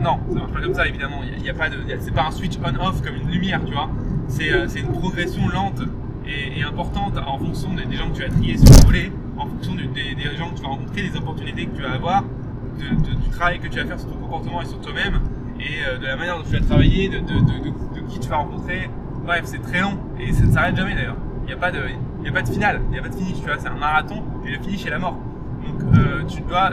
Non, 0.00 0.18
ça 0.28 0.38
marche 0.40 0.52
pas 0.52 0.60
comme 0.60 0.74
ça 0.74 0.86
évidemment. 0.86 1.20
Il 1.38 1.42
y 1.42 1.48
a, 1.48 1.54
pas 1.54 1.70
de, 1.70 1.76
c'est 2.00 2.12
pas 2.12 2.26
un 2.26 2.30
switch 2.30 2.58
on/off 2.58 3.00
comme 3.02 3.14
une 3.14 3.30
lumière, 3.30 3.60
tu 3.64 3.72
vois. 3.72 3.88
C'est, 4.28 4.80
une 4.80 4.92
progression 4.92 5.48
lente 5.48 5.82
et, 6.26 6.62
importante 6.62 7.16
en 7.18 7.38
fonction 7.38 7.70
des, 7.74 7.96
gens 7.96 8.10
que 8.10 8.16
tu 8.16 8.22
vas 8.22 8.28
trier 8.28 8.58
sur 8.58 8.68
le 8.68 8.86
volet, 8.86 9.12
en 9.38 9.46
fonction 9.46 9.74
des, 9.74 9.84
gens 10.36 10.50
que 10.50 10.56
tu 10.56 10.62
vas 10.62 10.68
rencontrer, 10.68 11.02
des 11.08 11.16
opportunités 11.16 11.66
que 11.66 11.76
tu 11.76 11.82
vas 11.82 11.92
avoir, 11.92 12.24
du 12.76 13.30
travail 13.30 13.60
que 13.60 13.68
tu 13.68 13.78
vas 13.78 13.86
faire 13.86 14.00
sur 14.00 14.10
ton 14.10 14.16
comportement 14.16 14.60
et 14.60 14.66
sur 14.66 14.80
toi-même, 14.80 15.20
et 15.64 15.84
euh, 15.86 15.98
de 15.98 16.06
la 16.06 16.16
manière 16.16 16.36
dont 16.38 16.44
tu 16.44 16.56
vas 16.56 16.64
travailler, 16.64 17.08
de, 17.08 17.18
qui 18.08 18.20
tu 18.20 18.28
vas 18.28 18.36
rencontrer. 18.36 18.88
Bref, 19.24 19.42
c'est 19.44 19.62
très 19.62 19.80
long 19.80 19.98
et 20.20 20.32
ça 20.32 20.44
ne 20.44 20.52
s'arrête 20.52 20.76
jamais 20.76 20.94
d'ailleurs. 20.94 21.16
Il 21.42 21.46
n'y 21.46 21.52
a 21.52 21.56
pas 21.56 21.70
de, 21.70 21.80
finale, 22.52 22.80
il 22.88 22.92
n'y 22.92 22.98
a 22.98 23.02
pas 23.02 23.08
de 23.08 23.14
finish, 23.14 23.36
tu 23.40 23.46
vois. 23.46 23.56
C'est 23.58 23.68
un 23.68 23.74
marathon 23.76 24.22
et 24.46 24.50
le 24.50 24.58
finish 24.62 24.84
est 24.86 24.90
la 24.90 24.98
mort. 24.98 25.18
Donc 25.66 25.96
euh, 25.96 26.22
tu 26.28 26.40
dois, 26.42 26.70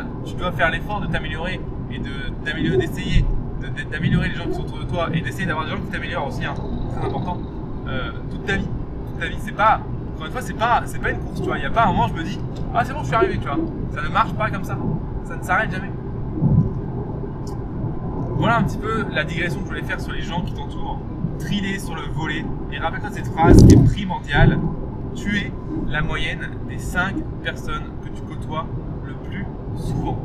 faire 0.51 0.69
l'effort 0.69 0.99
de 1.01 1.07
t'améliorer 1.07 1.59
et 1.91 2.01
d'améliorer, 2.45 2.77
d'essayer 2.77 3.25
de- 3.61 3.67
de- 3.67 3.89
d'améliorer 3.89 4.29
les 4.29 4.35
gens 4.35 4.45
qui 4.45 4.53
sont 4.55 4.61
autour 4.63 4.79
de 4.79 4.83
toi 4.85 5.09
et 5.13 5.21
d'essayer 5.21 5.45
d'avoir 5.45 5.65
des 5.65 5.71
gens 5.71 5.77
qui 5.77 5.89
t'améliorent 5.91 6.27
aussi, 6.27 6.43
hein. 6.45 6.53
très 6.97 7.05
important. 7.07 7.37
Euh, 7.87 8.11
toute 8.29 8.45
ta 8.45 8.57
vie, 8.57 8.67
toute 9.07 9.19
ta 9.19 9.27
vie, 9.27 9.37
c'est 9.39 9.51
pas, 9.55 9.81
encore 10.15 10.25
une 10.25 10.31
fois, 10.31 10.41
c'est 10.41 10.53
pas, 10.53 10.81
c'est 10.85 11.01
pas 11.01 11.11
une 11.11 11.19
course, 11.19 11.41
tu 11.41 11.47
vois. 11.47 11.57
Il 11.57 11.61
n'y 11.61 11.67
a 11.67 11.71
pas 11.71 11.83
un 11.85 11.87
moment 11.87 12.07
je 12.09 12.13
me 12.13 12.23
dis, 12.23 12.39
ah 12.75 12.83
c'est 12.83 12.93
bon, 12.93 12.99
je 13.01 13.07
suis 13.07 13.15
arrivé, 13.15 13.37
tu 13.37 13.47
vois. 13.47 13.57
Ça 13.93 14.01
ne 14.01 14.07
marche 14.09 14.33
pas 14.33 14.49
comme 14.49 14.63
ça, 14.63 14.77
ça 15.25 15.35
ne 15.37 15.43
s'arrête 15.43 15.71
jamais. 15.71 15.91
Voilà 18.41 18.57
un 18.57 18.63
petit 18.63 18.79
peu 18.79 19.05
la 19.13 19.23
digression 19.23 19.59
que 19.59 19.65
je 19.65 19.69
voulais 19.69 19.83
faire 19.83 20.01
sur 20.01 20.13
les 20.13 20.23
gens 20.23 20.41
qui 20.41 20.51
t'entourent. 20.55 20.97
Triler 21.37 21.77
sur 21.77 21.93
le 21.93 22.01
volet. 22.11 22.43
Et 22.73 22.79
rappelle-toi 22.79 23.11
cette 23.11 23.27
phrase 23.27 23.63
qui 23.67 23.75
est 23.75 23.83
primordiale. 23.85 24.57
Tu 25.13 25.37
es 25.37 25.53
la 25.87 26.01
moyenne 26.01 26.49
des 26.67 26.79
5 26.79 27.17
personnes 27.43 27.83
que 28.03 28.09
tu 28.09 28.23
côtoies 28.23 28.65
le 29.05 29.13
plus 29.29 29.45
souvent. 29.75 30.17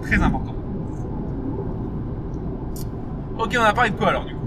Très 0.00 0.22
important. 0.22 0.54
Ok, 3.38 3.54
on 3.60 3.64
a 3.64 3.74
parlé 3.74 3.90
de 3.90 3.96
quoi 3.96 4.08
alors 4.08 4.24
du 4.24 4.34
coup? 4.34 4.46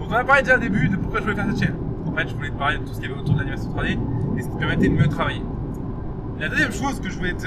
Donc 0.00 0.08
on 0.08 0.14
a 0.14 0.24
parlé 0.24 0.40
déjà 0.40 0.56
au 0.56 0.60
début 0.60 0.88
de 0.88 0.96
pourquoi 0.96 1.20
je 1.20 1.24
voulais 1.24 1.36
faire 1.36 1.46
cette 1.50 1.66
chaîne. 1.66 1.76
En 2.06 2.12
fait, 2.12 2.28
je 2.30 2.34
voulais 2.34 2.48
te 2.48 2.56
parler 2.56 2.78
de 2.78 2.84
tout 2.84 2.94
ce 2.94 3.00
qu'il 3.02 3.10
y 3.10 3.12
avait 3.12 3.20
autour 3.20 3.34
de 3.34 3.40
l'animation 3.40 3.70
3D 3.72 3.98
et 4.38 4.42
ce 4.42 4.48
qui 4.48 4.56
permettait 4.56 4.88
de 4.88 4.94
mieux 4.94 5.08
travailler. 5.08 5.42
La 6.40 6.48
deuxième 6.48 6.72
chose 6.72 7.00
que 7.00 7.08
je 7.08 7.16
voulais 7.16 7.34
te, 7.34 7.46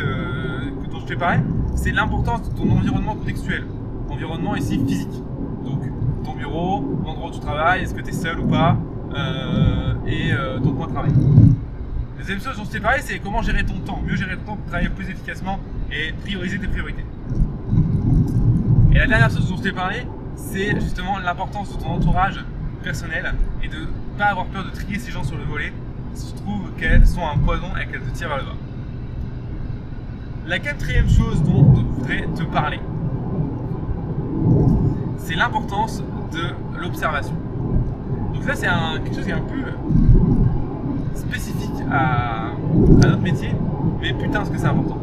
dont 0.89 0.99
je 1.01 1.05
t'ai 1.05 1.17
parlé, 1.17 1.39
c'est 1.75 1.91
l'importance 1.91 2.49
de 2.49 2.57
ton 2.57 2.69
environnement 2.71 3.15
contextuel. 3.15 3.65
Environnement 4.09 4.55
ici 4.55 4.79
physique. 4.87 5.11
Donc 5.65 5.81
ton 6.23 6.33
bureau, 6.33 7.01
l'endroit 7.05 7.29
où 7.29 7.33
tu 7.33 7.41
travailles, 7.41 7.83
est-ce 7.83 7.93
que 7.93 8.01
tu 8.01 8.09
es 8.09 8.13
seul 8.13 8.39
ou 8.39 8.47
pas, 8.47 8.77
euh, 9.13 9.93
et 10.05 10.31
euh, 10.31 10.59
ton 10.59 10.71
coin 10.71 10.87
de 10.87 10.93
travail. 10.93 11.11
La 12.17 12.23
deuxième 12.23 12.41
chose 12.41 12.55
dont 12.55 12.63
je 12.63 12.71
t'ai 12.71 12.79
parlé, 12.79 12.99
c'est 13.01 13.19
comment 13.19 13.41
gérer 13.41 13.65
ton 13.65 13.77
temps, 13.79 14.01
mieux 14.05 14.15
gérer 14.15 14.37
ton 14.37 14.53
temps 14.53 14.55
pour 14.55 14.65
travailler 14.67 14.89
plus 14.89 15.09
efficacement 15.09 15.59
et 15.91 16.13
prioriser 16.23 16.57
tes 16.57 16.67
priorités. 16.67 17.05
Et 18.93 18.99
la 18.99 19.07
dernière 19.07 19.29
chose 19.29 19.49
dont 19.49 19.57
je 19.57 19.63
t'ai 19.63 19.73
parlé, 19.73 20.07
c'est 20.35 20.79
justement 20.79 21.19
l'importance 21.19 21.75
de 21.75 21.83
ton 21.83 21.89
entourage 21.89 22.39
personnel 22.83 23.33
et 23.61 23.67
de 23.67 23.79
ne 23.79 24.17
pas 24.17 24.25
avoir 24.27 24.45
peur 24.45 24.63
de 24.63 24.69
trier 24.69 24.97
ces 24.97 25.11
gens 25.11 25.23
sur 25.23 25.37
le 25.37 25.43
volet 25.43 25.73
si 26.13 26.33
tu 26.33 26.41
trouves 26.41 26.71
qu'elles 26.77 27.05
sont 27.05 27.27
un 27.27 27.37
poison 27.37 27.67
et 27.75 27.85
qu'elles 27.85 28.01
te 28.01 28.17
tirent 28.17 28.29
vers 28.29 28.37
le 28.37 28.43
bas. 28.45 28.66
La 30.47 30.59
quatrième 30.59 31.09
chose 31.09 31.43
dont 31.43 31.75
je 31.75 31.81
voudrais 31.81 32.25
te 32.33 32.43
parler, 32.43 32.79
c'est 35.17 35.35
l'importance 35.35 36.01
de 36.31 36.79
l'observation. 36.79 37.33
Donc 38.33 38.43
ça 38.43 38.55
c'est 38.55 38.67
quelque 39.03 39.13
chose 39.13 39.25
qui 39.25 39.31
est 39.31 39.33
un 39.33 39.41
peu 39.41 39.61
spécifique 41.15 41.83
à, 41.91 42.51
notre 42.73 43.21
métier, 43.21 43.53
mais 43.99 44.13
putain 44.13 44.45
ce 44.45 44.51
que 44.51 44.57
c'est 44.57 44.67
important. 44.67 44.99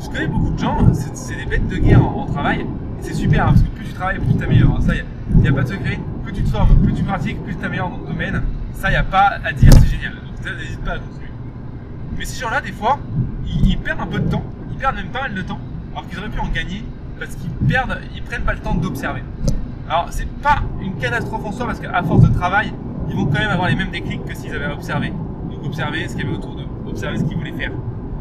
Je 0.00 0.08
connais 0.08 0.28
beaucoup 0.28 0.50
de 0.50 0.58
gens, 0.58 0.78
c'est 0.94 1.36
des 1.36 1.44
bêtes 1.44 1.68
de 1.68 1.76
guerre 1.76 2.02
en, 2.02 2.22
en 2.22 2.26
travail, 2.26 2.60
et 2.62 2.66
c'est 3.02 3.12
super 3.12 3.42
hein, 3.42 3.48
parce 3.48 3.60
que 3.60 3.68
plus 3.68 3.84
tu 3.84 3.92
travailles, 3.92 4.18
plus 4.18 4.32
tu 4.32 4.38
t'améliores. 4.38 4.80
Ça, 4.80 4.94
il 4.94 5.40
n'y 5.42 5.48
a, 5.48 5.52
pas 5.52 5.62
de 5.62 5.68
secret. 5.68 6.00
Plus 6.24 6.32
tu 6.32 6.42
te 6.42 6.48
formes, 6.48 6.74
plus 6.82 6.94
tu 6.94 7.02
pratiques, 7.02 7.44
plus 7.44 7.54
tu 7.54 7.60
t'améliores 7.60 7.90
dans 7.90 7.98
ton 7.98 8.12
domaine. 8.12 8.42
Ça, 8.76 8.88
il 8.88 8.92
n'y 8.92 8.96
a 8.96 9.04
pas 9.04 9.38
à 9.42 9.52
dire, 9.52 9.72
c'est 9.80 9.88
génial. 9.88 10.12
Donc 10.14 10.58
n'hésite 10.58 10.84
pas 10.84 10.92
à 10.92 10.98
continuer. 10.98 11.30
Mais 12.18 12.24
ces 12.26 12.40
gens-là, 12.40 12.60
des 12.60 12.72
fois, 12.72 12.98
ils, 13.46 13.78
perdent 13.78 14.00
un 14.02 14.06
peu 14.06 14.18
de 14.18 14.28
temps, 14.28 14.44
ils 14.70 14.76
perdent 14.76 14.96
même 14.96 15.08
pas 15.08 15.22
mal 15.22 15.34
de 15.34 15.42
temps, 15.42 15.58
alors 15.92 16.06
qu'ils 16.06 16.18
auraient 16.18 16.28
pu 16.28 16.40
en 16.40 16.48
gagner 16.48 16.84
parce 17.18 17.34
qu'ils 17.36 17.50
perdent, 17.50 17.98
ils 18.14 18.22
prennent 18.22 18.42
pas 18.42 18.52
le 18.52 18.58
temps 18.58 18.74
d'observer. 18.74 19.22
Alors, 19.88 20.08
c'est 20.10 20.28
pas 20.28 20.58
une 20.82 20.94
catastrophe 20.96 21.44
en 21.46 21.52
soi 21.52 21.66
parce 21.66 21.80
qu'à 21.80 22.02
force 22.02 22.20
de 22.20 22.34
travail, 22.34 22.72
ils 23.08 23.16
vont 23.16 23.24
quand 23.24 23.38
même 23.38 23.50
avoir 23.50 23.68
les 23.68 23.76
mêmes 23.76 23.90
déclics 23.90 24.24
que 24.26 24.34
s'ils 24.34 24.54
avaient 24.54 24.72
observé. 24.72 25.08
Donc, 25.08 25.64
observer 25.64 26.06
ce 26.06 26.14
qu'il 26.14 26.26
y 26.26 26.28
avait 26.28 26.36
autour 26.36 26.56
d'eux, 26.56 26.66
observer 26.86 27.18
ce 27.18 27.24
qu'ils 27.24 27.36
voulaient 27.36 27.52
faire. 27.52 27.72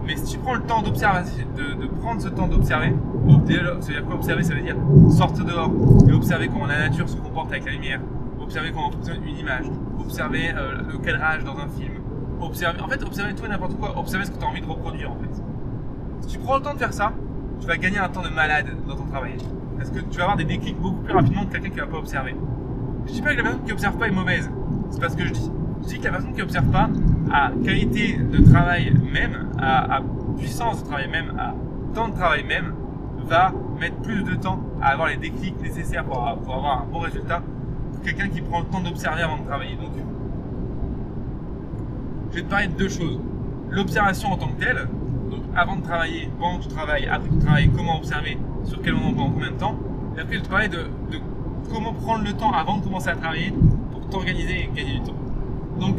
Mais 0.05 0.15
si 0.15 0.33
tu 0.33 0.37
prends 0.37 0.53
le 0.53 0.61
temps 0.61 0.81
d'observer, 0.81 1.21
de, 1.57 1.87
prendre 1.99 2.21
ce 2.21 2.29
temps 2.29 2.47
d'observer, 2.47 2.93
ça 3.27 3.35
veut 3.35 3.93
dire 3.93 4.05
quoi 4.05 4.15
observer 4.15 4.43
Ça 4.43 4.53
veut 4.53 4.61
dire 4.61 4.75
sortir 5.09 5.43
dehors 5.43 5.71
et 6.07 6.11
observer 6.13 6.47
comment 6.47 6.67
la 6.67 6.87
nature 6.87 7.09
se 7.09 7.17
comporte 7.17 7.51
avec 7.51 7.65
la 7.65 7.71
lumière, 7.71 7.99
observer 8.45 8.71
comment 8.71 8.91
fonctionne 8.91 9.23
une 9.27 9.37
image, 9.37 9.65
observer 9.99 10.53
euh, 10.55 10.81
le 10.87 10.97
cadrage 10.99 11.43
dans 11.43 11.57
un 11.57 11.67
film, 11.67 11.93
observer, 12.39 12.79
en 12.79 12.87
fait, 12.87 13.03
observer 13.03 13.33
tout 13.33 13.45
et 13.45 13.49
n'importe 13.49 13.75
quoi, 13.77 13.97
observer 13.97 14.25
ce 14.25 14.31
que 14.31 14.37
tu 14.37 14.45
as 14.45 14.47
envie 14.47 14.61
de 14.61 14.67
reproduire 14.67 15.11
en 15.11 15.15
fait. 15.15 15.41
Si 16.21 16.27
tu 16.27 16.39
prends 16.39 16.57
le 16.57 16.61
temps 16.61 16.73
de 16.73 16.79
faire 16.79 16.93
ça, 16.93 17.11
tu 17.59 17.67
vas 17.67 17.77
gagner 17.77 17.97
un 17.97 18.09
temps 18.09 18.21
de 18.21 18.29
malade 18.29 18.67
dans 18.87 18.95
ton 18.95 19.05
travail. 19.05 19.37
Parce 19.77 19.89
que 19.89 19.99
tu 19.99 20.17
vas 20.17 20.23
avoir 20.23 20.37
des 20.37 20.45
déclics 20.45 20.79
beaucoup 20.79 21.01
plus 21.01 21.13
rapidement 21.13 21.45
que 21.45 21.53
quelqu'un 21.53 21.69
qui 21.69 21.79
va 21.79 21.87
pas 21.87 21.97
observer. 21.97 22.35
Je 23.07 23.13
dis 23.13 23.21
pas 23.21 23.31
que 23.31 23.37
la 23.37 23.43
personne 23.43 23.63
qui 23.63 23.71
observe 23.71 23.97
pas 23.97 24.07
est 24.07 24.11
mauvaise. 24.11 24.49
C'est 24.89 25.01
pas 25.01 25.09
ce 25.09 25.17
que 25.17 25.25
je 25.25 25.33
dis. 25.33 25.51
Je 25.83 25.87
dis 25.87 25.99
que 25.99 26.05
la 26.05 26.11
personne 26.11 26.33
qui 26.33 26.41
observe 26.41 26.67
pas, 26.71 26.89
à 27.31 27.51
qualité 27.63 28.17
de 28.17 28.43
travail 28.49 28.93
même, 29.11 29.49
à, 29.59 30.01
puissance 30.37 30.83
de 30.83 30.87
travail 30.87 31.09
même, 31.09 31.33
à 31.37 31.53
temps 31.93 32.07
de 32.07 32.13
travail 32.13 32.43
même, 32.43 32.73
va 33.25 33.51
mettre 33.79 33.97
plus 33.97 34.23
de 34.23 34.35
temps 34.35 34.59
à 34.81 34.89
avoir 34.89 35.07
les 35.09 35.17
déclics 35.17 35.59
nécessaires 35.61 36.05
pour, 36.05 36.27
avoir 36.27 36.81
un 36.81 36.85
bon 36.91 36.99
résultat 36.99 37.41
quelqu'un 38.05 38.29
qui 38.29 38.41
prend 38.41 38.59
le 38.59 38.65
temps 38.65 38.81
d'observer 38.81 39.23
avant 39.23 39.37
de 39.37 39.45
travailler. 39.45 39.75
Donc, 39.75 39.91
je 42.31 42.35
vais 42.35 42.41
te 42.43 42.49
parler 42.49 42.67
de 42.67 42.73
deux 42.73 42.89
choses. 42.89 43.19
L'observation 43.71 44.31
en 44.31 44.37
tant 44.37 44.47
que 44.49 44.63
telle, 44.63 44.87
donc 45.31 45.41
avant 45.55 45.77
de 45.77 45.81
travailler, 45.81 46.29
pendant 46.39 46.59
que 46.59 46.63
tu 46.63 46.69
travailles, 46.69 47.07
après 47.07 47.29
que 47.29 47.33
tu 47.33 47.39
travailles, 47.39 47.69
comment 47.75 47.97
observer, 47.97 48.37
sur 48.63 48.81
quel 48.81 48.93
moment, 48.93 49.13
pendant 49.13 49.31
combien 49.31 49.51
de 49.51 49.57
temps. 49.57 49.75
Et 50.17 50.21
après, 50.21 50.35
je 50.35 50.41
te 50.41 50.49
parler 50.49 50.67
de, 50.67 50.85
comment 51.73 51.93
prendre 51.93 52.23
le 52.23 52.33
temps 52.33 52.51
avant 52.51 52.77
de 52.77 52.83
commencer 52.83 53.09
à 53.09 53.15
travailler 53.15 53.53
pour 53.91 54.07
t'organiser 54.09 54.63
et 54.63 54.69
gagner 54.73 54.99
du 54.99 55.01
temps. 55.01 55.15
Donc, 55.79 55.97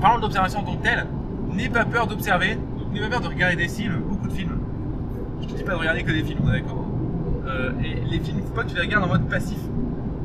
parlons 0.00 0.20
d'observation 0.20 0.60
en 0.60 0.64
tant 0.64 0.76
que 0.76 0.82
telle, 0.82 1.06
n'aie 1.52 1.68
pas 1.68 1.84
peur 1.84 2.06
d'observer, 2.06 2.58
n'aie 2.92 3.00
pas 3.00 3.08
peur 3.08 3.20
de 3.20 3.28
regarder 3.28 3.56
des 3.56 3.68
films, 3.68 4.00
beaucoup 4.08 4.28
de 4.28 4.32
films. 4.32 4.58
Je 5.42 5.48
te 5.48 5.54
dis 5.54 5.62
pas 5.62 5.72
de 5.72 5.78
regarder 5.78 6.02
que 6.02 6.12
des 6.12 6.24
films, 6.24 6.40
on 6.44 6.48
est 6.48 6.60
d'accord. 6.60 6.86
Euh, 7.46 7.72
et 7.84 8.00
les 8.10 8.20
films, 8.20 8.38
il 8.38 8.42
ne 8.42 8.46
faut 8.46 8.54
pas 8.54 8.64
que 8.64 8.70
tu 8.70 8.76
les 8.76 8.80
regardes 8.80 9.04
en 9.04 9.08
mode 9.08 9.28
passif. 9.28 9.58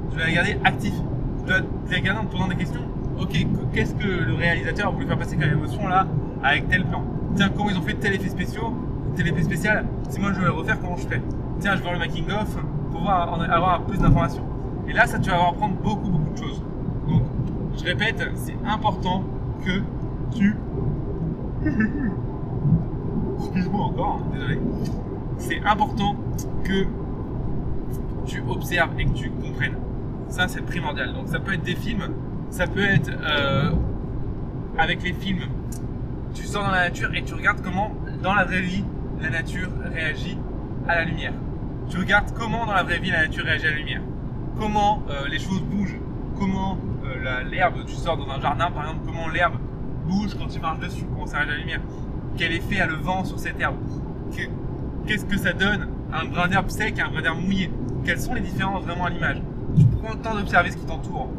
Tu 0.10 0.18
dois 0.18 0.26
les 0.26 0.32
regarder 0.32 0.58
actif. 0.64 0.94
Tu 1.40 1.46
dois 1.46 1.60
les 1.90 1.96
regarder 1.96 2.22
en 2.22 2.26
te 2.26 2.32
posant 2.32 2.48
des 2.48 2.56
questions. 2.56 2.82
Ok, 3.20 3.46
qu'est-ce 3.74 3.94
que 3.96 4.08
le 4.08 4.34
réalisateur 4.34 4.88
a 4.88 4.92
voulu 4.92 5.06
faire 5.06 5.18
passer 5.18 5.36
comme 5.36 5.50
émotion 5.50 5.88
là 5.88 6.08
avec 6.44 6.70
tel 6.70 6.86
plan? 6.86 7.04
Tiens, 7.36 7.50
comment 7.50 7.70
ils 7.70 7.78
ont 7.78 7.82
fait 7.82 7.96
tel 7.96 8.14
effet 8.14 8.30
spéciaux, 8.30 8.74
tel 9.16 9.28
effet 9.28 9.44
spécial? 9.44 9.86
Si 10.10 10.20
moi 10.20 10.32
je 10.34 10.40
veux 10.40 10.46
le 10.46 10.52
refaire, 10.52 10.80
comment 10.80 10.96
je 10.96 11.08
fais? 11.08 11.22
Tiens, 11.60 11.72
je 11.72 11.78
vais 11.78 11.84
voir 11.84 11.94
le 11.94 12.00
making 12.00 12.26
of 12.32 12.58
pour 12.92 13.02
voir, 13.02 13.42
avoir 13.52 13.82
plus 13.84 14.00
d'informations. 14.00 14.44
Et 14.88 14.94
là, 14.94 15.06
ça, 15.06 15.20
tu 15.20 15.30
vas 15.30 15.36
apprendre 15.50 15.76
beaucoup, 15.84 16.10
beaucoup 16.10 16.34
de 16.34 16.38
choses. 16.38 16.64
Donc, 17.08 17.24
je 17.78 17.84
répète, 17.84 18.32
c'est 18.36 18.58
important 18.66 19.24
que 19.66 19.82
tu. 20.36 20.56
Excuse-moi 23.40 23.82
encore, 23.82 24.22
hein, 24.22 24.32
désolé. 24.34 24.60
C'est 25.38 25.62
important 25.66 26.16
que 26.64 26.86
tu 28.26 28.44
observes 28.50 29.00
et 29.00 29.06
que 29.06 29.14
tu 29.14 29.30
comprennes. 29.30 29.76
Ça, 30.30 30.48
c'est 30.48 30.62
primordial. 30.62 31.14
Donc, 31.14 31.28
ça 31.28 31.40
peut 31.40 31.54
être 31.54 31.64
des 31.64 31.76
films, 31.76 32.04
ça 32.50 32.68
peut 32.68 32.84
être 32.84 33.10
euh, 33.10 33.72
avec 34.78 35.04
les 35.04 35.14
films. 35.14 35.44
Tu 36.34 36.44
sors 36.44 36.64
dans 36.64 36.72
la 36.72 36.90
nature 36.90 37.14
et 37.16 37.24
tu 37.24 37.34
regardes 37.34 37.62
comment, 37.62 37.92
dans 38.22 38.34
la 38.34 38.46
vraie 38.46 38.62
vie, 38.62 38.84
la 39.22 39.30
nature 39.30 39.70
réagit 39.92 40.38
à 40.88 40.96
la 40.96 41.06
lumière. 41.06 41.34
Tu 41.90 41.98
regardes 41.98 42.32
comment, 42.38 42.66
dans 42.66 42.74
la 42.74 42.84
vraie 42.84 43.00
vie, 43.00 43.12
la 43.12 43.28
nature 43.28 43.44
réagit 43.44 43.68
à 43.68 43.72
la 43.72 43.78
lumière. 43.78 44.02
Comment 44.60 45.04
euh, 45.10 45.28
les 45.28 45.40
choses 45.40 45.62
bougent. 45.62 46.00
Comment 46.38 46.78
euh, 47.06 47.44
l'herbe, 47.50 47.86
tu 47.86 47.96
sors 47.96 48.18
dans 48.18 48.30
un 48.30 48.40
jardin 48.40 48.70
par 48.72 48.84
exemple, 48.84 49.02
comment 49.06 49.28
l'herbe 49.28 49.56
bouge 50.06 50.36
quand 50.38 50.48
tu 50.48 50.60
marches 50.60 50.80
dessus, 50.80 51.04
comment 51.12 51.26
ça 51.26 51.38
réagit 51.38 51.52
à 51.52 51.56
la 51.56 51.60
lumière. 51.60 51.82
Quel 52.38 52.52
effet 52.54 52.80
a 52.80 52.86
le 52.86 52.96
vent 52.96 53.26
sur 53.26 53.40
cette 53.40 53.60
herbe? 53.60 53.76
Qu'est-ce 55.06 55.26
que 55.26 55.38
ça 55.38 55.54
donne 55.54 55.88
un 56.14 56.26
brin 56.26 56.48
d'herbe 56.48 56.70
sec 56.70 57.00
un 57.00 57.10
brin 57.10 57.22
d'herbe 57.22 57.42
mouillé? 57.42 57.72
Quelles 58.06 58.20
sont 58.20 58.34
les 58.34 58.42
différences 58.42 58.84
vraiment 58.84 59.06
à 59.06 59.10
l'image? 59.10 59.42
Tu 59.80 59.86
prends 59.98 60.14
le 60.14 60.20
temps 60.20 60.36
d'observer 60.36 60.72
ce 60.72 60.78
qui 60.78 60.86
t'entoure. 60.86 61.30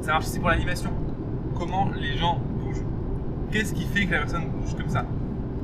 Ça 0.00 0.12
marche 0.12 0.26
aussi 0.26 0.38
pour 0.38 0.48
l'animation. 0.48 0.90
Comment 1.58 1.88
les 1.94 2.16
gens 2.16 2.40
bougent 2.60 2.84
Qu'est-ce 3.50 3.72
qui 3.72 3.84
fait 3.84 4.06
que 4.06 4.12
la 4.12 4.18
personne 4.18 4.46
bouge 4.46 4.74
comme 4.76 4.88
ça 4.88 5.04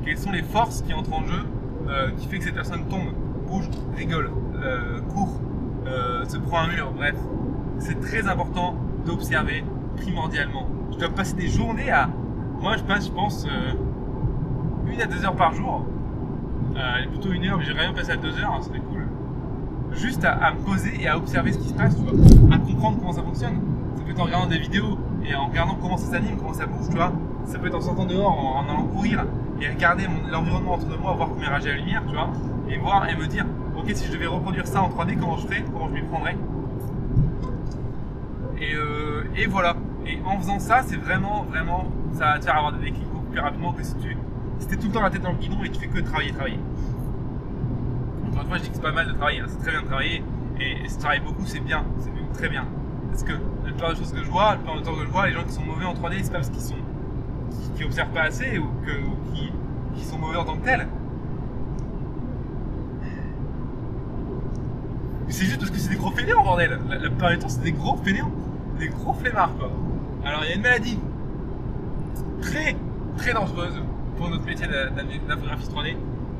Quelles 0.05 0.17
sont 0.17 0.31
les 0.31 0.43
forces 0.43 0.81
qui 0.81 0.93
entrent 0.93 1.13
en 1.13 1.25
jeu 1.25 1.45
euh, 1.89 2.11
qui 2.17 2.27
fait 2.27 2.37
que 2.37 2.45
cette 2.45 2.55
personne 2.55 2.85
tombe, 2.87 3.11
bouge, 3.47 3.65
rigole, 3.95 4.31
euh, 4.63 5.01
court, 5.13 5.39
se 6.27 6.37
prend 6.37 6.59
un 6.59 6.67
mur, 6.67 6.93
bref 6.95 7.15
c'est 7.79 7.99
très 7.99 8.27
important 8.27 8.75
d'observer 9.05 9.63
primordialement. 9.97 10.67
Je 10.91 10.97
dois 10.99 11.09
passer 11.09 11.35
des 11.35 11.47
journées 11.47 11.91
à. 11.91 12.09
Moi, 12.61 12.77
je 12.77 12.83
passe, 12.83 13.07
je 13.07 13.11
pense, 13.11 13.45
euh, 13.45 13.73
une 14.87 15.01
à 15.01 15.05
deux 15.05 15.25
heures 15.25 15.35
par 15.35 15.53
jour. 15.53 15.85
Euh, 16.75 17.07
plutôt 17.09 17.31
une 17.31 17.45
heure, 17.45 17.57
mais 17.57 17.65
j'ai 17.65 17.73
rien 17.73 17.93
passé 17.93 18.11
à 18.11 18.15
deux 18.15 18.39
heures, 18.39 18.53
hein. 18.53 18.61
Juste 19.95 20.25
à, 20.25 20.51
me 20.51 20.59
poser 20.65 21.01
et 21.01 21.07
à 21.07 21.17
observer 21.17 21.53
ce 21.53 21.59
qui 21.59 21.69
se 21.69 21.73
passe, 21.73 21.95
à 22.51 22.57
comprendre 22.57 22.97
comment 22.99 23.13
ça 23.13 23.21
fonctionne. 23.21 23.59
Ça 23.95 24.03
peut 24.03 24.11
être 24.11 24.19
en 24.19 24.25
regardant 24.25 24.47
des 24.47 24.59
vidéos 24.59 24.97
et 25.25 25.35
en 25.35 25.47
regardant 25.47 25.75
comment 25.75 25.97
ça 25.97 26.11
s'anime, 26.11 26.37
comment 26.37 26.53
ça 26.53 26.65
bouge, 26.65 26.89
tu 26.89 26.95
vois. 26.95 27.13
Ça 27.45 27.59
peut 27.59 27.67
être 27.67 27.75
en 27.75 27.81
sortant 27.81 28.05
dehors, 28.05 28.57
en, 28.57 28.63
allant 28.63 28.83
courir 28.87 29.25
et 29.61 29.67
regarder 29.67 30.07
l'environnement 30.31 30.73
entre 30.73 30.87
moi, 30.99 31.13
voir 31.13 31.29
comment 31.29 31.47
réagit 31.47 31.67
la 31.67 31.75
lumière, 31.75 32.03
tu 32.07 32.13
vois, 32.13 32.29
et 32.69 32.77
voir 32.77 33.07
et 33.09 33.15
me 33.15 33.27
dire, 33.27 33.45
ok, 33.77 33.91
si 33.93 34.07
je 34.07 34.11
devais 34.13 34.25
reproduire 34.25 34.67
ça 34.67 34.81
en 34.81 34.89
3D, 34.89 35.17
comment 35.17 35.37
je 35.37 35.47
ferais, 35.47 35.63
comment 35.71 35.87
je 35.89 35.93
m'y 35.93 36.01
prendrais. 36.01 36.35
Euh, 38.61 39.23
et, 39.35 39.45
voilà. 39.47 39.75
Et 40.05 40.19
en 40.25 40.37
faisant 40.37 40.59
ça, 40.59 40.81
c'est 40.85 40.97
vraiment, 40.97 41.43
vraiment, 41.49 41.85
ça 42.13 42.25
va 42.25 42.39
te 42.39 42.45
faire 42.45 42.57
avoir 42.57 42.73
des 42.73 42.85
déclics 42.85 43.07
beaucoup 43.11 43.31
plus 43.31 43.39
rapidement 43.39 43.73
que 43.73 43.83
si 43.83 43.95
tu 43.95 44.11
es 44.11 44.77
tout 44.77 44.87
le 44.87 44.93
temps 44.93 45.01
la 45.01 45.09
tête 45.09 45.21
dans 45.21 45.31
le 45.31 45.37
guidon 45.37 45.63
et 45.63 45.69
tu 45.69 45.79
fais 45.79 45.87
que 45.87 45.99
travailler, 45.99 46.31
travailler. 46.31 46.59
Encore 48.33 48.57
je 48.57 48.61
dis 48.63 48.69
que 48.69 48.75
c'est 48.75 48.81
pas 48.81 48.91
mal 48.91 49.07
de 49.07 49.13
travailler, 49.13 49.39
hein. 49.39 49.45
c'est 49.47 49.59
très 49.59 49.71
bien 49.71 49.81
de 49.81 49.87
travailler. 49.87 50.23
Et, 50.59 50.87
si 50.87 50.95
tu 50.95 50.99
travailles 51.01 51.21
beaucoup, 51.21 51.45
c'est 51.45 51.59
bien, 51.59 51.85
c'est 51.99 52.37
très 52.37 52.49
bien. 52.49 52.65
Parce 53.11 53.23
que 53.23 53.33
la 53.33 53.71
plupart 53.71 53.91
des 53.91 53.95
choses 53.97 54.11
que 54.11 54.23
je 54.23 54.29
vois, 54.29 54.51
la 54.51 54.57
plupart 54.57 54.77
du 54.77 54.83
temps 54.83 54.95
que 54.95 55.05
je 55.05 55.09
vois, 55.09 55.27
les 55.27 55.33
gens 55.33 55.43
qui 55.43 55.53
sont 55.53 55.63
mauvais 55.63 55.85
en 55.85 55.93
3D, 55.93 56.19
c'est 56.23 56.31
pas 56.31 56.37
parce 56.39 56.49
qu'ils 56.49 56.61
sont 56.61 56.75
observent 57.85 58.13
pas 58.13 58.23
assez 58.23 58.57
ou, 58.57 58.67
que, 58.85 58.91
qui, 59.33 59.51
qui 59.95 60.03
sont 60.05 60.17
mauvais 60.17 60.37
en 60.37 60.45
tant 60.45 60.55
que 60.55 60.63
tels. 60.63 60.87
c'est 65.27 65.45
juste 65.45 65.57
parce 65.57 65.71
que 65.71 65.79
c'est 65.79 65.89
des 65.89 65.95
gros 65.95 66.11
fainéants, 66.11 66.43
bordel. 66.43 66.79
La, 66.87 66.95
la 66.95 67.09
plupart 67.09 67.31
du 67.31 67.39
temps, 67.39 67.49
c'est 67.49 67.63
des 67.63 67.71
gros 67.71 67.97
fainéants 67.97 68.31
des 68.79 68.87
gros 68.87 69.13
flemmards 69.13 69.55
quoi. 69.57 69.71
Alors 70.25 70.43
il 70.43 70.49
y 70.49 70.51
a 70.53 70.55
une 70.55 70.61
maladie 70.61 70.99
très 72.41 72.75
très 73.17 73.33
dangereuse 73.33 73.81
pour 74.17 74.29
notre 74.29 74.45
métier 74.45 74.67
d'infographiste 74.67 75.71
3D. 75.71 75.95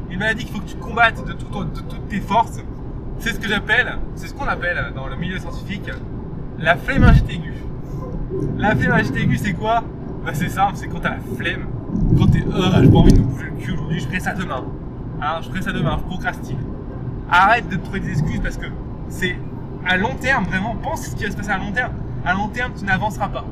Une 0.09 0.19
maladie 0.19 0.45
qu'il 0.45 0.53
faut 0.53 0.61
que 0.61 0.69
tu 0.69 0.75
combattes 0.75 1.25
de, 1.25 1.33
toutes 1.33 2.07
tes 2.09 2.19
forces. 2.19 2.59
C'est 3.19 3.33
ce 3.33 3.39
que 3.39 3.47
j'appelle, 3.47 3.97
c'est 4.15 4.27
ce 4.27 4.33
qu'on 4.33 4.45
appelle 4.45 4.91
dans 4.95 5.07
le 5.07 5.15
milieu 5.15 5.39
scientifique 5.39 5.89
la 6.59 6.75
flémingite 6.75 7.29
aiguë. 7.29 7.53
La 8.57 8.75
flémingite 8.75 9.15
aiguë 9.15 9.37
c'est 9.37 9.53
quoi? 9.53 9.83
Bah, 10.25 10.31
C'est 10.33 10.49
simple, 10.49 10.73
c'est 10.75 10.87
quand 10.87 10.99
t'as 10.99 11.11
la 11.11 11.19
flemme, 11.37 11.67
quand 12.17 12.27
t'es 12.27 12.41
euh, 12.41 12.81
j'ai 12.81 12.89
pas 12.89 12.97
envie 12.97 13.13
de 13.13 13.19
me 13.19 13.23
bouger 13.25 13.45
le 13.45 13.61
cul 13.61 13.71
aujourd'hui, 13.71 13.99
je 13.99 14.05
ferai 14.05 14.19
ça 14.19 14.33
demain. 14.33 14.63
Hein, 15.21 15.39
je 15.41 15.49
ferai 15.49 15.61
ça 15.61 15.71
demain, 15.71 15.97
je 15.99 16.03
procrastine. 16.03 16.59
Arrête 17.29 17.69
de 17.69 17.75
te 17.75 17.83
trouver 17.83 17.99
des 18.01 18.09
excuses 18.09 18.39
parce 18.41 18.57
que 18.57 18.67
c'est 19.09 19.37
à 19.85 19.97
long 19.97 20.15
terme, 20.15 20.45
vraiment, 20.45 20.75
pense 20.75 21.07
ce 21.07 21.15
qui 21.15 21.23
va 21.23 21.31
se 21.31 21.37
passer 21.37 21.51
à 21.51 21.57
long 21.57 21.71
terme 21.71 21.93
à 22.25 22.33
long 22.33 22.47
terme, 22.47 22.71
tu 22.77 22.85
n'avanceras 22.85 23.29
pas. 23.29 23.45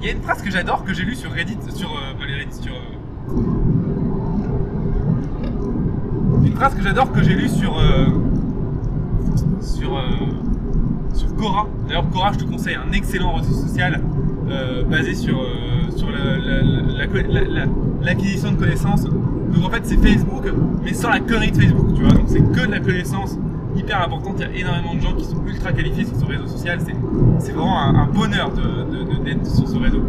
Il 0.00 0.06
y 0.06 0.08
a 0.08 0.12
une 0.12 0.22
phrase 0.22 0.42
que 0.42 0.50
j'adore 0.50 0.84
que 0.84 0.92
j'ai 0.94 1.04
lue 1.04 1.14
sur 1.14 1.30
Reddit, 1.32 1.58
sur 1.74 1.90
euh, 1.90 2.14
Reddit, 2.18 2.62
sur 2.62 2.74
euh, 2.74 3.81
une 6.44 6.54
phrase 6.54 6.74
que 6.74 6.82
j'adore 6.82 7.12
que 7.12 7.22
j'ai 7.22 7.34
lue 7.34 7.48
sur 7.48 7.78
euh, 7.78 8.06
sur 9.60 10.00
sur 11.14 11.34
Quora. 11.36 11.66
D'ailleurs, 11.86 12.08
Quora, 12.10 12.32
je 12.32 12.38
te 12.38 12.44
conseille 12.44 12.76
un 12.76 12.92
excellent 12.92 13.34
réseau 13.34 13.52
social 13.52 14.00
basé 14.90 15.14
sur 15.14 15.40
sur 15.96 16.08
l'acquisition 18.02 18.52
de 18.52 18.56
connaissances. 18.56 19.04
Donc 19.04 19.64
en 19.64 19.70
fait, 19.70 19.82
c'est 19.84 19.96
Facebook, 19.96 20.44
mais 20.82 20.94
sans 20.94 21.10
la 21.10 21.20
connerie 21.20 21.52
de 21.52 21.56
Facebook, 21.56 21.94
tu 21.94 22.02
vois. 22.02 22.12
Donc 22.12 22.24
c'est 22.26 22.40
que 22.40 22.66
de 22.66 22.70
la 22.70 22.80
connaissance 22.80 23.38
hyper 23.76 24.02
importante. 24.02 24.36
Il 24.38 24.42
y 24.42 24.44
a 24.44 24.60
énormément 24.60 24.94
de 24.94 25.00
gens 25.00 25.14
qui 25.14 25.24
sont 25.24 25.42
ultra 25.46 25.72
qualifiés 25.72 26.04
sur 26.04 26.16
ce 26.16 26.24
réseau 26.24 26.46
social. 26.46 26.78
C'est 27.38 27.52
vraiment 27.52 27.80
un, 27.80 28.06
bonheur 28.06 28.50
d'être 29.24 29.42
de, 29.42 29.48
sur 29.48 29.68
ce 29.68 29.78
réseau. 29.78 30.02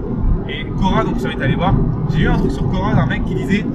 Et 0.50 0.65
Cora, 0.80 1.04
donc 1.04 1.15
je 1.17 1.24
t'invite 1.24 1.41
à 1.41 1.56
voir. 1.56 1.74
J'ai 2.13 2.24
eu 2.24 2.28
un 2.28 2.38
truc 2.38 2.52
sur 2.52 2.69
Cora 2.69 2.96
d'un 2.96 3.06
mec 3.06 3.24
qui 3.26 3.36
disait 3.36 3.65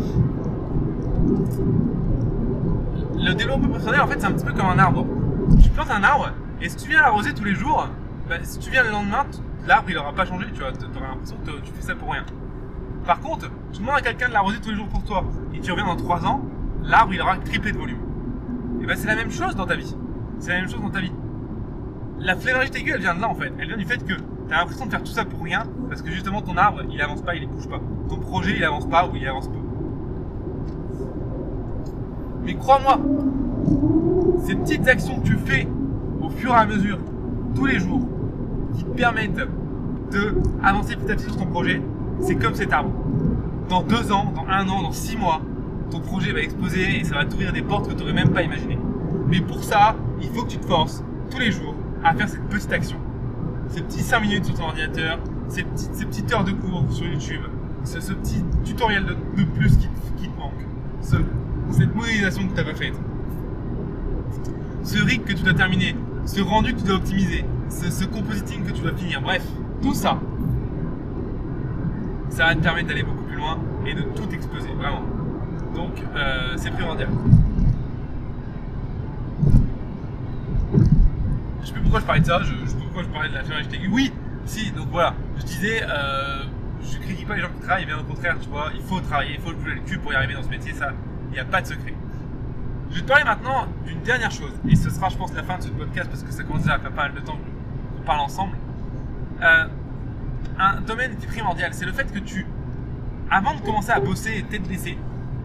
Le 3.29 3.35
développement 3.35 3.69
personnel, 3.69 4.01
en 4.01 4.07
fait, 4.07 4.19
c'est 4.19 4.27
un 4.27 4.33
petit 4.33 4.47
peu 4.47 4.55
comme 4.55 4.65
un 4.65 4.79
arbre. 4.79 5.05
Tu 5.63 5.69
plantes 5.69 5.91
un 5.91 6.03
arbre 6.03 6.31
et 6.63 6.69
si 6.71 6.77
tu 6.77 6.89
viens 6.89 7.03
l'arroser 7.03 7.35
tous 7.35 7.45
les 7.45 7.55
jours, 7.55 7.87
bah, 8.27 8.37
si 8.43 8.59
tu 8.59 8.71
viens 8.71 8.83
le 8.83 8.89
lendemain, 8.89 9.27
l'arbre 9.67 9.91
il 9.91 9.99
aura 9.99 10.15
pas 10.15 10.25
changé. 10.25 10.47
Tu 10.55 10.61
vois, 10.61 10.71
auras 10.71 11.09
l'impression 11.09 11.37
que 11.45 11.51
tu 11.61 11.71
fais 11.75 11.83
ça 11.83 11.95
pour 11.95 12.11
rien. 12.11 12.25
Par 13.05 13.21
contre, 13.21 13.51
tu 13.71 13.81
demandes 13.81 13.97
à 13.97 14.01
quelqu'un 14.01 14.29
de 14.29 14.33
l'arroser 14.33 14.61
tous 14.63 14.71
les 14.71 14.77
jours 14.77 14.89
pour 14.89 15.05
toi 15.05 15.27
et 15.53 15.61
tu 15.61 15.71
reviens 15.71 15.85
dans 15.85 15.97
3 15.97 16.25
ans, 16.25 16.41
l'arbre 16.83 17.13
il 17.13 17.21
aura 17.21 17.37
triplé 17.37 17.71
de 17.71 17.77
volume. 17.77 17.99
Bah, 18.87 18.95
c'est 18.97 19.07
la 19.07 19.15
même 19.15 19.31
chose 19.31 19.55
dans 19.55 19.67
ta 19.67 19.77
vie. 19.77 19.95
C'est 20.39 20.53
la 20.53 20.61
même 20.61 20.71
chose 20.71 20.81
dans 20.81 20.89
ta 20.89 21.01
vie. 21.01 21.13
La 22.21 22.33
aiguë, 22.33 22.93
elle 22.95 23.03
vient 23.03 23.15
de 23.15 23.21
là 23.21 23.29
en 23.29 23.35
fait. 23.35 23.53
Elle 23.59 23.69
vient 23.69 23.77
du 23.77 23.85
fait 23.85 24.03
que 24.07 24.15
tu 24.15 24.55
as 24.55 24.57
l'impression 24.57 24.87
de 24.87 24.91
faire 24.91 25.03
tout 25.03 25.13
ça 25.13 25.27
pour 25.27 25.43
rien 25.43 25.65
parce 25.91 26.01
que 26.01 26.11
justement 26.11 26.41
ton 26.41 26.57
arbre 26.57 26.81
il 26.91 27.03
avance 27.03 27.21
pas, 27.21 27.35
il 27.35 27.47
bouge 27.47 27.69
pas. 27.69 27.81
Ton 28.09 28.21
projet 28.21 28.55
il 28.57 28.65
avance 28.65 28.89
pas 28.89 29.07
ou 29.07 29.17
il 29.17 29.29
avance 29.29 29.49
peu. 29.49 29.68
Mais 32.49 32.55
crois-moi, 32.55 32.99
ces 34.47 34.55
petites 34.55 34.89
actions 34.89 35.21
que 35.21 35.27
tu 35.27 35.37
fais 35.37 35.69
au 36.23 36.31
fur 36.31 36.51
et 36.51 36.57
à 36.57 36.65
mesure, 36.65 36.99
tous 37.55 37.67
les 37.67 37.79
jours, 37.79 38.01
qui 38.75 38.85
te 38.85 38.89
permettent 38.89 39.35
de 39.35 40.35
avancer 40.65 40.97
petit 40.97 41.13
à 41.13 41.15
petit 41.15 41.25
sur 41.25 41.37
ton 41.37 41.45
projet, 41.45 41.83
c'est 42.23 42.37
comme 42.37 42.55
cet 42.55 42.73
arbre. 42.73 42.91
Dans 43.69 43.83
deux 43.83 44.11
ans, 44.13 44.33
dans 44.35 44.47
un 44.51 44.67
an, 44.71 44.83
dans 44.83 44.93
six 44.93 45.19
mois, 45.19 45.43
ton 45.91 46.01
projet 46.01 46.33
va 46.33 46.41
exploser 46.41 47.01
et 47.01 47.05
ça 47.05 47.17
va 47.17 47.27
t'ouvrir 47.27 47.53
des 47.53 47.61
portes 47.61 47.87
que 47.87 47.93
tu 47.93 48.01
n'aurais 48.01 48.15
même 48.15 48.31
pas 48.31 48.41
imaginées. 48.41 48.79
Mais 49.29 49.43
pour 49.43 49.63
ça, 49.63 49.95
il 50.23 50.31
faut 50.31 50.45
que 50.45 50.49
tu 50.53 50.57
te 50.59 50.65
forces 50.65 51.05
tous 51.31 51.39
les 51.39 51.53
jours 51.53 51.75
à 52.03 52.15
faire 52.15 52.31
cette 52.31 52.49
petite 52.49 52.73
action. 52.73 52.97
Ces 53.69 53.83
petits 53.83 54.01
5 54.01 54.21
minutes 54.21 54.47
sur 54.47 54.55
ton 54.55 54.65
ordinateur, 54.65 55.19
ces 55.51 55.65
petites, 55.65 56.33
heures 56.33 56.45
de 56.45 56.53
cours 56.53 56.87
sur 56.89 57.05
YouTube, 57.05 57.43
ce, 57.85 57.99
petit 58.15 58.43
tutoriel 58.65 59.05
de, 59.05 59.45
plus 59.45 59.77
qui, 59.77 59.89
te- 59.89 60.41
manque, 60.41 61.38
cette 61.71 61.95
modélisation 61.95 62.43
que 62.47 62.51
tu 62.51 62.57
n'as 62.57 62.65
pas 62.65 62.75
faite, 62.75 62.95
ce 64.85 65.03
rig 65.05 65.25
que 65.25 65.33
tu 65.33 65.43
dois 65.43 65.55
terminer, 65.55 65.95
ce 66.25 66.41
rendu 66.41 66.75
que 66.75 66.81
tu 66.81 66.87
dois 66.87 66.97
optimiser, 66.97 67.45
ce, 67.69 68.05
compositing 68.05 68.65
que 68.65 68.73
tu 68.73 68.83
dois 68.83 68.95
finir, 68.95 69.21
bref, 69.21 69.43
tout 69.83 69.95
ça, 69.95 70.19
ça 72.31 72.47
va 72.47 72.55
te 72.55 72.61
permettre 72.61 72.89
d'aller 72.89 73.03
beaucoup 73.03 73.25
plus 73.25 73.37
loin 73.37 73.59
et 73.87 73.95
de 73.95 74.03
tout 74.03 74.29
exploser, 74.33 74.71
vraiment. 74.77 75.03
Donc, 75.75 76.03
euh, 76.17 76.55
c'est 76.57 76.71
primordial. 76.71 77.09
Je 81.61 81.67
sais 81.67 81.73
plus 81.73 81.83
pourquoi 81.83 82.01
je 82.01 82.07
parlais 82.07 82.21
de 82.21 82.27
ça, 82.27 82.41
je, 82.43 82.55
je 82.65 82.67
sais 82.71 82.77
plus 82.77 82.85
pourquoi 82.85 83.03
je 83.03 83.09
parlais 83.09 83.29
de 83.29 83.35
la 83.35 83.77
aiguë. 83.77 83.89
Oui, 83.93 84.13
si, 84.47 84.71
donc 84.71 84.89
voilà, 84.91 85.15
je 85.39 85.43
disais, 85.45 85.83
euh, 85.83 86.45
je 86.83 86.99
critique 86.99 87.29
pas 87.29 87.37
les 87.37 87.43
gens 87.43 87.51
qui 87.55 87.63
travaillent, 87.63 87.87
bien 87.87 87.99
au 87.99 88.05
contraire, 88.05 88.37
tu 88.41 88.49
vois, 88.49 88.71
il 88.75 88.83
faut 88.83 89.01
travailler, 89.01 89.35
il 89.35 89.41
faut 89.41 89.51
jouer 89.51 89.75
le 89.75 89.81
cul 89.81 89.99
pour 89.99 90.13
y 90.13 90.17
arriver 90.17 90.35
dans 90.35 90.43
ce 90.43 90.49
métier, 90.49 90.73
ça, 90.73 90.93
il 91.29 91.35
n'y 91.35 91.39
a 91.39 91.45
pas 91.45 91.61
de 91.61 91.67
secret. 91.67 91.95
Je 92.91 92.97
vais 92.97 93.03
te 93.03 93.07
parler 93.07 93.25
maintenant 93.25 93.67
d'une 93.87 94.01
dernière 94.01 94.31
chose, 94.31 94.53
et 94.69 94.77
ce 94.77 94.91
sera, 94.91 95.09
je 95.09 95.17
pense, 95.17 95.33
la 95.35 95.43
fin 95.43 95.59
de 95.59 95.63
ce 95.63 95.69
podcast 95.69 96.09
parce 96.09 96.23
que 96.23 96.33
ça 96.33 96.43
commence 96.43 96.67
à 96.67 96.79
faire 96.79 96.91
pas 96.93 97.03
mal 97.03 97.15
de 97.15 97.21
temps 97.21 97.39
qu'on 97.97 98.03
parle 98.05 98.21
ensemble. 98.21 98.57
Euh, 99.43 99.67
un 100.59 100.81
domaine 100.81 101.17
qui 101.17 101.27
est 101.27 101.29
primordial, 101.29 101.75
c'est 101.75 101.85
le 101.85 101.93
fait 101.93 102.11
que 102.13 102.19
tu, 102.19 102.47
avant 103.31 103.55
de 103.55 103.61
commencer 103.61 103.91
à 103.91 104.01
bosser 104.01 104.45
tête 104.49 104.67
baissée, 104.67 104.99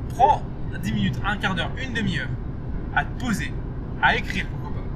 prends 0.10 0.42
10 0.82 0.94
minutes, 0.94 1.20
un 1.26 1.38
quart 1.38 1.56
d'heure, 1.56 1.72
une 1.82 1.94
demi-heure 1.94 2.30
à 2.96 3.04
te 3.04 3.24
poser, 3.24 3.54
à 4.02 4.16
écrire, 4.16 4.46
pourquoi 4.48 4.82
pas. 4.82 4.88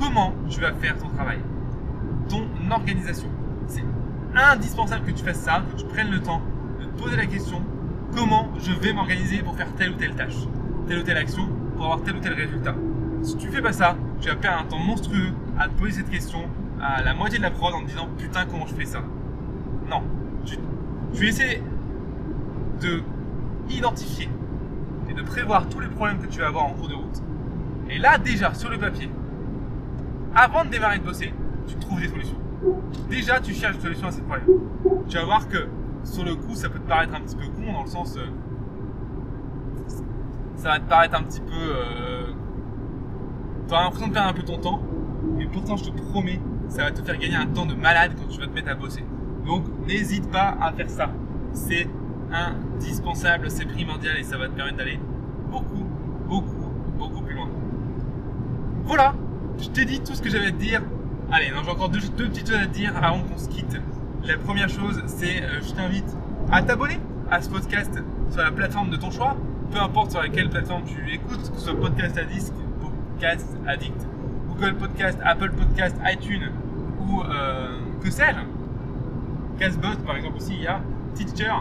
Comment 0.00 0.34
tu 0.48 0.60
vas 0.60 0.72
faire 0.74 0.96
ton 0.98 1.08
travail, 1.08 1.38
ton 2.28 2.46
organisation. 2.70 3.28
C'est 3.66 3.84
indispensable 4.34 5.04
que 5.04 5.10
tu 5.10 5.24
fasses 5.24 5.40
ça, 5.40 5.62
que 5.72 5.80
tu 5.80 5.86
prennes 5.86 6.10
le 6.10 6.20
temps 6.20 6.42
de 6.80 6.84
te 6.84 7.02
poser 7.02 7.16
la 7.16 7.26
question 7.26 7.62
comment 8.14 8.48
je 8.58 8.72
vais 8.72 8.92
m'organiser 8.92 9.38
pour 9.38 9.56
faire 9.56 9.72
telle 9.74 9.90
ou 9.90 9.94
telle 9.94 10.14
tâche, 10.14 10.36
telle 10.86 10.98
ou 10.98 11.02
telle 11.02 11.16
action, 11.16 11.48
pour 11.76 11.84
avoir 11.84 12.02
tel 12.02 12.16
ou 12.16 12.20
tel 12.20 12.32
résultat. 12.32 12.74
Si 13.22 13.36
tu 13.36 13.48
fais 13.48 13.62
pas 13.62 13.72
ça, 13.72 13.96
tu 14.20 14.28
vas 14.28 14.36
perdre 14.36 14.62
un 14.62 14.64
temps 14.64 14.78
monstrueux 14.78 15.32
à 15.58 15.68
te 15.68 15.78
poser 15.78 15.92
cette 15.92 16.10
question 16.10 16.40
à 16.80 17.02
la 17.02 17.14
moitié 17.14 17.38
de 17.38 17.42
la 17.42 17.50
prod 17.50 17.74
en 17.74 17.82
te 17.82 17.86
disant 17.86 18.08
putain 18.16 18.46
comment 18.46 18.66
je 18.66 18.74
fais 18.74 18.84
ça? 18.84 19.00
Non, 19.90 20.02
tu, 20.44 20.56
tu 21.14 21.26
essaies 21.26 21.62
de 22.80 23.02
identifier 23.70 24.28
et 25.10 25.14
de 25.14 25.22
prévoir 25.22 25.68
tous 25.68 25.80
les 25.80 25.88
problèmes 25.88 26.18
que 26.18 26.26
tu 26.26 26.40
vas 26.40 26.46
avoir 26.48 26.66
en 26.66 26.70
cours 26.70 26.88
de 26.88 26.94
route. 26.94 27.22
Et 27.90 27.98
là 27.98 28.18
déjà 28.18 28.54
sur 28.54 28.70
le 28.70 28.78
papier, 28.78 29.10
avant 30.34 30.64
de 30.64 30.70
démarrer 30.70 30.98
de 30.98 31.04
bosser, 31.04 31.32
tu 31.66 31.74
trouves 31.76 32.00
des 32.00 32.08
solutions. 32.08 32.38
Déjà 33.10 33.40
tu 33.40 33.54
cherches 33.54 33.76
des 33.76 33.82
solutions 33.82 34.08
à 34.08 34.12
ces 34.12 34.22
problèmes. 34.22 34.46
Tu 35.08 35.16
vas 35.16 35.24
voir 35.24 35.48
que 35.48 35.66
sur 36.04 36.24
le 36.24 36.34
coup 36.34 36.54
ça 36.54 36.68
peut 36.68 36.78
te 36.78 36.88
paraître 36.88 37.14
un 37.14 37.20
petit 37.20 37.36
peu 37.36 37.46
con 37.46 37.72
dans 37.72 37.82
le 37.82 37.88
sens 37.88 38.16
euh, 38.16 38.26
ça 40.56 40.70
va 40.70 40.80
te 40.80 40.88
paraître 40.88 41.16
un 41.16 41.22
petit 41.22 41.40
peu 41.40 41.52
euh, 41.52 42.32
tu 43.66 43.74
auras 43.74 43.84
l'impression 43.84 44.08
de 44.08 44.12
perdre 44.12 44.28
un 44.28 44.32
peu 44.32 44.42
ton 44.42 44.58
temps 44.58 44.80
mais 45.36 45.46
pourtant 45.46 45.76
je 45.76 45.84
te 45.84 45.90
promets 45.90 46.40
ça 46.68 46.84
va 46.84 46.90
te 46.90 47.02
faire 47.02 47.18
gagner 47.18 47.36
un 47.36 47.46
temps 47.46 47.66
de 47.66 47.74
malade 47.74 48.12
quand 48.18 48.28
tu 48.28 48.38
vas 48.38 48.46
te 48.46 48.52
mettre 48.52 48.70
à 48.70 48.74
bosser. 48.74 49.04
Donc 49.46 49.64
n'hésite 49.86 50.30
pas 50.30 50.56
à 50.60 50.72
faire 50.72 50.90
ça. 50.90 51.10
C'est 51.52 51.88
indispensable 52.30 53.50
c'est 53.50 53.64
primordial 53.64 54.18
et 54.18 54.22
ça 54.22 54.36
va 54.36 54.48
te 54.48 54.52
permettre 54.52 54.76
d'aller 54.76 55.00
beaucoup 55.50 55.86
beaucoup 56.28 56.70
beaucoup 56.98 57.22
plus 57.22 57.34
loin. 57.34 57.48
Voilà 58.84 59.14
je 59.58 59.68
t'ai 59.70 59.86
dit 59.86 60.00
tout 60.00 60.14
ce 60.14 60.22
que 60.22 60.28
j'avais 60.28 60.48
à 60.48 60.50
te 60.50 60.56
dire. 60.56 60.82
Allez 61.32 61.46
j'ai 61.46 61.70
encore 61.70 61.88
deux, 61.88 62.00
deux 62.16 62.28
petites 62.28 62.48
choses 62.48 62.58
à 62.58 62.66
te 62.66 62.74
dire 62.74 62.94
avant 62.96 63.20
qu'on 63.20 63.38
se 63.38 63.48
quitte 63.48 63.76
la 64.24 64.36
première 64.36 64.68
chose 64.68 65.02
c'est 65.06 65.42
euh, 65.42 65.60
je 65.62 65.72
t'invite 65.74 66.16
à 66.50 66.62
t'abonner 66.62 66.98
à 67.30 67.40
ce 67.40 67.48
podcast 67.48 67.92
sur 68.30 68.42
la 68.42 68.50
plateforme 68.50 68.90
de 68.90 68.96
ton 68.96 69.10
choix 69.10 69.36
peu 69.70 69.78
importe 69.78 70.12
sur 70.12 70.22
laquelle 70.22 70.48
plateforme 70.48 70.84
tu 70.84 71.12
écoutes, 71.12 71.50
que 71.50 71.58
ce 71.58 71.64
soit 71.66 71.78
Podcast 71.78 72.16
Addict, 72.16 72.52
Podcast 72.80 73.56
Addict, 73.66 74.06
Google 74.48 74.76
Podcast, 74.76 75.18
Apple 75.24 75.50
Podcast, 75.50 75.96
iTunes 76.04 76.50
ou 77.00 77.22
euh, 77.22 77.78
que 78.02 78.10
sais-je, 78.10 79.58
Castbot 79.58 79.96
par 80.06 80.16
exemple 80.16 80.36
aussi, 80.36 80.54
il 80.54 80.62
y 80.62 80.66
a 80.66 80.80
Teacher. 81.14 81.52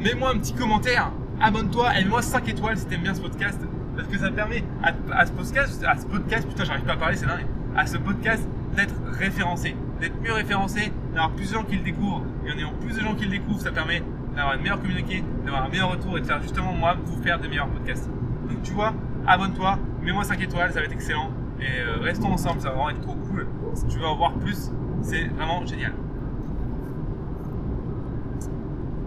Mets-moi 0.00 0.30
un 0.30 0.38
petit 0.38 0.54
commentaire, 0.54 1.12
abonne-toi 1.40 1.96
et 1.98 2.04
mets-moi 2.04 2.22
5 2.22 2.48
étoiles 2.48 2.78
si 2.78 2.86
t'aimes 2.86 3.02
bien 3.02 3.14
ce 3.14 3.20
podcast 3.20 3.60
parce 3.96 4.08
que 4.08 4.18
ça 4.18 4.30
permet 4.30 4.64
à, 4.82 5.26
ce 5.26 5.32
podcast, 5.32 5.84
à 5.86 5.96
ce 5.96 6.06
podcast, 6.06 6.48
putain 6.48 6.64
j'arrive 6.64 6.84
pas 6.84 6.94
à 6.94 6.96
parler, 6.96 7.16
c'est 7.16 7.26
dingue, 7.26 7.46
à 7.76 7.86
ce 7.86 7.98
podcast 7.98 8.46
d'être 8.74 8.94
référencé, 9.12 9.76
d'être 10.00 10.20
mieux 10.22 10.32
référencé, 10.32 10.92
d'avoir 11.12 11.30
plus 11.30 11.48
de 11.48 11.54
gens 11.54 11.64
qui 11.64 11.76
le 11.76 11.82
découvrent 11.82 12.24
et 12.46 12.52
en 12.52 12.58
ayant 12.58 12.72
plus 12.80 12.94
de 12.94 13.00
gens 13.00 13.14
qui 13.14 13.24
le 13.24 13.30
découvrent, 13.30 13.60
ça 13.60 13.72
permet 13.72 14.02
d'avoir 14.34 14.54
une 14.54 14.62
meilleure 14.62 14.80
communauté, 14.80 15.24
d'avoir 15.44 15.64
un 15.64 15.68
meilleur 15.68 15.90
retour 15.90 16.16
et 16.16 16.20
de 16.20 16.26
faire 16.26 16.40
justement 16.42 16.72
moi 16.72 16.96
vous 17.04 17.20
faire 17.22 17.40
des 17.40 17.48
meilleurs 17.48 17.68
podcasts. 17.68 18.08
Donc 18.48 18.62
tu 18.62 18.72
vois, 18.72 18.94
abonne-toi, 19.26 19.78
mets-moi 20.02 20.24
5 20.24 20.40
étoiles, 20.40 20.72
ça 20.72 20.80
va 20.80 20.86
être 20.86 20.92
excellent. 20.92 21.30
Et 21.60 21.80
euh, 21.80 21.98
restons 22.00 22.32
ensemble, 22.32 22.60
ça 22.60 22.70
va 22.70 22.74
vraiment 22.74 22.90
être 22.90 23.02
trop 23.02 23.14
cool. 23.14 23.46
Si 23.74 23.86
tu 23.86 23.98
veux 23.98 24.06
en 24.06 24.16
voir 24.16 24.32
plus, 24.34 24.72
c'est 25.02 25.28
vraiment 25.28 25.64
génial. 25.66 25.92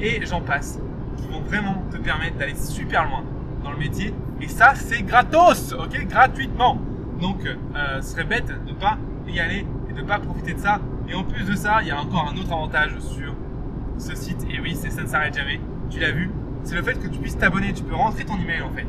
et 0.00 0.24
j'en 0.24 0.40
passe 0.40 0.78
qui 1.16 1.26
vont 1.28 1.40
vraiment 1.40 1.82
te 1.90 1.96
permettre 1.96 2.36
d'aller 2.38 2.56
super 2.56 3.08
loin 3.08 3.22
dans 3.62 3.72
le 3.72 3.78
métier. 3.78 4.14
Et 4.40 4.48
ça, 4.48 4.74
c'est 4.74 5.02
gratos, 5.02 5.72
ok? 5.72 6.06
Gratuitement. 6.06 6.78
Donc, 7.20 7.46
euh, 7.46 8.00
ce 8.00 8.10
serait 8.10 8.24
bête 8.24 8.46
de 8.46 8.70
ne 8.70 8.74
pas 8.74 8.98
y 9.28 9.38
aller 9.38 9.66
et 9.88 9.92
de 9.92 10.00
ne 10.00 10.06
pas 10.06 10.18
profiter 10.18 10.54
de 10.54 10.58
ça. 10.58 10.80
Et 11.08 11.14
en 11.14 11.22
plus 11.22 11.44
de 11.44 11.54
ça, 11.54 11.78
il 11.82 11.88
y 11.88 11.90
a 11.90 12.00
encore 12.00 12.28
un 12.32 12.36
autre 12.36 12.52
avantage 12.52 12.98
sur 12.98 13.34
ce 13.98 14.14
site. 14.14 14.44
Et 14.50 14.60
oui, 14.60 14.74
ça 14.74 15.02
ne 15.02 15.06
s'arrête 15.06 15.36
jamais. 15.36 15.60
Tu 15.92 16.00
l'as 16.00 16.10
vu, 16.10 16.30
c'est 16.64 16.74
le 16.74 16.82
fait 16.82 16.94
que 16.94 17.06
tu 17.06 17.18
puisses 17.18 17.36
t'abonner. 17.36 17.74
Tu 17.74 17.82
peux 17.82 17.94
rentrer 17.94 18.24
ton 18.24 18.36
email 18.36 18.62
en 18.62 18.70
fait. 18.70 18.86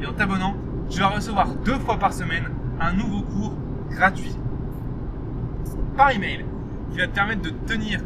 Et 0.00 0.06
en 0.06 0.12
t'abonnant, 0.14 0.54
tu 0.88 1.00
vas 1.00 1.08
recevoir 1.08 1.54
deux 1.54 1.78
fois 1.78 1.98
par 1.98 2.14
semaine 2.14 2.48
un 2.80 2.92
nouveau 2.94 3.20
cours 3.22 3.52
gratuit 3.90 4.34
par 5.96 6.10
email 6.10 6.44
qui 6.90 6.98
va 6.98 7.06
te 7.06 7.14
permettre 7.14 7.42
de 7.42 7.50
tenir 7.50 8.00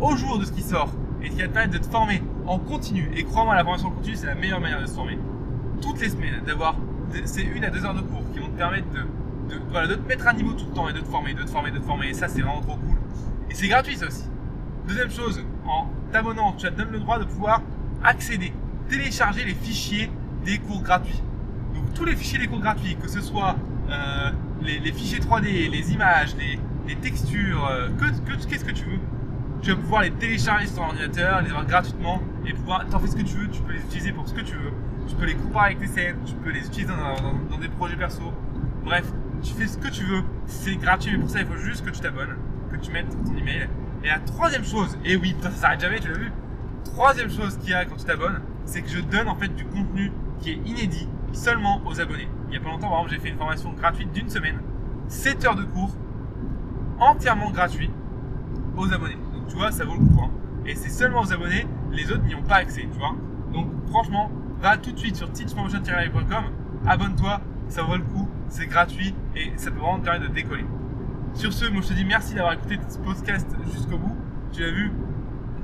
au 0.00 0.16
jour 0.16 0.38
de 0.38 0.44
ce 0.44 0.52
qui 0.52 0.62
sort 0.62 0.90
et 1.22 1.28
qui 1.28 1.40
va 1.40 1.48
te 1.48 1.52
permettre 1.52 1.74
de 1.74 1.84
te 1.84 1.90
former 1.90 2.22
en 2.46 2.58
continu. 2.58 3.08
Et 3.16 3.22
crois-moi, 3.24 3.54
la 3.54 3.62
formation 3.62 3.88
en 3.88 3.92
continu, 3.92 4.16
c'est 4.16 4.26
la 4.26 4.34
meilleure 4.34 4.60
manière 4.60 4.80
de 4.80 4.86
se 4.86 4.94
former. 4.94 5.18
Toutes 5.80 6.00
les 6.00 6.08
semaines, 6.08 6.42
d'avoir 6.44 6.76
ces 7.24 7.42
une 7.42 7.64
à 7.64 7.70
deux 7.70 7.84
heures 7.84 7.94
de 7.94 8.00
cours 8.00 8.22
qui 8.32 8.40
vont 8.40 8.48
te 8.48 8.56
permettre 8.56 8.88
de, 8.90 8.98
de, 9.54 9.60
voilà, 9.70 9.86
de 9.86 9.94
te 9.94 10.08
mettre 10.08 10.26
à 10.26 10.32
niveau 10.32 10.52
tout 10.52 10.66
le 10.68 10.74
temps 10.74 10.88
et 10.88 10.92
de 10.92 11.00
te 11.00 11.06
former, 11.06 11.34
de 11.34 11.42
te 11.42 11.50
former, 11.50 11.70
de 11.70 11.78
te 11.78 11.84
former. 11.84 12.08
Et 12.08 12.14
ça, 12.14 12.26
c'est 12.26 12.40
vraiment 12.40 12.62
trop 12.62 12.76
cool. 12.76 12.96
Et 13.50 13.54
c'est 13.54 13.68
gratuit, 13.68 13.96
ça 13.96 14.06
aussi. 14.06 14.24
Deuxième 14.88 15.10
chose, 15.10 15.42
en 15.68 15.88
t'abonnant, 16.12 16.52
tu 16.52 16.66
te 16.66 16.72
donnes 16.72 16.92
le 16.92 17.00
droit 17.00 17.18
de 17.18 17.24
pouvoir 17.24 17.62
accéder, 18.04 18.52
télécharger 18.88 19.44
les 19.44 19.54
fichiers 19.54 20.10
des 20.44 20.58
cours 20.58 20.82
gratuits. 20.82 21.22
Donc 21.74 21.92
tous 21.94 22.04
les 22.04 22.16
fichiers 22.16 22.38
des 22.38 22.46
cours 22.46 22.60
gratuits, 22.60 22.96
que 22.96 23.08
ce 23.08 23.20
soit 23.20 23.56
euh, 23.90 24.30
les, 24.62 24.92
fichiers 24.92 25.18
3D, 25.18 25.70
les 25.70 25.92
images, 25.92 26.34
les, 26.36 26.58
textures, 26.96 27.66
euh, 27.66 27.88
que, 27.90 28.04
que, 28.04 28.46
qu'est-ce 28.46 28.64
que 28.64 28.72
tu 28.72 28.84
veux, 28.84 28.98
tu 29.60 29.70
vas 29.70 29.76
pouvoir 29.76 30.02
les 30.02 30.12
télécharger 30.12 30.66
sur 30.66 30.76
ton 30.76 30.84
ordinateur, 30.84 31.42
les 31.42 31.50
avoir 31.50 31.66
gratuitement 31.66 32.22
et 32.46 32.52
pouvoir, 32.52 32.86
t'en 32.88 33.00
fais 33.00 33.08
ce 33.08 33.16
que 33.16 33.22
tu 33.22 33.36
veux, 33.36 33.48
tu 33.48 33.60
peux 33.62 33.72
les 33.72 33.80
utiliser 33.80 34.12
pour 34.12 34.28
ce 34.28 34.34
que 34.34 34.40
tu 34.40 34.54
veux, 34.54 34.72
tu 35.08 35.16
peux 35.16 35.26
les 35.26 35.34
comparer 35.34 35.66
avec 35.74 35.80
tes 35.80 35.88
scènes, 35.88 36.16
tu 36.24 36.34
peux 36.34 36.50
les 36.50 36.66
utiliser 36.66 36.92
dans, 36.92 37.20
dans, 37.20 37.34
dans 37.50 37.58
des 37.58 37.68
projets 37.68 37.96
perso. 37.96 38.32
Bref, 38.84 39.04
tu 39.42 39.52
fais 39.54 39.66
ce 39.66 39.78
que 39.78 39.88
tu 39.88 40.04
veux, 40.04 40.22
c'est 40.46 40.76
gratuit, 40.76 41.12
mais 41.12 41.18
pour 41.18 41.30
ça 41.30 41.40
il 41.40 41.46
faut 41.46 41.56
juste 41.56 41.84
que 41.84 41.90
tu 41.90 42.00
t'abonnes, 42.00 42.36
que 42.70 42.76
tu 42.76 42.92
mettes 42.92 43.10
ton 43.10 43.36
email. 43.36 43.68
Et 44.06 44.08
la 44.08 44.20
troisième 44.20 44.64
chose, 44.64 44.96
et 45.04 45.16
oui, 45.16 45.34
ça 45.42 45.50
s'arrête 45.50 45.80
jamais, 45.80 45.98
tu 45.98 46.06
l'as 46.06 46.16
vu. 46.16 46.30
Troisième 46.84 47.28
chose 47.28 47.58
qu'il 47.58 47.70
y 47.70 47.74
a 47.74 47.84
quand 47.84 47.96
tu 47.96 48.04
t'abonnes, 48.04 48.40
c'est 48.64 48.80
que 48.80 48.88
je 48.88 49.00
donne 49.00 49.28
en 49.28 49.34
fait 49.34 49.48
du 49.48 49.64
contenu 49.64 50.12
qui 50.38 50.52
est 50.52 50.60
inédit 50.64 51.08
seulement 51.32 51.82
aux 51.84 52.00
abonnés. 52.00 52.28
Il 52.46 52.54
y 52.54 52.56
a 52.56 52.60
pas 52.60 52.68
longtemps, 52.68 52.88
par 52.88 52.98
exemple, 53.00 53.10
j'ai 53.10 53.18
fait 53.18 53.30
une 53.30 53.36
formation 53.36 53.72
gratuite 53.72 54.12
d'une 54.12 54.28
semaine, 54.28 54.60
7 55.08 55.44
heures 55.44 55.56
de 55.56 55.64
cours, 55.64 55.90
entièrement 57.00 57.50
gratuit 57.50 57.90
aux 58.76 58.92
abonnés. 58.92 59.18
Donc 59.34 59.48
tu 59.48 59.56
vois, 59.56 59.72
ça 59.72 59.84
vaut 59.84 59.94
le 59.94 59.98
coup. 59.98 60.20
Hein. 60.22 60.30
Et 60.66 60.76
c'est 60.76 60.90
seulement 60.90 61.22
aux 61.22 61.32
abonnés, 61.32 61.66
les 61.90 62.12
autres 62.12 62.22
n'y 62.22 62.36
ont 62.36 62.44
pas 62.44 62.58
accès, 62.58 62.82
tu 62.82 62.98
vois. 63.00 63.16
Donc 63.52 63.66
franchement, 63.88 64.30
va 64.60 64.76
tout 64.76 64.92
de 64.92 64.98
suite 65.00 65.16
sur 65.16 65.32
teachpromotion-live.com, 65.32 66.44
abonne-toi, 66.86 67.40
ça 67.68 67.82
vaut 67.82 67.96
le 67.96 68.04
coup, 68.04 68.28
c'est 68.50 68.66
gratuit 68.66 69.16
et 69.34 69.50
ça 69.56 69.72
peut 69.72 69.80
vraiment 69.80 69.98
te 69.98 70.04
permettre 70.04 70.28
de 70.28 70.32
décoller. 70.32 70.64
Sur 71.36 71.52
ce, 71.52 71.66
moi 71.66 71.82
je 71.82 71.88
te 71.88 71.92
dis 71.92 72.04
merci 72.06 72.34
d'avoir 72.34 72.54
écouté 72.54 72.78
ce 72.88 72.96
podcast 72.96 73.46
jusqu'au 73.70 73.98
bout. 73.98 74.16
Tu 74.54 74.62
l'as 74.62 74.70
vu, 74.70 74.90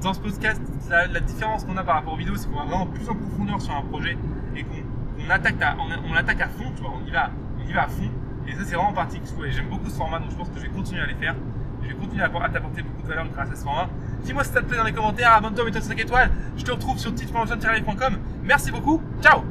dans 0.03 0.13
ce 0.13 0.21
podcast, 0.21 0.61
la, 0.91 1.21
différence 1.21 1.65
qu'on 1.65 1.79
a 1.79 1.83
par 1.83 1.95
rapport 1.95 2.13
aux 2.13 2.19
vidéos, 2.19 2.37
c'est 2.37 2.47
qu'on 2.47 2.59
va 2.59 2.65
vraiment 2.65 2.87
plus 2.87 3.09
en 3.09 3.15
profondeur 3.15 3.61
sur 3.61 3.75
un 3.75 3.81
projet 3.81 4.19
et 4.55 4.65
qu'on 4.65 5.31
attaque, 5.31 5.63
à, 5.63 5.77
on, 6.07 6.13
l'attaque 6.13 6.43
à 6.43 6.49
fond, 6.49 6.71
tu 6.77 6.83
vois, 6.83 6.93
on 7.03 7.07
y 7.07 7.11
va, 7.11 7.31
on 7.59 7.67
y 7.67 7.73
va 7.73 7.85
à 7.85 7.89
fond. 7.89 8.11
Et 8.47 8.53
ça, 8.53 8.61
c'est 8.67 8.75
vraiment 8.75 8.93
particulier. 8.93 9.51
J'aime 9.51 9.71
beaucoup 9.71 9.89
ce 9.89 9.95
format, 9.95 10.19
donc 10.19 10.31
je 10.31 10.37
pense 10.37 10.51
que 10.51 10.57
je 10.57 10.65
vais 10.65 10.69
continuer 10.69 11.01
à 11.01 11.07
les 11.07 11.15
faire. 11.15 11.37
Je 11.83 11.89
vais 11.89 11.95
continuer 11.95 12.23
à, 12.23 12.27
à 12.27 12.49
t'apporter 12.51 12.83
beaucoup 12.83 13.03
de 13.03 13.09
valeur 13.09 13.27
grâce 13.33 13.51
à 13.51 13.57
ce 13.57 13.63
format. 13.63 13.89
Dis-moi 14.25 14.45
si 14.45 14.53
ça 14.53 14.61
te 14.61 14.67
plaît 14.67 14.77
dans 14.77 14.85
les 14.85 14.93
commentaires, 14.93 15.33
abonne-toi, 15.33 15.65
mets-toi 15.65 15.81
5 15.81 15.99
étoiles. 15.99 16.31
Je 16.55 16.65
te 16.65 16.71
retrouve 16.71 16.99
sur 16.99 17.15
titre.com. 17.15 18.19
Merci 18.45 18.71
beaucoup, 18.71 19.01
ciao 19.23 19.43